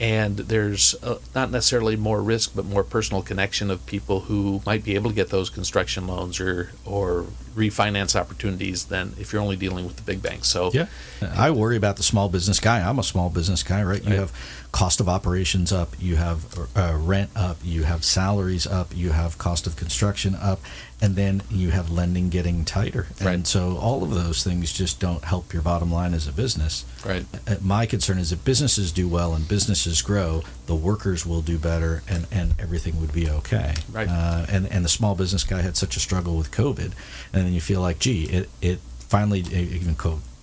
and 0.00 0.36
there's 0.36 0.94
uh, 1.02 1.18
not 1.34 1.50
necessarily 1.50 1.96
more 1.96 2.22
risk 2.22 2.52
but 2.54 2.64
more 2.64 2.84
personal 2.84 3.22
connection 3.22 3.70
of 3.70 3.84
people 3.86 4.20
who 4.20 4.62
might 4.64 4.84
be 4.84 4.94
able 4.94 5.10
to 5.10 5.16
get 5.16 5.30
those 5.30 5.50
construction 5.50 6.06
loans 6.06 6.40
or 6.40 6.70
or 6.84 7.26
refinance 7.54 8.14
opportunities 8.14 8.84
than 8.84 9.14
if 9.18 9.32
you're 9.32 9.42
only 9.42 9.56
dealing 9.56 9.84
with 9.84 9.96
the 9.96 10.02
big 10.02 10.22
banks. 10.22 10.46
So 10.46 10.70
yeah. 10.72 10.86
I 11.20 11.50
worry 11.50 11.76
about 11.76 11.96
the 11.96 12.04
small 12.04 12.28
business 12.28 12.60
guy. 12.60 12.88
I'm 12.88 13.00
a 13.00 13.02
small 13.02 13.30
business 13.30 13.62
guy 13.64 13.82
right? 13.82 14.04
You 14.04 14.14
have 14.14 14.32
cost 14.72 15.00
of 15.00 15.08
operations 15.08 15.72
up 15.72 15.94
you 15.98 16.16
have 16.16 16.44
uh, 16.76 16.94
rent 16.98 17.30
up 17.34 17.56
you 17.64 17.84
have 17.84 18.04
salaries 18.04 18.66
up 18.66 18.94
you 18.94 19.10
have 19.10 19.38
cost 19.38 19.66
of 19.66 19.76
construction 19.76 20.34
up 20.34 20.60
and 21.00 21.14
then 21.14 21.42
you 21.50 21.70
have 21.70 21.90
lending 21.90 22.28
getting 22.28 22.64
tighter. 22.64 23.06
Right. 23.20 23.34
And 23.34 23.46
so 23.46 23.76
all 23.76 24.02
of 24.02 24.10
those 24.10 24.42
things 24.42 24.72
just 24.72 24.98
don't 24.98 25.24
help 25.24 25.52
your 25.52 25.62
bottom 25.62 25.92
line 25.92 26.12
as 26.12 26.26
a 26.26 26.32
business. 26.32 26.84
Right. 27.06 27.24
Uh, 27.46 27.56
my 27.60 27.86
concern 27.86 28.18
is 28.18 28.32
if 28.32 28.44
businesses 28.44 28.90
do 28.90 29.06
well 29.06 29.34
and 29.34 29.46
businesses 29.46 30.02
grow, 30.02 30.42
the 30.66 30.74
workers 30.74 31.24
will 31.24 31.40
do 31.40 31.58
better 31.58 32.02
and, 32.08 32.26
and 32.32 32.54
everything 32.58 33.00
would 33.00 33.12
be 33.12 33.28
okay. 33.30 33.74
Right. 33.92 34.08
Uh, 34.08 34.46
and, 34.48 34.66
and 34.66 34.84
the 34.84 34.88
small 34.88 35.14
business 35.14 35.44
guy 35.44 35.62
had 35.62 35.76
such 35.76 35.96
a 35.96 36.00
struggle 36.00 36.36
with 36.36 36.50
COVID. 36.50 36.92
And 37.32 37.46
then 37.46 37.52
you 37.52 37.60
feel 37.60 37.80
like, 37.80 38.00
gee, 38.00 38.24
it, 38.24 38.48
it 38.60 38.80
finally, 38.98 39.40
even 39.40 39.94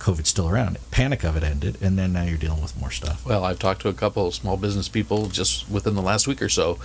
COVID's 0.05 0.29
still 0.29 0.47
around. 0.47 0.77
Panic 0.91 1.23
of 1.23 1.35
it 1.35 1.41
ended, 1.41 1.81
and 1.81 1.97
then 1.97 2.13
now 2.13 2.21
you're 2.21 2.37
dealing 2.37 2.61
with 2.61 2.79
more 2.79 2.91
stuff. 2.91 3.25
Well, 3.25 3.43
I've 3.43 3.57
talked 3.57 3.81
to 3.81 3.89
a 3.89 3.93
couple 3.93 4.27
of 4.27 4.35
small 4.35 4.55
business 4.55 4.87
people 4.87 5.29
just 5.29 5.67
within 5.67 5.95
the 5.95 6.01
last 6.03 6.27
week 6.27 6.43
or 6.43 6.49
so 6.49 6.77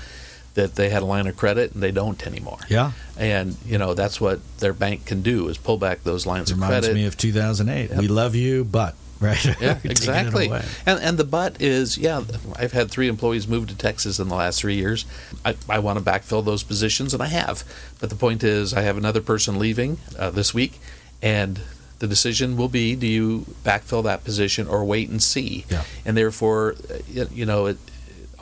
that 0.54 0.76
they 0.76 0.88
had 0.88 1.02
a 1.02 1.04
line 1.04 1.26
of 1.26 1.36
credit 1.36 1.72
and 1.72 1.82
they 1.82 1.92
don't 1.92 2.26
anymore. 2.26 2.58
Yeah. 2.70 2.92
And 3.18 3.58
you 3.66 3.76
know 3.76 3.92
that's 3.92 4.22
what 4.22 4.40
their 4.58 4.72
bank 4.72 5.04
can 5.04 5.20
do 5.20 5.48
is 5.48 5.58
pull 5.58 5.76
back 5.76 6.02
those 6.02 6.24
lines 6.24 6.50
it 6.50 6.54
of 6.54 6.60
credit. 6.60 6.88
Reminds 6.88 6.94
me 6.94 7.04
of 7.04 7.16
2008. 7.18 7.90
Yep. 7.90 7.98
We 7.98 8.08
love 8.08 8.34
you, 8.34 8.64
but 8.64 8.94
right. 9.20 9.44
Yeah, 9.60 9.78
exactly. 9.84 10.50
And 10.86 10.98
and 11.00 11.18
the 11.18 11.24
but 11.24 11.60
is 11.60 11.98
yeah. 11.98 12.24
I've 12.56 12.72
had 12.72 12.90
three 12.90 13.08
employees 13.08 13.46
move 13.46 13.68
to 13.68 13.76
Texas 13.76 14.18
in 14.18 14.28
the 14.28 14.34
last 14.34 14.60
three 14.60 14.76
years. 14.76 15.04
I, 15.44 15.56
I 15.68 15.78
want 15.78 15.98
to 15.98 16.04
backfill 16.04 16.42
those 16.42 16.62
positions, 16.62 17.12
and 17.12 17.22
I 17.22 17.26
have. 17.26 17.64
But 18.00 18.08
the 18.08 18.16
point 18.16 18.42
is, 18.42 18.72
I 18.72 18.80
have 18.80 18.96
another 18.96 19.20
person 19.20 19.58
leaving 19.58 19.98
uh, 20.18 20.30
this 20.30 20.54
week, 20.54 20.80
and 21.20 21.60
the 22.00 22.08
decision 22.08 22.56
will 22.56 22.68
be: 22.68 22.96
do 22.96 23.06
you 23.06 23.46
backfill 23.64 24.02
that 24.04 24.24
position 24.24 24.66
or 24.66 24.84
wait 24.84 25.08
and 25.08 25.22
see? 25.22 25.64
Yeah. 25.70 25.84
And 26.04 26.16
therefore, 26.16 26.74
uh, 26.90 27.26
you 27.30 27.46
know, 27.46 27.66
it, 27.66 27.78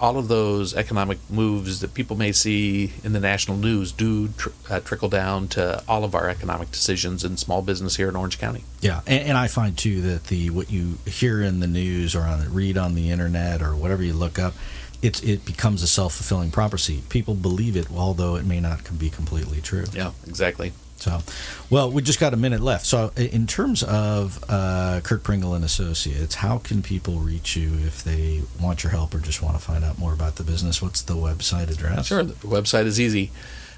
all 0.01 0.16
of 0.16 0.29
those 0.29 0.75
economic 0.75 1.18
moves 1.29 1.81
that 1.81 1.92
people 1.92 2.16
may 2.16 2.33
see 2.33 2.92
in 3.03 3.12
the 3.12 3.21
national 3.21 3.57
news 3.57 3.90
do 3.90 4.29
tr- 4.29 4.51
uh, 4.71 4.81
trickle 4.81 5.09
down 5.09 5.49
to 5.49 5.83
all 5.88 6.05
of 6.05 6.14
our 6.14 6.29
economic 6.29 6.71
decisions 6.71 7.25
in 7.25 7.37
small 7.37 7.62
business 7.62 7.97
here 7.97 8.09
in 8.09 8.16
Orange 8.16 8.38
County. 8.38 8.62
Yeah, 8.81 9.01
and, 9.07 9.31
and, 9.31 9.38
I 9.38 9.49
find 9.49 9.77
too 9.77 10.01
that 10.03 10.25
the 10.25 10.51
what 10.51 10.71
you 10.71 10.99
hear 11.05 11.42
in 11.42 11.61
the 11.61 11.66
news 11.66 12.14
or 12.14 12.23
on 12.23 12.53
read 12.55 12.79
on 12.79 12.94
the 12.94 13.11
internet 13.11 13.61
or 13.61 13.75
whatever 13.75 14.03
you 14.03 14.12
look 14.12 14.38
up, 14.38 14.55
it's 15.03 15.21
it 15.23 15.44
becomes 15.44 15.83
a 15.83 15.88
self 15.88 16.14
fulfilling 16.14 16.53
prophecy. 16.53 17.03
People 17.09 17.35
believe 17.35 17.77
it, 17.77 17.88
although 17.90 18.37
it 18.37 18.47
may 18.47 18.61
not 18.61 18.99
be 18.99 19.11
completely 19.11 19.61
true. 19.61 19.85
Yeah, 19.92 20.12
exactly. 20.29 20.73
So, 21.01 21.21
well, 21.71 21.91
we 21.91 22.03
just 22.03 22.19
got 22.19 22.35
a 22.35 22.37
minute 22.37 22.61
left. 22.61 22.87
So, 22.87 23.13
in 23.17 23.47
terms 23.47 23.83
of 23.83 24.43
uh, 24.49 25.01
Curt 25.05 25.23
Pringle 25.23 25.55
and 25.55 25.65
Associates, 25.65 26.37
how 26.37 26.59
can 26.59 26.83
people 26.83 27.17
reach 27.17 27.57
you 27.57 27.75
if 27.87 28.03
they 28.03 28.43
want 28.61 28.83
your 28.83 28.91
help 28.91 29.15
or 29.15 29.19
just 29.19 29.43
want 29.43 29.57
to 29.57 29.63
find 29.63 29.85
out 29.85 29.99
more 29.99 30.13
about 30.13 30.37
the 30.37 30.43
business? 30.43 30.83
What's 30.83 31.03
the 31.03 31.15
website 31.15 31.71
address? 31.71 32.07
Sure, 32.07 32.23
the 32.23 32.35
website 32.47 32.87
is 32.87 33.01
easy. 33.01 33.31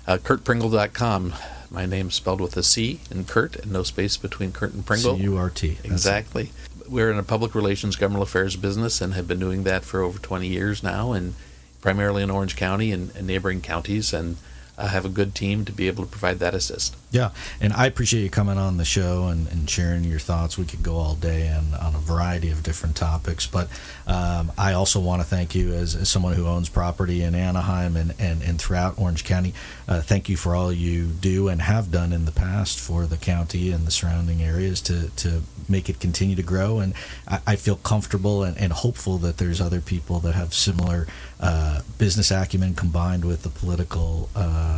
Uh, 0.06 0.18
CurtPringle.com. 0.18 1.34
My 1.70 1.86
name's 1.86 2.14
spelled 2.14 2.40
with 2.40 2.56
a 2.56 2.62
C 2.62 3.00
in 3.10 3.24
Curt 3.24 3.54
and 3.56 3.70
no 3.70 3.82
space 3.82 4.16
between 4.16 4.50
Curt 4.50 4.72
and 4.72 4.84
Pringle. 4.84 5.16
C 5.16 5.22
U 5.22 5.36
R 5.36 5.50
T. 5.50 5.78
Exactly. 5.84 6.50
We're 6.88 7.12
in 7.12 7.18
a 7.18 7.22
public 7.22 7.54
relations, 7.54 7.94
government 7.94 8.24
affairs 8.24 8.56
business 8.56 9.00
and 9.00 9.14
have 9.14 9.28
been 9.28 9.38
doing 9.38 9.62
that 9.64 9.84
for 9.84 10.00
over 10.00 10.18
20 10.18 10.48
years 10.48 10.82
now, 10.82 11.12
and 11.12 11.34
primarily 11.80 12.24
in 12.24 12.30
Orange 12.30 12.56
County 12.56 12.90
and, 12.90 13.14
and 13.14 13.26
neighboring 13.26 13.60
counties. 13.60 14.12
And 14.12 14.38
uh, 14.80 14.88
have 14.88 15.04
a 15.04 15.08
good 15.08 15.34
team 15.34 15.64
to 15.66 15.72
be 15.72 15.86
able 15.86 16.04
to 16.04 16.10
provide 16.10 16.38
that 16.38 16.54
assist. 16.54 16.96
Yeah, 17.12 17.30
and 17.60 17.72
I 17.72 17.86
appreciate 17.86 18.22
you 18.22 18.30
coming 18.30 18.56
on 18.56 18.76
the 18.76 18.84
show 18.84 19.26
and, 19.26 19.46
and 19.48 19.68
sharing 19.68 20.04
your 20.04 20.20
thoughts. 20.20 20.56
We 20.56 20.64
could 20.64 20.82
go 20.82 20.96
all 20.96 21.16
day 21.16 21.48
and 21.48 21.74
on 21.74 21.94
a 21.94 21.98
variety 21.98 22.50
of 22.50 22.62
different 22.62 22.96
topics, 22.96 23.46
but 23.46 23.68
um, 24.06 24.52
I 24.56 24.72
also 24.72 25.00
want 25.00 25.20
to 25.20 25.28
thank 25.28 25.54
you 25.54 25.74
as, 25.74 25.94
as, 25.94 26.08
someone 26.08 26.34
who 26.34 26.46
owns 26.46 26.68
property 26.68 27.22
in 27.22 27.34
Anaheim 27.34 27.96
and, 27.96 28.14
and, 28.18 28.42
and 28.42 28.60
throughout 28.60 28.98
Orange 28.98 29.24
County. 29.24 29.54
Uh, 29.88 30.00
thank 30.00 30.28
you 30.28 30.36
for 30.36 30.54
all 30.54 30.72
you 30.72 31.06
do 31.06 31.48
and 31.48 31.62
have 31.62 31.90
done 31.90 32.12
in 32.12 32.24
the 32.24 32.32
past 32.32 32.78
for 32.78 33.06
the 33.06 33.16
county 33.16 33.70
and 33.70 33.86
the 33.86 33.90
surrounding 33.90 34.40
areas 34.40 34.80
to, 34.82 35.10
to 35.16 35.42
make 35.68 35.88
it 35.88 36.00
continue 36.00 36.36
to 36.36 36.42
grow. 36.42 36.78
And 36.78 36.94
I, 37.28 37.40
I 37.46 37.56
feel 37.56 37.76
comfortable 37.76 38.44
and, 38.44 38.56
and, 38.56 38.72
hopeful 38.72 39.18
that 39.18 39.38
there's 39.38 39.60
other 39.60 39.80
people 39.80 40.20
that 40.20 40.34
have 40.34 40.54
similar 40.54 41.06
uh, 41.40 41.80
business 41.98 42.30
acumen 42.30 42.74
combined 42.74 43.24
with 43.24 43.42
the 43.42 43.48
political 43.48 44.30
uh 44.34 44.69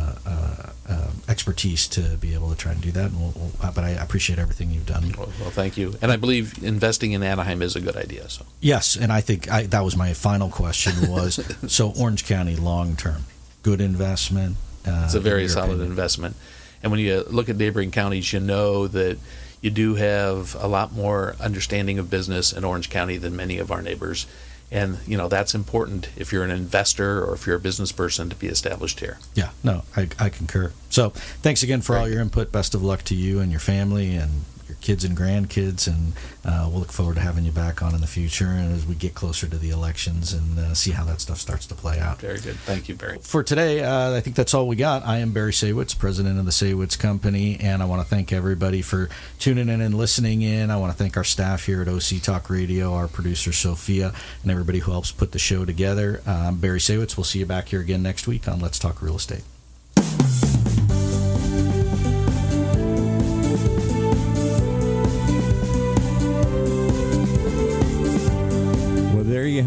expertise 1.33 1.87
to 1.87 2.17
be 2.17 2.33
able 2.33 2.49
to 2.49 2.55
try 2.55 2.71
and 2.71 2.81
do 2.81 2.91
that. 2.91 3.11
We'll, 3.11 3.33
we'll, 3.35 3.51
uh, 3.61 3.71
but 3.71 3.83
I 3.83 3.91
appreciate 3.91 4.39
everything 4.39 4.71
you've 4.71 4.85
done. 4.85 5.13
Well, 5.17 5.31
well, 5.39 5.49
thank 5.49 5.77
you. 5.77 5.95
And 6.01 6.11
I 6.11 6.15
believe 6.15 6.63
investing 6.63 7.13
in 7.13 7.23
Anaheim 7.23 7.61
is 7.61 7.75
a 7.75 7.81
good 7.81 7.95
idea. 7.95 8.29
So 8.29 8.45
yes, 8.61 8.95
and 8.95 9.11
I 9.11 9.21
think 9.21 9.51
I, 9.51 9.63
that 9.63 9.83
was 9.83 9.95
my 9.95 10.13
final 10.13 10.49
question 10.49 11.09
was 11.09 11.39
so 11.67 11.91
Orange 11.97 12.25
County 12.25 12.55
long 12.55 12.95
term, 12.95 13.23
good 13.63 13.81
investment. 13.81 14.57
Uh, 14.85 15.03
it's 15.05 15.15
a 15.15 15.19
very 15.19 15.47
solid 15.47 15.71
opinion. 15.71 15.89
investment. 15.89 16.35
And 16.81 16.91
when 16.91 16.99
you 16.99 17.23
look 17.29 17.47
at 17.49 17.55
neighboring 17.55 17.91
counties, 17.91 18.33
you 18.33 18.41
know 18.41 18.87
that 18.87 19.17
you 19.61 19.71
do 19.71 19.95
have 19.95 20.55
a 20.59 20.67
lot 20.67 20.91
more 20.91 21.35
understanding 21.39 21.97
of 21.97 22.09
business 22.09 22.51
in 22.51 22.65
Orange 22.65 22.89
County 22.89 23.15
than 23.17 23.35
many 23.35 23.57
of 23.59 23.71
our 23.71 23.81
neighbors. 23.81 24.27
And 24.73 24.97
you 25.05 25.15
know 25.17 25.27
that's 25.27 25.53
important 25.53 26.09
if 26.17 26.33
you're 26.33 26.43
an 26.43 26.49
investor 26.49 27.23
or 27.23 27.35
if 27.35 27.45
you're 27.45 27.57
a 27.57 27.59
business 27.59 27.91
person 27.91 28.29
to 28.31 28.35
be 28.35 28.47
established 28.47 29.01
here. 29.01 29.19
Yeah, 29.35 29.51
no, 29.63 29.83
I, 29.95 30.09
I 30.19 30.29
concur. 30.29 30.73
So 30.89 31.11
thanks 31.43 31.61
again 31.61 31.81
for 31.81 31.95
all 31.95 32.09
your 32.09 32.19
input. 32.19 32.51
Best 32.51 32.73
of 32.73 32.83
luck 32.83 33.03
to 33.03 33.15
you 33.15 33.39
and 33.39 33.51
your 33.51 33.59
family, 33.59 34.15
and 34.15 34.45
your 34.67 34.77
kids 34.81 35.03
and 35.03 35.17
grandkids, 35.17 35.87
and 35.87 36.13
uh, 36.45 36.67
we'll 36.69 36.79
look 36.79 36.91
forward 36.91 37.15
to 37.15 37.21
having 37.21 37.43
you 37.43 37.51
back 37.51 37.81
on 37.81 37.93
in 37.95 38.01
the 38.01 38.07
future 38.07 38.47
and 38.47 38.73
as 38.73 38.85
we 38.85 38.95
get 38.95 39.13
closer 39.13 39.47
to 39.47 39.57
the 39.57 39.69
elections 39.69 40.33
and 40.33 40.57
uh, 40.59 40.73
see 40.73 40.91
how 40.91 41.03
that 41.03 41.21
stuff 41.21 41.37
starts 41.37 41.65
to 41.67 41.75
play 41.75 41.99
out. 41.99 42.19
Very 42.19 42.39
good. 42.39 42.55
Thank 42.57 42.89
you, 42.89 42.95
Barry. 42.95 43.17
For 43.21 43.43
today, 43.43 43.83
uh, 43.83 44.15
I 44.15 44.21
think 44.21 44.35
that's 44.35 44.53
all 44.53 44.67
we 44.67 44.75
got. 44.75 45.05
I 45.05 45.17
am 45.17 45.31
Barry 45.31 45.51
Saywitz, 45.51 45.97
president 45.97 46.39
of 46.39 46.45
the 46.45 46.51
Saywitz 46.51 46.97
Company, 46.97 47.57
and 47.59 47.81
I 47.81 47.85
want 47.85 48.01
to 48.01 48.07
thank 48.07 48.33
everybody 48.33 48.81
for 48.81 49.09
tuning 49.39 49.69
in 49.69 49.81
and 49.81 49.95
listening 49.95 50.41
in. 50.41 50.71
I 50.71 50.77
want 50.77 50.91
to 50.91 50.97
thank 50.97 51.17
our 51.17 51.23
staff 51.23 51.65
here 51.65 51.81
at 51.81 51.87
OC 51.87 52.21
Talk 52.21 52.49
Radio, 52.49 52.93
our 52.93 53.07
producer 53.07 53.51
Sophia, 53.51 54.13
and 54.41 54.51
everybody 54.51 54.79
who 54.79 54.91
helps 54.91 55.11
put 55.11 55.31
the 55.31 55.39
show 55.39 55.65
together. 55.65 56.21
Uh, 56.25 56.45
I'm 56.47 56.57
Barry 56.57 56.79
Saywitz. 56.79 57.17
We'll 57.17 57.23
see 57.23 57.39
you 57.39 57.45
back 57.45 57.69
here 57.69 57.81
again 57.81 58.03
next 58.03 58.27
week 58.27 58.47
on 58.47 58.59
Let's 58.59 58.79
Talk 58.79 59.01
Real 59.01 59.15
Estate. 59.15 59.43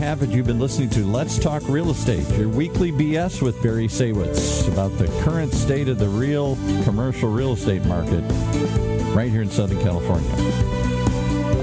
Have 0.07 0.23
it. 0.23 0.31
You've 0.31 0.47
been 0.47 0.61
listening 0.61 0.89
to 0.91 1.05
Let's 1.05 1.37
Talk 1.37 1.65
Real 1.67 1.91
Estate, 1.91 2.29
your 2.39 2.49
weekly 2.49 2.93
BS 2.93 3.43
with 3.43 3.61
Barry 3.61 3.89
Saywitz 3.89 4.73
about 4.73 4.97
the 4.99 5.07
current 5.25 5.53
state 5.53 5.89
of 5.89 5.99
the 5.99 6.09
real 6.09 6.57
commercial 6.85 7.29
real 7.29 7.55
estate 7.55 7.85
market 7.87 8.23
right 9.17 9.29
here 9.29 9.43
in 9.43 9.51
Southern 9.51 9.81
California. 9.83 10.31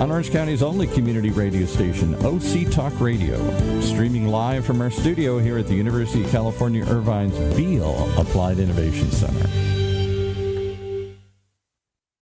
On 0.01 0.11
Orange 0.11 0.29
County's 0.29 0.61
only 0.61 0.87
community 0.87 1.31
radio 1.31 1.65
station, 1.65 2.15
OC 2.15 2.69
Talk 2.69 2.99
Radio, 2.99 3.37
streaming 3.79 4.27
live 4.27 4.65
from 4.65 4.81
our 4.81 4.91
studio 4.91 5.39
here 5.39 5.57
at 5.57 5.67
the 5.67 5.75
University 5.75 6.25
of 6.25 6.29
California 6.29 6.83
Irvine's 6.83 7.55
Beall 7.55 8.09
Applied 8.19 8.59
Innovation 8.59 9.09
Center. 9.09 9.72